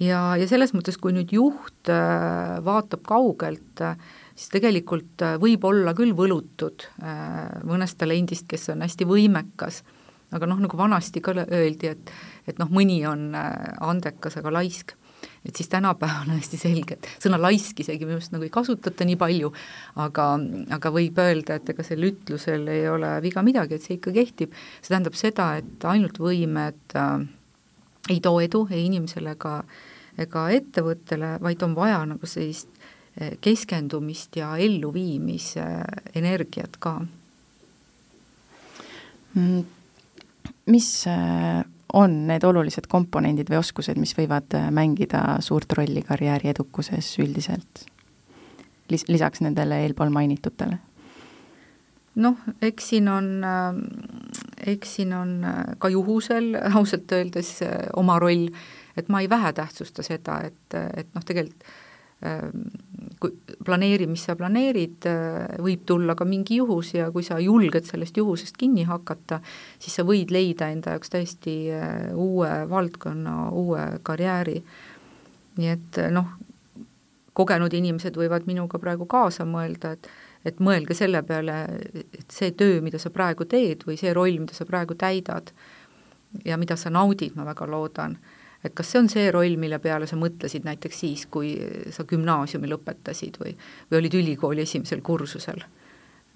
Ja, 0.00 0.20
ja 0.40 0.48
selles 0.48 0.72
mõttes, 0.72 0.96
kui 0.96 1.12
nüüd 1.12 1.32
juht 1.34 1.90
äh, 1.92 2.56
vaatab 2.64 3.02
kaugelt, 3.08 3.82
äh, 3.84 3.98
siis 4.40 4.52
tegelikult 4.54 5.24
äh, 5.26 5.34
võib 5.40 5.64
olla 5.68 5.92
küll 5.96 6.14
võlutud 6.16 6.86
mõnest 7.68 7.98
talendist, 8.00 8.46
kes 8.48 8.70
on 8.72 8.84
hästi 8.86 9.04
võimekas, 9.08 9.82
aga 10.32 10.48
noh, 10.48 10.62
nagu 10.64 10.78
vanasti 10.78 11.20
ka 11.24 11.34
öeldi, 11.44 11.92
et 11.92 12.14
et 12.48 12.58
noh, 12.58 12.70
mõni 12.72 13.02
on 13.06 13.28
andekas, 13.36 14.38
aga 14.40 14.50
laisk. 14.56 14.96
Et 15.44 15.56
siis 15.56 15.68
tänapäeval 15.68 16.24
on 16.24 16.38
hästi 16.40 16.58
selge, 16.58 16.96
et 16.96 17.06
sõna 17.20 17.36
laisk 17.38 17.82
isegi 17.84 18.06
minu 18.08 18.16
arust 18.16 18.32
nagu 18.32 18.44
ei 18.44 18.52
kasutata 18.52 19.04
nii 19.06 19.18
palju, 19.20 19.52
aga, 20.00 20.24
aga 20.72 20.92
võib 20.92 21.20
öelda, 21.20 21.58
et 21.60 21.68
ega 21.72 21.84
sel 21.84 22.08
ütlusel 22.08 22.64
ei 22.72 22.88
ole 22.88 23.12
viga 23.24 23.44
midagi, 23.44 23.76
et 23.76 23.84
see 23.84 23.98
ikka 23.98 24.14
kehtib, 24.16 24.56
see 24.80 24.92
tähendab 24.92 25.16
seda, 25.20 25.52
et 25.60 25.86
ainult 25.92 26.18
võimed 26.20 26.96
äh, 26.96 27.14
ei 28.08 28.20
too 28.24 28.40
edu 28.40 28.64
ei 28.72 28.86
inimesele 28.88 29.36
ega 29.36 29.58
äh, 29.60 29.78
ega 30.20 30.46
ettevõttele, 30.54 31.34
vaid 31.42 31.62
on 31.66 31.74
vaja 31.76 32.00
nagu 32.08 32.28
sellist 32.28 32.79
keskendumist 33.40 34.36
ja 34.38 34.54
elluviimise 34.56 35.64
energiat 36.14 36.76
ka. 36.78 37.00
Mm, 39.34 39.64
mis 40.70 40.88
eh, 41.10 41.62
on 41.92 42.16
need 42.28 42.44
olulised 42.46 42.86
komponendid 42.90 43.50
või 43.50 43.60
oskused, 43.60 43.98
mis 44.00 44.14
võivad 44.18 44.54
eh, 44.58 44.68
mängida 44.74 45.38
suurt 45.44 45.72
rolli 45.78 46.02
karjääri 46.06 46.52
edukuses 46.54 47.12
üldiselt? 47.22 47.84
Lis-, 48.90 49.06
lisaks 49.08 49.42
nendele 49.44 49.82
eelpool 49.86 50.14
mainitutele? 50.14 50.80
noh, 52.20 52.36
eks 52.60 52.88
siin 52.90 53.06
on, 53.08 53.26
eks 54.66 54.96
siin 54.98 55.12
on 55.14 55.30
ka 55.80 55.88
juhusel 55.88 56.56
ausalt 56.80 57.12
öeldes 57.14 57.52
oma 57.96 58.18
roll 58.20 58.50
et 58.96 59.08
ma 59.08 59.20
ei 59.20 59.28
vähetähtsusta 59.30 60.02
seda, 60.02 60.40
et, 60.50 60.76
et 60.96 61.14
noh, 61.14 61.24
tegelikult 61.24 61.64
kui 63.20 63.32
planeeri, 63.64 64.06
mis 64.08 64.22
sa 64.24 64.36
planeerid, 64.36 65.06
äh, 65.08 65.56
võib 65.64 65.84
tulla 65.88 66.16
ka 66.16 66.26
mingi 66.28 66.60
juhus 66.60 66.94
ja 66.94 67.10
kui 67.12 67.24
sa 67.26 67.38
julged 67.40 67.86
sellest 67.88 68.16
juhusest 68.16 68.56
kinni 68.60 68.86
hakata, 68.88 69.40
siis 69.80 69.98
sa 69.98 70.04
võid 70.08 70.32
leida 70.34 70.70
enda 70.72 70.96
jaoks 70.96 71.12
täiesti 71.12 71.56
äh, 71.76 72.10
uue 72.16 72.50
valdkonna, 72.70 73.36
uue 73.56 73.84
karjääri. 74.06 74.62
nii 75.60 75.68
et 75.68 76.00
äh, 76.00 76.10
noh, 76.12 76.32
kogenud 77.36 77.72
inimesed 77.76 78.16
võivad 78.16 78.48
minuga 78.48 78.78
praegu 78.78 79.06
kaasa 79.06 79.48
mõelda, 79.48 79.94
et 79.96 80.10
et 80.40 80.56
mõelge 80.56 80.94
selle 80.96 81.20
peale, 81.28 81.54
et 81.92 82.32
see 82.32 82.54
töö, 82.56 82.78
mida 82.80 82.96
sa 82.98 83.10
praegu 83.12 83.44
teed 83.44 83.82
või 83.84 83.98
see 84.00 84.14
roll, 84.16 84.38
mida 84.40 84.54
sa 84.56 84.64
praegu 84.64 84.94
täidad 84.96 85.50
ja 86.48 86.56
mida 86.56 86.78
sa 86.80 86.88
naudid, 86.88 87.34
ma 87.36 87.44
väga 87.44 87.66
loodan 87.68 88.14
et 88.64 88.74
kas 88.76 88.92
see 88.92 89.00
on 89.00 89.08
see 89.08 89.30
roll, 89.32 89.56
mille 89.60 89.78
peale 89.80 90.06
sa 90.06 90.18
mõtlesid 90.20 90.66
näiteks 90.66 91.02
siis, 91.04 91.26
kui 91.32 91.54
sa 91.94 92.04
gümnaasiumi 92.08 92.68
lõpetasid 92.70 93.38
või, 93.40 93.54
või 93.90 94.02
olid 94.02 94.16
ülikooli 94.22 94.66
esimesel 94.66 95.04
kursusel? 95.04 95.62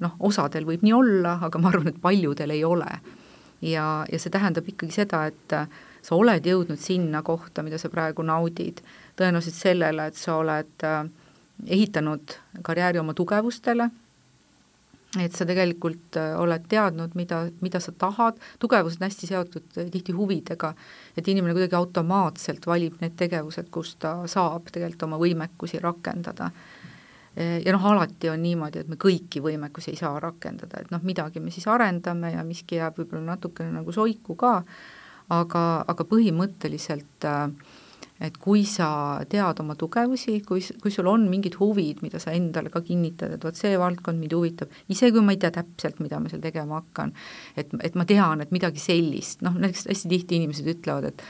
noh, 0.02 0.16
osadel 0.26 0.66
võib 0.66 0.82
nii 0.82 0.92
olla, 0.92 1.36
aga 1.46 1.58
ma 1.62 1.70
arvan, 1.70 1.92
et 1.92 2.00
paljudel 2.02 2.50
ei 2.50 2.64
ole. 2.66 2.88
ja, 3.62 4.04
ja 4.10 4.18
see 4.18 4.32
tähendab 4.32 4.66
ikkagi 4.68 4.92
seda, 4.92 5.26
et 5.30 5.54
sa 6.04 6.16
oled 6.16 6.46
jõudnud 6.46 6.80
sinna 6.80 7.22
kohta, 7.22 7.62
mida 7.62 7.78
sa 7.78 7.88
praegu 7.92 8.24
naudid, 8.26 8.82
tõenäoliselt 9.16 9.56
sellele, 9.56 10.08
et 10.10 10.18
sa 10.18 10.40
oled 10.40 10.84
äh, 10.84 11.04
ehitanud 11.78 12.34
karjääri 12.66 13.00
oma 13.00 13.14
tugevustele 13.14 13.88
et 15.22 15.36
sa 15.36 15.46
tegelikult 15.46 16.16
äh, 16.18 16.32
oled 16.40 16.64
teadnud, 16.70 17.14
mida, 17.18 17.44
mida 17.64 17.80
sa 17.82 17.92
tahad, 17.98 18.40
tugevus 18.62 18.98
on 18.98 19.06
hästi 19.06 19.28
seotud 19.30 19.78
äh, 19.78 19.90
tihti 19.92 20.14
huvidega, 20.16 20.72
et 21.16 21.28
inimene 21.28 21.54
kuidagi 21.56 21.78
automaatselt 21.78 22.66
valib 22.66 22.96
need 23.02 23.14
tegevused, 23.20 23.70
kus 23.74 23.94
ta 24.02 24.16
saab 24.30 24.72
tegelikult 24.72 25.06
oma 25.08 25.20
võimekusi 25.22 25.82
rakendada. 25.82 26.50
Äh, 27.36 27.60
ja 27.66 27.74
noh, 27.76 27.86
alati 27.92 28.32
on 28.32 28.42
niimoodi, 28.42 28.82
et 28.82 28.90
me 28.90 28.98
kõiki 29.00 29.42
võimekusi 29.44 29.92
ei 29.94 30.00
saa 30.00 30.18
rakendada, 30.22 30.82
et 30.82 30.92
noh, 30.94 31.02
midagi 31.06 31.42
me 31.42 31.54
siis 31.54 31.68
arendame 31.70 32.34
ja 32.34 32.44
miski 32.46 32.80
jääb 32.80 33.00
võib-olla 33.00 33.34
natukene 33.34 33.74
nagu 33.74 33.94
soiku 33.94 34.38
ka, 34.40 34.58
aga, 35.34 35.64
aga 35.88 36.06
põhimõtteliselt 36.10 37.28
äh, 37.30 37.48
et 38.24 38.36
kui 38.40 38.64
sa 38.68 38.88
tead 39.30 39.60
oma 39.62 39.76
tugevusi, 39.78 40.38
kui, 40.46 40.62
kui 40.82 40.92
sul 40.94 41.08
on 41.10 41.26
mingid 41.30 41.58
huvid, 41.60 42.02
mida 42.04 42.20
sa 42.22 42.34
endale 42.36 42.72
ka 42.72 42.82
kinnitad, 42.84 43.36
et 43.36 43.44
vot 43.44 43.56
see 43.58 43.74
valdkond 43.80 44.20
mind 44.20 44.36
huvitab, 44.36 44.74
isegi 44.92 45.16
kui 45.16 45.24
ma 45.24 45.34
ei 45.36 45.40
tea 45.42 45.54
täpselt, 45.54 46.02
mida 46.04 46.20
ma 46.22 46.32
seal 46.32 46.44
tegema 46.44 46.80
hakkan, 46.80 47.14
et, 47.56 47.74
et 47.84 47.98
ma 47.98 48.06
tean, 48.08 48.44
et 48.44 48.54
midagi 48.54 48.82
sellist, 48.82 49.42
noh 49.46 49.56
näiteks 49.58 49.88
hästi 49.90 50.14
tihti 50.14 50.40
inimesed 50.40 50.70
ütlevad, 50.76 51.12
et 51.12 51.26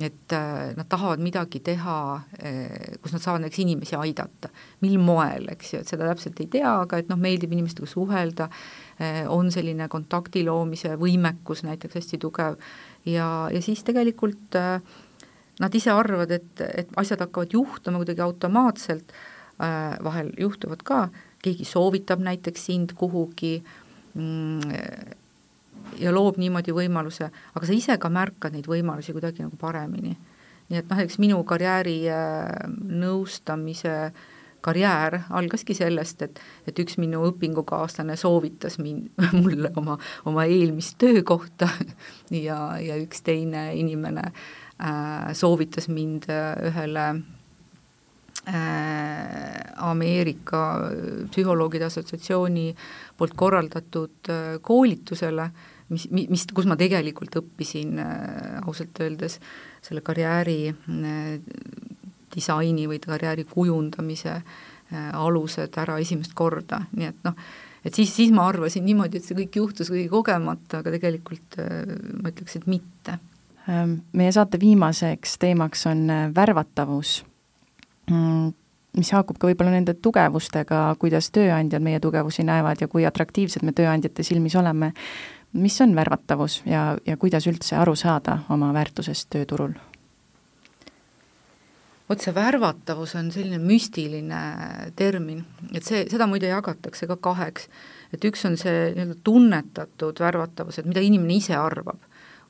et 0.00 0.32
äh, 0.32 0.72
nad 0.76 0.88
tahavad 0.88 1.20
midagi 1.20 1.60
teha, 1.60 1.96
äh, 2.40 2.94
kus 3.02 3.12
nad 3.12 3.20
saavad 3.20 3.42
näiteks 3.42 3.58
inimesi 3.60 3.96
aidata. 3.96 4.48
mil 4.80 4.96
moel, 4.98 5.50
eks 5.52 5.74
ju, 5.74 5.80
et 5.82 5.88
seda 5.88 6.08
täpselt 6.08 6.40
ei 6.40 6.48
tea, 6.48 6.70
aga 6.86 6.96
et 6.96 7.10
noh, 7.12 7.20
meeldib 7.20 7.52
inimestega 7.52 7.86
suhelda, 7.90 8.48
äh, 8.96 9.20
on 9.28 9.52
selline 9.52 9.88
kontakti 9.92 10.46
loomise 10.48 10.96
võimekus 10.96 11.60
näiteks 11.68 12.00
hästi 12.00 12.18
tugev 12.24 12.56
ja, 13.04 13.28
ja 13.52 13.62
siis 13.62 13.84
tegelikult 13.84 14.56
äh, 14.56 14.80
nad 15.62 15.74
ise 15.74 15.92
arvavad, 15.94 16.30
et, 16.34 16.64
et 16.66 16.96
asjad 16.98 17.22
hakkavad 17.22 17.54
juhtuma 17.54 18.02
kuidagi 18.02 18.24
automaatselt 18.24 19.14
äh,, 19.14 19.96
vahel 20.04 20.32
juhtuvad 20.38 20.82
ka, 20.86 21.06
keegi 21.42 21.66
soovitab 21.66 22.22
näiteks 22.22 22.66
sind 22.70 22.94
kuhugi 22.98 23.56
mm, 24.14 24.60
ja 26.02 26.12
loob 26.14 26.38
niimoodi 26.40 26.74
võimaluse, 26.74 27.28
aga 27.54 27.68
sa 27.68 27.76
ise 27.76 27.96
ka 28.00 28.10
märkad 28.12 28.54
neid 28.56 28.68
võimalusi 28.70 29.14
kuidagi 29.14 29.44
nagu 29.44 29.58
paremini. 29.60 30.16
nii 30.70 30.78
et 30.80 30.88
noh, 30.88 31.00
eks 31.02 31.18
minu 31.20 31.42
karjääri 31.44 31.98
äh, 32.08 32.68
nõustamise 33.02 34.12
karjäär 34.62 35.20
algaski 35.30 35.74
sellest, 35.74 36.22
et, 36.22 36.40
et 36.66 36.78
üks 36.78 36.98
minu 37.02 37.24
õpingukaaslane 37.28 38.16
soovitas 38.16 38.78
mind, 38.78 39.10
mulle 39.42 39.72
oma, 39.76 39.98
oma 40.24 40.48
eelmist 40.48 40.98
töökohta 41.02 41.68
ja, 42.48 42.58
ja 42.80 42.98
üks 43.02 43.24
teine 43.26 43.70
inimene 43.78 44.30
äh, 44.30 44.42
Äh, 44.82 45.34
soovitas 45.34 45.86
mind 45.88 46.24
äh, 46.28 46.56
ühele 46.66 47.22
äh, 48.48 49.72
Ameerika 49.76 50.90
Psühholoogide 51.30 51.86
Assotsiatsiooni 51.86 52.72
poolt 53.16 53.36
korraldatud 53.38 54.30
koolitusele, 54.62 55.46
mis, 55.92 56.08
mis, 56.10 56.46
kus 56.50 56.66
ma 56.66 56.74
tegelikult 56.80 57.36
õppisin 57.38 58.00
ausalt 58.64 58.98
öeldes 59.04 59.38
selle 59.84 60.02
karjääri 60.02 60.72
disaini 62.34 62.86
või 62.90 63.00
karjääri 63.02 63.44
kujundamise 63.50 64.40
alused 65.16 65.76
ära 65.80 65.96
esimest 66.02 66.34
korda, 66.36 66.82
nii 66.92 67.06
et 67.08 67.22
noh, 67.24 67.36
et 67.80 67.94
siis, 67.96 68.10
siis 68.12 68.32
ma 68.34 68.44
arvasin 68.50 68.84
niimoodi, 68.84 69.18
et 69.18 69.24
see 69.24 69.36
kõik 69.38 69.56
juhtus 69.56 69.88
kuidagi 69.88 70.10
kogemata, 70.12 70.82
aga 70.82 70.92
tegelikult 70.92 71.56
ma 72.20 72.28
ütleks, 72.28 72.58
et 72.60 72.66
mitte 72.68 73.16
Ehm, 73.68 74.00
meie 74.12 74.32
saate 74.34 74.58
viimaseks 74.60 75.36
teemaks 75.38 75.86
on 75.86 76.10
äh, 76.10 76.24
värvatavus, 76.34 77.24
mm, 78.10 78.48
mis 78.98 79.12
haakub 79.14 79.38
ka 79.38 79.46
võib-olla 79.46 79.76
nende 79.76 79.94
tugevustega, 79.94 80.80
kuidas 80.98 81.30
tööandjad 81.30 81.84
meie 81.84 82.00
tugevusi 82.02 82.42
näevad 82.46 82.82
ja 82.82 82.90
kui 82.90 83.06
atraktiivsed 83.06 83.62
me 83.62 83.72
tööandjate 83.72 84.26
silmis 84.26 84.56
oleme. 84.58 84.92
mis 85.52 85.80
on 85.80 85.94
värvatavus 85.94 86.62
ja, 86.64 86.96
ja 87.06 87.16
kuidas 87.16 87.46
üldse 87.46 87.76
aru 87.76 87.94
saada 87.96 88.38
oma 88.48 88.72
väärtusest 88.72 89.28
tööturul? 89.30 89.74
Vot 92.12 92.20
see 92.20 92.34
värvatavus 92.36 93.14
on 93.16 93.30
selline 93.32 93.58
müstiline 93.62 94.40
termin, 94.96 95.40
et 95.72 95.84
see, 95.86 96.04
seda 96.10 96.26
muide 96.28 96.50
jagatakse 96.50 97.08
ka 97.08 97.16
kaheks. 97.16 97.68
et 98.12 98.24
üks 98.28 98.44
on 98.44 98.58
see 98.60 98.90
nii-öelda 98.92 99.16
tunnetatud 99.24 100.20
värvatavus, 100.20 100.78
et 100.78 100.88
mida 100.88 101.00
inimene 101.00 101.38
ise 101.40 101.56
arvab 101.56 102.02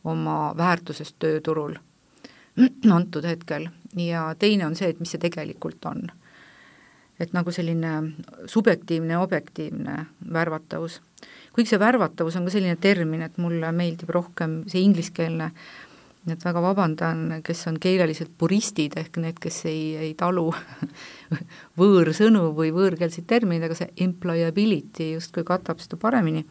oma 0.04 0.54
väärtusest 0.58 1.20
tööturul 1.22 1.76
antud 2.96 3.24
hetkel 3.24 3.68
ja 3.96 4.32
teine 4.38 4.66
on 4.66 4.74
see, 4.76 4.90
et 4.90 5.00
mis 5.00 5.14
see 5.14 5.22
tegelikult 5.22 5.86
on. 5.86 6.10
et 7.20 7.32
nagu 7.32 7.52
selline 7.54 8.16
subjektiivne 8.50 9.14
ja 9.14 9.20
objektiivne 9.20 10.06
värvatavus. 10.32 11.00
kuigi 11.52 11.70
see 11.70 11.78
värvatavus 11.78 12.36
on 12.36 12.50
ka 12.50 12.56
selline 12.56 12.76
termin, 12.76 13.22
et 13.22 13.38
mulle 13.38 13.72
meeldib 13.72 14.10
rohkem 14.10 14.64
see 14.66 14.82
ingliskeelne 14.82 15.44
äh, 15.44 15.81
nii 16.22 16.36
et 16.36 16.44
väga 16.46 16.60
vabandan, 16.62 17.22
kes 17.42 17.64
on 17.66 17.78
keeleliselt 17.82 18.30
puristid, 18.38 18.94
ehk 19.00 19.18
need, 19.22 19.40
kes 19.42 19.64
ei, 19.70 19.80
ei 19.98 20.12
talu 20.18 20.46
võõrsõnu 21.80 22.44
või 22.54 22.70
võõrkeelseid 22.74 23.26
termineid, 23.30 23.66
aga 23.66 23.78
see 23.78 23.90
employability 24.06 25.12
justkui 25.16 25.42
katab 25.46 25.82
seda 25.82 25.98
paremini. 25.98 26.44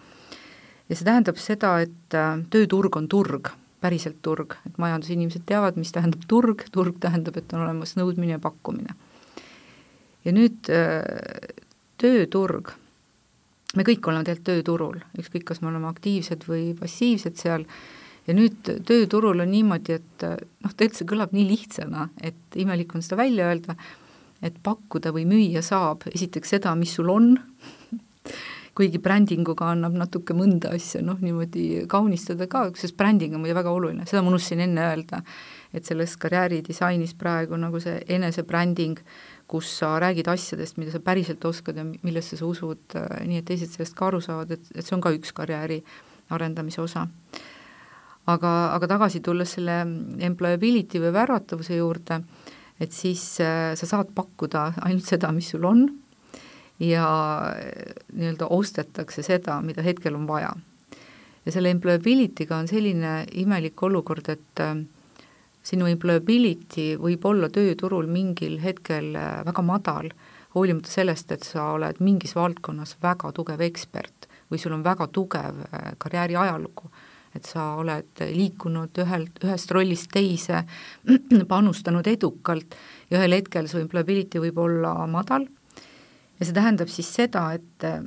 ja 0.90 0.96
see 0.96 1.08
tähendab 1.08 1.40
seda, 1.40 1.78
et 1.86 2.18
äh, 2.20 2.44
tööturg 2.52 3.00
on 3.00 3.08
turg, 3.08 3.54
päriselt 3.82 4.20
turg, 4.22 4.58
et 4.68 4.76
majandusinimesed 4.78 5.48
teavad, 5.48 5.80
mis 5.80 5.96
tähendab 5.96 6.28
turg, 6.28 6.68
turg 6.72 7.00
tähendab, 7.00 7.40
et 7.40 7.56
on 7.56 7.64
olemas 7.64 7.96
nõudmine 7.96 8.36
ja 8.36 8.44
pakkumine. 8.44 8.96
ja 10.26 10.36
nüüd 10.36 10.68
äh, 10.68 11.56
tööturg, 12.02 12.76
me 13.76 13.88
kõik 13.88 14.04
oleme 14.04 14.28
tegelikult 14.28 14.48
tööturul, 14.52 15.02
ükskõik, 15.16 15.48
kas 15.48 15.64
me 15.64 15.72
oleme 15.72 15.88
aktiivsed 15.88 16.44
või 16.50 16.74
passiivsed 16.76 17.40
seal, 17.40 17.64
ja 18.28 18.36
nüüd 18.38 18.72
tööturul 18.88 19.42
on 19.44 19.52
niimoodi, 19.52 19.98
et 19.98 20.26
noh, 20.26 20.74
tegelikult 20.76 21.00
see 21.00 21.10
kõlab 21.10 21.36
nii 21.36 21.48
lihtsana, 21.50 22.08
et 22.22 22.60
imelik 22.62 22.94
on 22.96 23.06
seda 23.06 23.20
välja 23.22 23.50
öelda, 23.50 23.76
et 24.46 24.58
pakkuda 24.64 25.14
või 25.16 25.28
müüa 25.30 25.64
saab 25.66 26.08
esiteks 26.12 26.56
seda, 26.56 26.74
mis 26.78 26.94
sul 26.98 27.10
on, 27.14 27.34
kuigi 28.78 29.02
brändinguga 29.04 29.72
annab 29.74 29.98
natuke 30.00 30.36
mõnda 30.38 30.72
asja 30.78 31.02
noh, 31.06 31.20
niimoodi 31.22 31.88
kaunistada 31.92 32.48
ka, 32.52 32.68
sest 32.78 32.96
bränding 32.98 33.36
on 33.36 33.44
muide 33.44 33.58
väga 33.58 33.74
oluline, 33.74 34.08
seda 34.10 34.24
ma 34.24 34.32
unustasin 34.32 34.64
enne 34.68 34.86
öelda, 34.94 35.22
et 35.76 35.88
selles 35.88 36.16
karjääridisainis 36.20 37.16
praegu 37.20 37.60
nagu 37.60 37.80
see 37.84 38.00
enesebränding, 38.16 39.02
kus 39.52 39.68
sa 39.82 39.98
räägid 40.00 40.30
asjadest, 40.32 40.78
mida 40.80 40.94
sa 40.94 41.02
päriselt 41.04 41.44
oskad 41.46 41.80
ja 41.80 41.84
millesse 41.84 42.38
sa 42.40 42.48
usud, 42.48 42.96
nii 43.28 43.42
et 43.42 43.48
teised 43.50 43.74
sellest 43.74 43.98
ka 43.98 44.08
aru 44.08 44.22
saavad, 44.24 44.54
et, 44.56 44.70
et 44.76 44.86
see 44.86 44.96
on 44.96 45.04
ka 45.04 45.12
üks 45.16 45.34
karjääri 45.36 45.82
arendamise 46.32 46.80
osa 46.80 47.10
aga, 48.34 48.52
aga 48.76 48.90
tagasi 48.96 49.22
tulles 49.24 49.58
selle 49.58 49.82
employability 50.28 51.02
või 51.02 51.14
värvatavuse 51.16 51.78
juurde, 51.78 52.22
et 52.82 52.94
siis 52.96 53.24
äh, 53.44 53.74
sa 53.78 53.90
saad 53.90 54.14
pakkuda 54.16 54.72
ainult 54.86 55.08
seda, 55.08 55.32
mis 55.36 55.52
sul 55.54 55.66
on 55.70 55.86
ja 56.82 57.06
äh, 57.52 57.94
nii-öelda 58.14 58.50
ostetakse 58.50 59.24
seda, 59.26 59.60
mida 59.66 59.86
hetkel 59.86 60.18
on 60.18 60.28
vaja. 60.30 60.54
ja 61.46 61.52
selle 61.52 61.72
employability'ga 61.74 62.58
on 62.58 62.68
selline 62.70 63.14
imelik 63.42 63.84
olukord, 63.84 64.30
et 64.30 64.64
äh, 64.64 64.76
sinu 65.64 65.88
employability 65.90 66.96
võib 66.98 67.26
olla 67.26 67.50
tööturul 67.50 68.10
mingil 68.10 68.58
hetkel 68.62 69.14
väga 69.46 69.62
madal, 69.62 70.10
hoolimata 70.56 70.90
sellest, 70.90 71.32
et 71.32 71.46
sa 71.46 71.72
oled 71.76 72.02
mingis 72.02 72.34
valdkonnas 72.36 72.98
väga 73.02 73.32
tugev 73.32 73.62
ekspert 73.62 74.28
või 74.52 74.60
sul 74.60 74.74
on 74.76 74.82
väga 74.84 75.08
tugev 75.14 75.62
karjääri 76.02 76.36
ajalugu 76.36 76.90
et 77.36 77.48
sa 77.48 77.76
oled 77.80 78.24
liikunud 78.36 78.98
ühelt, 79.06 79.40
ühest 79.46 79.72
rollist 79.72 80.12
teise, 80.12 80.64
panustanud 81.54 82.08
edukalt 82.08 82.76
ja 83.10 83.22
ühel 83.22 83.38
hetkel 83.40 83.70
su 83.72 83.80
employability 83.80 84.42
võib 84.44 84.60
olla 84.66 84.96
madal 85.08 85.48
ja 86.42 86.48
see 86.48 86.58
tähendab 86.58 86.90
siis 86.90 87.10
seda, 87.14 87.46
et 87.54 87.86
äh, 87.86 88.02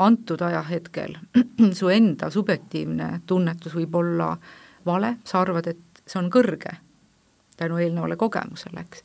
antud 0.00 0.40
ajahetkel 0.42 1.18
su 1.78 1.90
enda 1.92 2.30
subjektiivne 2.32 3.20
tunnetus 3.28 3.76
võib 3.76 3.98
olla 4.00 4.32
vale, 4.86 5.16
sa 5.28 5.42
arvad, 5.44 5.68
et 5.68 6.06
see 6.06 6.18
on 6.22 6.30
kõrge 6.32 6.78
tänu 7.60 7.76
eelnevale 7.76 8.16
kogemusele, 8.16 8.86
eks. 8.86 9.04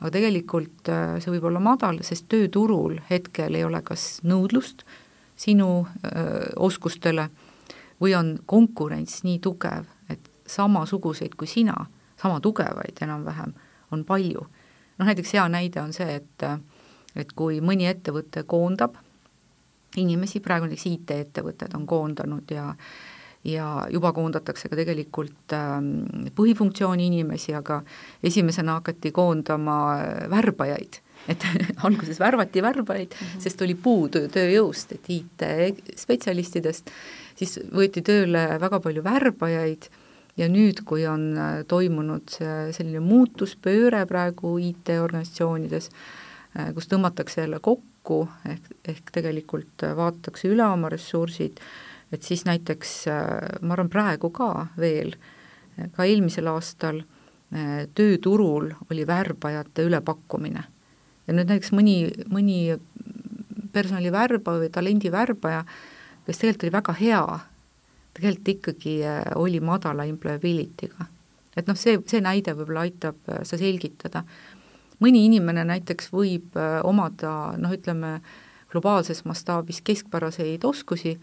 aga 0.00 0.10
tegelikult 0.16 0.90
äh, 0.90 1.14
see 1.22 1.30
võib 1.36 1.46
olla 1.52 1.62
madal, 1.62 2.02
sest 2.02 2.26
tööturul 2.32 2.98
hetkel 3.10 3.54
ei 3.54 3.64
ole 3.64 3.84
kas 3.86 4.18
nõudlust 4.26 4.82
sinu 5.38 5.86
öö, 5.86 6.10
äh, 6.10 6.50
oskustele 6.56 7.28
või 8.02 8.14
on 8.18 8.34
konkurents 8.46 9.22
nii 9.24 9.38
tugev, 9.38 9.86
et 10.10 10.30
samasuguseid 10.46 11.36
kui 11.38 11.46
sina, 11.46 11.86
sama 12.22 12.40
tugevaid 12.40 12.98
enam-vähem, 13.02 13.54
on 13.92 14.04
palju. 14.04 14.46
noh 14.98 15.08
näiteks 15.08 15.32
hea 15.34 15.48
näide 15.48 15.80
on 15.80 15.92
see, 15.92 16.20
et 16.20 16.44
et 17.16 17.32
kui 17.36 17.60
mõni 17.60 17.86
ettevõte 17.86 18.42
koondab 18.48 18.96
inimesi, 19.96 20.40
praegu 20.40 20.66
näiteks 20.66 20.86
IT-ettevõtted 20.86 21.74
on 21.76 21.86
koondanud 21.86 22.50
ja 22.50 22.74
ja 23.44 23.86
juba 23.90 24.12
koondatakse 24.12 24.68
ka 24.70 24.76
tegelikult 24.78 25.52
ähm, 25.52 26.28
põhifunktsiooni 26.36 27.08
inimesi, 27.10 27.54
aga 27.54 27.80
esimesena 28.22 28.78
hakati 28.78 29.10
koondama 29.10 29.78
värbajaid 30.30 31.00
et 31.28 31.44
alguses 31.86 32.20
värvati 32.20 32.62
värbajaid 32.62 33.14
mm, 33.14 33.26
-hmm. 33.26 33.40
sest 33.42 33.62
oli 33.62 33.74
puudu 33.74 34.26
tööjõust, 34.28 34.92
et 34.92 35.10
IT-spetsialistidest 35.10 36.90
siis 37.36 37.58
võeti 37.72 38.02
tööle 38.06 38.46
väga 38.60 38.80
palju 38.80 39.04
värbajaid 39.04 39.88
ja 40.40 40.48
nüüd, 40.48 40.82
kui 40.88 41.04
on 41.08 41.32
äh, 41.36 41.54
toimunud 41.68 42.32
selline 42.32 43.02
muutuspööre 43.04 44.04
praegu 44.08 44.54
IT-organisatsioonides, 44.62 45.90
äh, 46.56 46.72
kus 46.76 46.88
tõmmatakse 46.90 47.44
jälle 47.44 47.60
kokku, 47.64 48.24
ehk, 48.48 48.68
ehk 48.94 49.14
tegelikult 49.14 49.84
äh, 49.86 49.96
vaadatakse 49.98 50.50
üle 50.52 50.66
oma 50.66 50.92
ressursid, 50.92 51.60
et 52.12 52.24
siis 52.26 52.44
näiteks 52.44 52.96
ma 53.64 53.72
arvan, 53.72 53.88
praegu 53.88 54.28
ka 54.36 54.66
veel, 54.76 55.14
ka 55.96 56.04
eelmisel 56.04 56.50
aastal 56.52 56.98
tööturul 57.96 58.66
oli 58.92 59.06
värbajate 59.08 59.86
ülepakkumine. 59.88 60.64
ja 61.26 61.32
nüüd 61.32 61.48
näiteks 61.48 61.72
mõni, 61.72 61.94
mõni 62.28 62.76
personalivärbaja 63.72 64.60
või 64.60 64.68
talendivärbaja 64.72 65.64
kes 66.26 66.38
tegelikult 66.38 66.66
oli 66.66 66.72
väga 66.72 66.94
hea, 67.00 67.24
tegelikult 68.14 68.48
ikkagi 68.54 68.96
äh, 69.06 69.20
oli 69.34 69.60
madala 69.60 70.04
employability'ga. 70.04 71.06
et 71.56 71.68
noh, 71.68 71.76
see, 71.76 71.98
see 72.08 72.22
näide 72.24 72.54
võib-olla 72.56 72.86
aitab 72.86 73.18
äh, 73.28 73.42
seda 73.48 73.62
selgitada. 73.64 74.24
mõni 75.02 75.24
inimene 75.26 75.64
näiteks 75.66 76.12
võib 76.12 76.56
äh, 76.56 76.80
omada 76.84 77.54
noh, 77.58 77.74
ütleme, 77.74 78.20
globaalses 78.72 79.24
mastaabis 79.28 79.82
keskpäraseid 79.84 80.64
oskusi, 80.64 81.18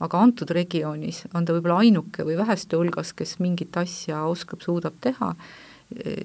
aga 0.00 0.20
antud 0.20 0.50
regioonis 0.50 1.24
on 1.34 1.44
ta 1.44 1.52
võib-olla 1.52 1.82
ainuke 1.84 2.24
või 2.24 2.38
väheste 2.38 2.76
hulgas, 2.80 3.12
kes 3.12 3.38
mingit 3.44 3.76
asja 3.76 4.24
oskab, 4.24 4.64
suudab 4.64 4.96
teha, 5.04 5.34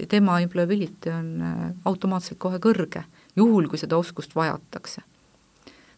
tema 0.09 0.39
employability 0.41 1.11
on 1.11 1.27
automaatselt 1.85 2.39
kohe 2.39 2.61
kõrge, 2.63 3.03
juhul 3.35 3.67
kui 3.67 3.77
seda 3.77 3.99
oskust 3.99 4.31
vajatakse 4.35 5.03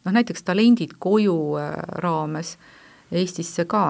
noh 0.05 0.13
näiteks 0.13 0.43
Talendid 0.43 0.97
koju 0.99 1.37
äh, 1.61 1.73
raames 2.03 2.57
Eestisse 3.11 3.65
ka 3.67 3.83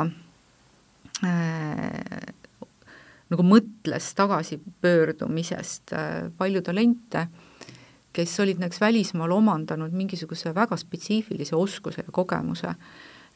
äh, 1.24 2.34
nagu 3.32 3.46
mõtles 3.48 4.12
tagasipöördumisest 4.18 5.94
äh, 5.96 6.28
palju 6.38 6.64
talente, 6.66 7.28
kes 8.12 8.34
olid 8.44 8.60
näiteks 8.60 8.82
välismaal 8.82 9.32
omandanud 9.32 9.94
mingisuguse 9.96 10.56
väga 10.56 10.78
spetsiifilise 10.78 11.56
oskuse 11.56 12.04
ja 12.04 12.12
kogemuse 12.12 12.76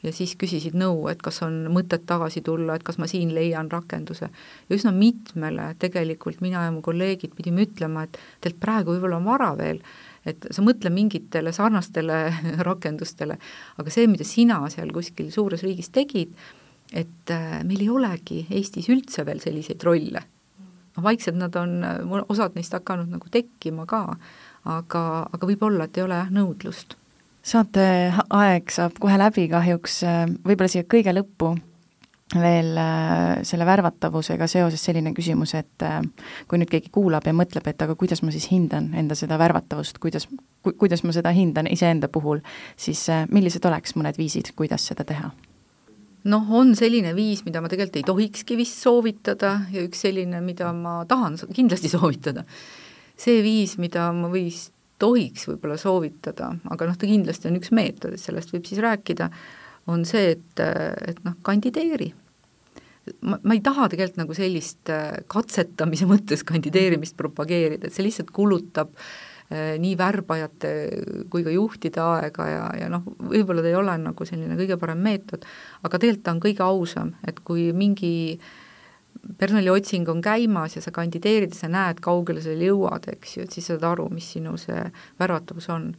ja 0.04 0.12
siis 0.12 0.34
küsisid 0.38 0.76
nõu, 0.76 1.06
et 1.10 1.22
kas 1.24 1.40
on 1.46 1.64
mõtet 1.72 2.04
tagasi 2.06 2.42
tulla, 2.44 2.76
et 2.76 2.84
kas 2.86 2.98
ma 3.00 3.08
siin 3.10 3.32
leian 3.34 3.70
rakenduse. 3.72 4.28
ja 4.68 4.76
üsna 4.76 4.92
mitmele 4.92 5.74
tegelikult 5.78 6.40
mina 6.44 6.66
ja 6.66 6.74
mu 6.74 6.82
kolleegid 6.82 7.34
pidime 7.36 7.64
ütlema, 7.66 8.04
et 8.04 8.18
teilt 8.40 8.60
praegu 8.60 8.92
võib-olla 8.92 9.16
on 9.16 9.24
vara 9.24 9.54
veel, 9.56 9.80
et 10.26 10.48
sa 10.50 10.64
mõtle 10.64 10.90
mingitele 10.92 11.52
sarnastele 11.54 12.20
rakendustele, 12.68 13.38
aga 13.78 13.92
see, 13.92 14.08
mida 14.10 14.26
sina 14.26 14.60
seal 14.72 14.92
kuskil 14.94 15.30
suures 15.34 15.64
riigis 15.66 15.92
tegid, 15.94 16.34
et 16.92 17.34
äh, 17.34 17.60
meil 17.66 17.86
ei 17.86 17.92
olegi 17.92 18.44
Eestis 18.50 18.90
üldse 18.92 19.26
veel 19.26 19.42
selliseid 19.42 19.82
rolle. 19.86 20.22
noh, 20.96 21.02
vaikselt 21.04 21.36
nad 21.36 21.56
on, 21.60 21.80
osad 22.28 22.54
neist 22.56 22.72
hakanud 22.72 23.10
nagu 23.12 23.30
tekkima 23.30 23.86
ka, 23.86 24.04
aga, 24.64 25.02
aga 25.32 25.48
võib-olla, 25.50 25.86
et 25.86 25.98
ei 25.98 26.06
ole 26.06 26.22
jah 26.22 26.30
nõudlust 26.32 26.96
saate 27.46 27.82
aeg 28.34 28.72
saab 28.74 28.96
kohe 28.98 29.14
läbi 29.20 29.46
kahjuks, 29.50 30.00
võib-olla 30.42 30.70
siia 30.72 30.86
kõige 30.90 31.12
lõppu 31.14 31.52
veel 32.34 32.76
äh, 32.76 33.42
selle 33.46 33.66
värvatavusega 33.66 34.48
seoses 34.50 34.82
selline 34.82 35.12
küsimus, 35.14 35.54
et 35.54 35.84
äh, 35.86 36.00
kui 36.50 36.58
nüüd 36.58 36.70
keegi 36.72 36.90
kuulab 36.94 37.26
ja 37.26 37.34
mõtleb, 37.36 37.66
et 37.70 37.82
aga 37.82 37.94
kuidas 37.98 38.24
ma 38.26 38.34
siis 38.34 38.48
hindan 38.50 38.90
enda 38.98 39.14
seda 39.18 39.38
värvatavust, 39.38 40.00
kuidas 40.02 40.26
ku,, 40.26 40.72
kuidas 40.74 41.04
ma 41.06 41.14
seda 41.14 41.30
hindan 41.34 41.70
iseenda 41.70 42.10
puhul, 42.10 42.42
siis 42.76 43.04
äh, 43.14 43.28
millised 43.30 43.64
oleks 43.68 43.94
mõned 43.94 44.18
viisid, 44.18 44.56
kuidas 44.58 44.88
seda 44.90 45.06
teha? 45.06 45.30
noh, 46.26 46.48
on 46.58 46.72
selline 46.74 47.12
viis, 47.14 47.44
mida 47.46 47.60
ma 47.62 47.70
tegelikult 47.70 48.00
ei 48.00 48.06
tohikski 48.08 48.56
vist 48.58 48.80
soovitada 48.82 49.52
ja 49.70 49.84
üks 49.86 50.00
selline, 50.02 50.40
mida 50.42 50.72
ma 50.74 51.04
tahan 51.06 51.38
kindlasti 51.54 51.92
soovitada. 51.94 52.42
see 53.16 53.38
viis, 53.44 53.76
mida 53.78 54.08
ma 54.12 54.26
võis, 54.32 54.66
tohiks 54.98 55.46
võib-olla 55.46 55.76
soovitada, 55.78 56.50
aga 56.72 56.88
noh, 56.88 56.98
ta 56.98 57.06
kindlasti 57.06 57.46
on 57.52 57.60
üks 57.60 57.70
meetod, 57.70 58.16
et 58.16 58.22
sellest 58.22 58.50
võib 58.50 58.66
siis 58.66 58.82
rääkida, 58.82 59.30
on 59.92 60.04
see, 60.08 60.32
et, 60.36 60.62
et 61.06 61.20
noh, 61.26 61.36
kandideeri. 61.46 62.10
ma, 63.22 63.38
ma 63.38 63.54
ei 63.54 63.62
taha 63.62 63.86
tegelikult 63.92 64.18
nagu 64.24 64.34
sellist 64.34 64.90
äh, 64.90 65.22
katsetamise 65.30 66.08
mõttes 66.12 66.42
kandideerimist 66.46 67.16
propageerida, 67.18 67.86
et 67.86 67.94
see 67.94 68.06
lihtsalt 68.06 68.32
kulutab 68.34 68.92
äh, 68.96 69.76
nii 69.82 69.94
värbajate 69.98 70.74
kui 71.30 71.46
ka 71.46 71.54
juhtide 71.54 72.02
aega 72.02 72.50
ja, 72.50 72.68
ja 72.82 72.90
noh, 72.92 73.06
võib-olla 73.22 73.62
ta 73.62 73.70
ei 73.70 73.78
ole 73.78 73.96
nagu 74.02 74.28
selline 74.28 74.58
kõige 74.58 74.78
parem 74.82 75.02
meetod, 75.06 75.46
aga 75.82 76.02
tegelikult 76.02 76.26
ta 76.26 76.34
on 76.34 76.44
kõige 76.48 76.66
ausam, 76.66 77.14
et 77.26 77.42
kui 77.46 77.70
mingi 77.76 78.14
personaliotsing 79.38 80.08
on 80.10 80.20
käimas 80.22 80.76
ja 80.76 80.82
sa 80.82 80.92
kandideerid 80.94 81.54
ja 81.54 81.62
sa 81.64 81.70
näed, 81.70 82.02
kaugele 82.04 82.42
sa 82.42 82.54
jõuad, 82.54 83.08
eks 83.14 83.36
ju, 83.36 83.46
et 83.46 83.54
siis 83.54 83.70
saad 83.70 83.86
aru, 83.86 84.08
mis 84.12 84.28
sinu 84.36 84.54
see 84.60 84.82
värvatavus 85.20 85.70
on 85.74 85.92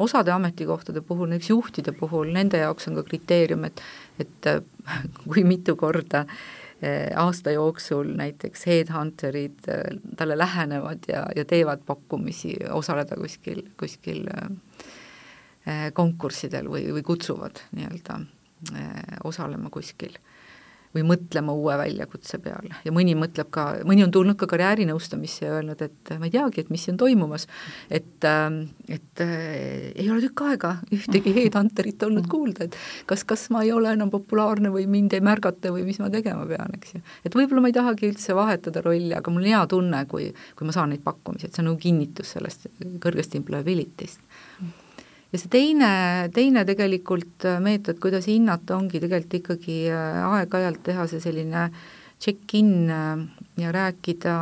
osade 0.00 0.32
ametikohtade 0.32 1.00
puhul, 1.06 1.30
näiteks 1.30 1.50
juhtide 1.50 1.92
puhul, 1.96 2.32
nende 2.32 2.62
jaoks 2.62 2.88
on 2.88 2.98
ka 3.00 3.06
kriteerium, 3.08 3.64
et 3.68 3.82
et 4.20 4.48
kui 5.28 5.44
mitu 5.44 5.76
korda 5.80 6.24
eh, 6.82 7.08
aasta 7.16 7.54
jooksul 7.54 8.14
näiteks 8.16 8.66
headhunterid 8.66 9.68
eh, 9.68 10.00
talle 10.16 10.38
lähenevad 10.38 11.08
ja, 11.08 11.26
ja 11.36 11.44
teevad 11.44 11.84
pakkumisi 11.86 12.56
osaleda 12.70 13.16
kuskil, 13.16 13.62
kuskil 13.80 14.26
eh, 14.28 15.88
konkurssidel 15.94 16.68
või, 16.72 16.88
või 16.96 17.06
kutsuvad 17.06 17.64
nii-öelda 17.76 18.20
osalema 19.24 19.70
kuskil 19.72 20.18
või 20.94 21.04
mõtlema 21.06 21.54
uue 21.54 21.76
väljakutse 21.78 22.40
peale. 22.42 22.74
Ja 22.84 22.92
mõni 22.94 23.14
mõtleb 23.18 23.50
ka, 23.54 23.66
mõni 23.86 24.02
on 24.02 24.10
tulnud 24.14 24.38
ka 24.40 24.48
karjäärinõustamisse 24.50 25.44
ja 25.44 25.52
öelnud, 25.58 25.82
et 25.86 26.12
ma 26.18 26.26
ei 26.26 26.34
teagi, 26.34 26.64
et 26.64 26.72
mis 26.74 26.82
siin 26.86 26.98
toimumas, 26.98 27.46
et, 27.90 28.18
ähm, 28.26 28.62
et 28.90 29.22
äh, 29.22 29.92
ei 29.94 30.08
ole 30.10 30.18
tükk 30.24 30.42
aega 30.48 30.72
ühtegi 30.94 31.34
headhunterit 31.36 32.02
olnud 32.08 32.26
kuulda, 32.30 32.66
et 32.66 32.78
kas, 33.10 33.22
kas 33.24 33.46
ma 33.54 33.62
ei 33.66 33.70
ole 33.74 33.92
enam 33.94 34.10
populaarne 34.10 34.72
või 34.74 34.88
mind 34.90 35.14
ei 35.14 35.22
märgata 35.24 35.70
või 35.74 35.86
mis 35.86 36.02
ma 36.02 36.10
tegema 36.10 36.46
pean, 36.50 36.74
eks 36.80 36.96
ju. 36.96 37.02
et 37.24 37.38
võib-olla 37.38 37.62
ma 37.62 37.70
ei 37.70 37.78
tahagi 37.78 38.10
üldse 38.10 38.34
vahetada 38.34 38.82
rolli, 38.86 39.14
aga 39.14 39.30
mul 39.30 39.46
on 39.46 39.52
hea 39.52 39.62
tunne, 39.70 40.04
kui, 40.10 40.32
kui 40.58 40.66
ma 40.66 40.74
saan 40.74 40.90
neid 40.94 41.06
pakkumisi, 41.06 41.46
et 41.46 41.54
see 41.54 41.62
on 41.62 41.70
nagu 41.70 41.82
kinnitus 41.82 42.34
sellest 42.34 42.66
kõrgest 43.02 43.38
employability'st 43.38 44.29
ja 45.30 45.38
see 45.38 45.50
teine, 45.50 45.90
teine 46.34 46.64
tegelikult 46.66 47.46
äh, 47.46 47.60
meetod, 47.62 48.00
kuidas 48.02 48.26
hinnata, 48.30 48.76
ongi 48.76 49.00
tegelikult 49.02 49.38
ikkagi 49.40 49.78
äh, 49.94 50.22
aeg-ajalt 50.26 50.82
teha 50.88 51.06
see 51.10 51.22
selline 51.22 51.68
check-in 52.20 52.90
äh, 52.90 53.12
ja 53.60 53.74
rääkida 53.74 54.36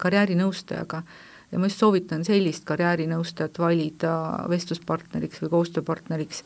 karjäärinõustajaga. 0.00 1.02
ja 1.50 1.58
ma 1.58 1.66
just 1.66 1.82
soovitan 1.82 2.22
sellist 2.24 2.64
karjäärinõustajat 2.64 3.58
valida 3.58 4.12
vestluspartneriks 4.48 5.42
või 5.42 5.50
koostööpartneriks, 5.56 6.44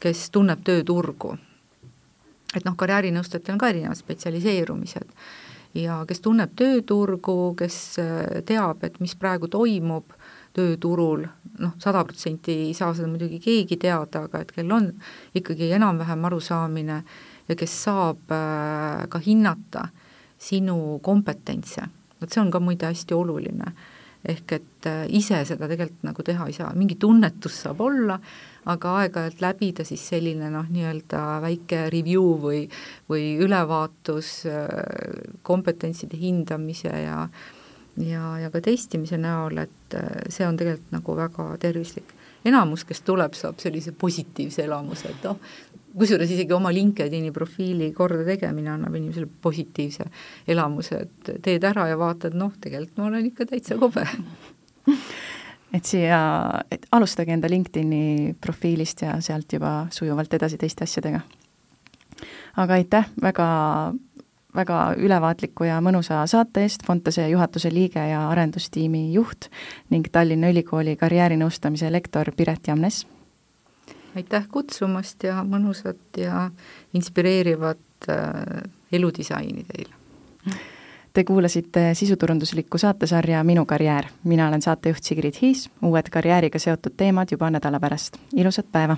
kes 0.00 0.28
tunneb 0.30 0.60
tööturgu. 0.64 1.38
et 2.56 2.64
noh, 2.68 2.76
karjäärinõustajatel 2.76 3.56
on 3.56 3.62
ka 3.62 3.72
erinevad 3.72 3.96
spetsialiseerumised 3.96 5.08
ja 5.74 6.02
kes 6.04 6.20
tunneb 6.20 6.52
tööturgu, 6.52 7.54
kes 7.56 7.96
teab, 8.44 8.84
et 8.84 9.00
mis 9.00 9.16
praegu 9.16 9.48
toimub 9.48 10.12
tööturul, 10.56 11.24
noh, 11.62 11.74
sada 11.82 12.02
protsenti 12.04 12.54
ei 12.68 12.74
saa 12.76 12.92
seda 12.96 13.08
muidugi 13.10 13.40
keegi 13.42 13.78
teada, 13.80 14.26
aga 14.26 14.42
et 14.42 14.52
kellel 14.52 14.76
on 14.76 14.90
ikkagi 15.38 15.70
enam-vähem 15.78 16.28
arusaamine 16.28 16.98
ja 17.48 17.56
kes 17.58 17.78
saab 17.86 18.32
äh, 18.34 19.06
ka 19.12 19.20
hinnata 19.22 19.88
sinu 20.42 20.98
kompetentse, 21.04 21.86
vot 22.20 22.30
see 22.30 22.42
on 22.42 22.52
ka 22.52 22.60
muide 22.62 22.90
hästi 22.90 23.16
oluline. 23.16 23.72
ehk 24.22 24.52
et 24.54 24.86
äh, 24.86 25.06
ise 25.18 25.40
seda 25.42 25.66
tegelikult 25.66 26.04
nagu 26.06 26.22
teha 26.22 26.44
ei 26.46 26.54
saa, 26.54 26.68
mingi 26.78 26.94
tunnetus 26.94 27.56
saab 27.64 27.80
olla, 27.82 28.20
aga 28.70 28.92
aeg-ajalt 29.00 29.40
läbida 29.42 29.82
siis 29.82 30.04
selline 30.12 30.46
noh, 30.52 30.68
nii-öelda 30.70 31.40
väike 31.42 31.88
review 31.90 32.36
või, 32.44 32.60
või 33.10 33.32
ülevaatus 33.42 34.30
äh, 34.46 34.68
kompetentside 35.42 36.20
hindamise 36.20 36.94
ja 37.02 37.24
äh, 37.24 37.50
ja, 37.96 38.38
ja 38.40 38.50
ka 38.50 38.60
testimise 38.64 39.18
näol, 39.20 39.58
et 39.64 39.96
äh, 39.98 40.24
see 40.32 40.46
on 40.46 40.56
tegelikult 40.56 40.94
nagu 40.94 41.16
väga 41.16 41.48
tervislik. 41.60 42.14
enamus, 42.44 42.82
kes 42.84 43.04
tuleb, 43.06 43.36
saab 43.38 43.60
sellise 43.62 43.92
positiivse 43.92 44.64
elamuse, 44.64 45.12
et 45.12 45.28
noh, 45.28 45.38
kusjuures 45.98 46.30
isegi 46.30 46.52
oma 46.52 46.72
LinkedIni 46.74 47.30
profiili 47.32 47.92
korda 47.94 48.24
tegemine 48.26 48.72
annab 48.72 48.96
inimesele 48.98 49.28
positiivse 49.42 50.08
elamuse, 50.48 51.04
et 51.06 51.30
teed 51.42 51.64
ära 51.64 51.86
ja 51.88 51.98
vaatad, 52.00 52.34
noh, 52.34 52.56
tegelikult 52.60 52.98
ma 52.98 53.10
olen 53.12 53.28
ikka 53.30 53.46
täitsa 53.52 53.78
kobe 53.78 54.06
et 55.72 55.88
siia, 55.88 56.20
et 56.70 56.86
alustage 56.92 57.32
enda 57.34 57.50
LinkedIni 57.50 58.34
profiilist 58.40 59.04
ja 59.06 59.16
sealt 59.24 59.52
juba 59.52 59.86
sujuvalt 59.94 60.34
edasi 60.34 60.58
teiste 60.60 60.84
asjadega. 60.84 61.20
aga 62.56 62.74
aitäh 62.74 63.06
väga 63.22 63.46
väga 64.54 64.94
ülevaatliku 64.98 65.64
ja 65.64 65.80
mõnusa 65.80 66.22
saate 66.26 66.66
eest, 66.66 66.84
Fontase 66.86 67.28
juhatuse 67.28 67.70
liige 67.72 68.02
ja 68.08 68.26
arendustiimi 68.28 69.12
juht 69.12 69.48
ning 69.90 70.08
Tallinna 70.12 70.50
Ülikooli 70.52 70.96
karjäärinõustamise 70.96 71.92
lektor 71.92 72.32
Piret 72.36 72.68
Jamnes. 72.68 73.06
aitäh 74.16 74.48
kutsumast 74.48 75.24
ja 75.24 75.42
mõnusat 75.44 76.18
ja 76.18 76.50
inspireerivat 76.94 78.08
äh, 78.08 78.70
eludisaini 78.92 79.64
teile! 79.64 79.94
Te 81.12 81.24
kuulasite 81.24 81.94
sisuturunduslikku 81.94 82.78
saatesarja 82.78 83.44
Minu 83.44 83.64
karjäär. 83.66 84.04
mina 84.24 84.48
olen 84.48 84.62
saatejuht 84.62 85.04
Sigrid 85.04 85.34
Hiis, 85.42 85.70
uued 85.82 86.08
karjääriga 86.10 86.58
seotud 86.58 86.92
teemad 86.96 87.28
juba 87.30 87.50
nädala 87.50 87.80
pärast. 87.80 88.16
ilusat 88.36 88.66
päeva! 88.72 88.96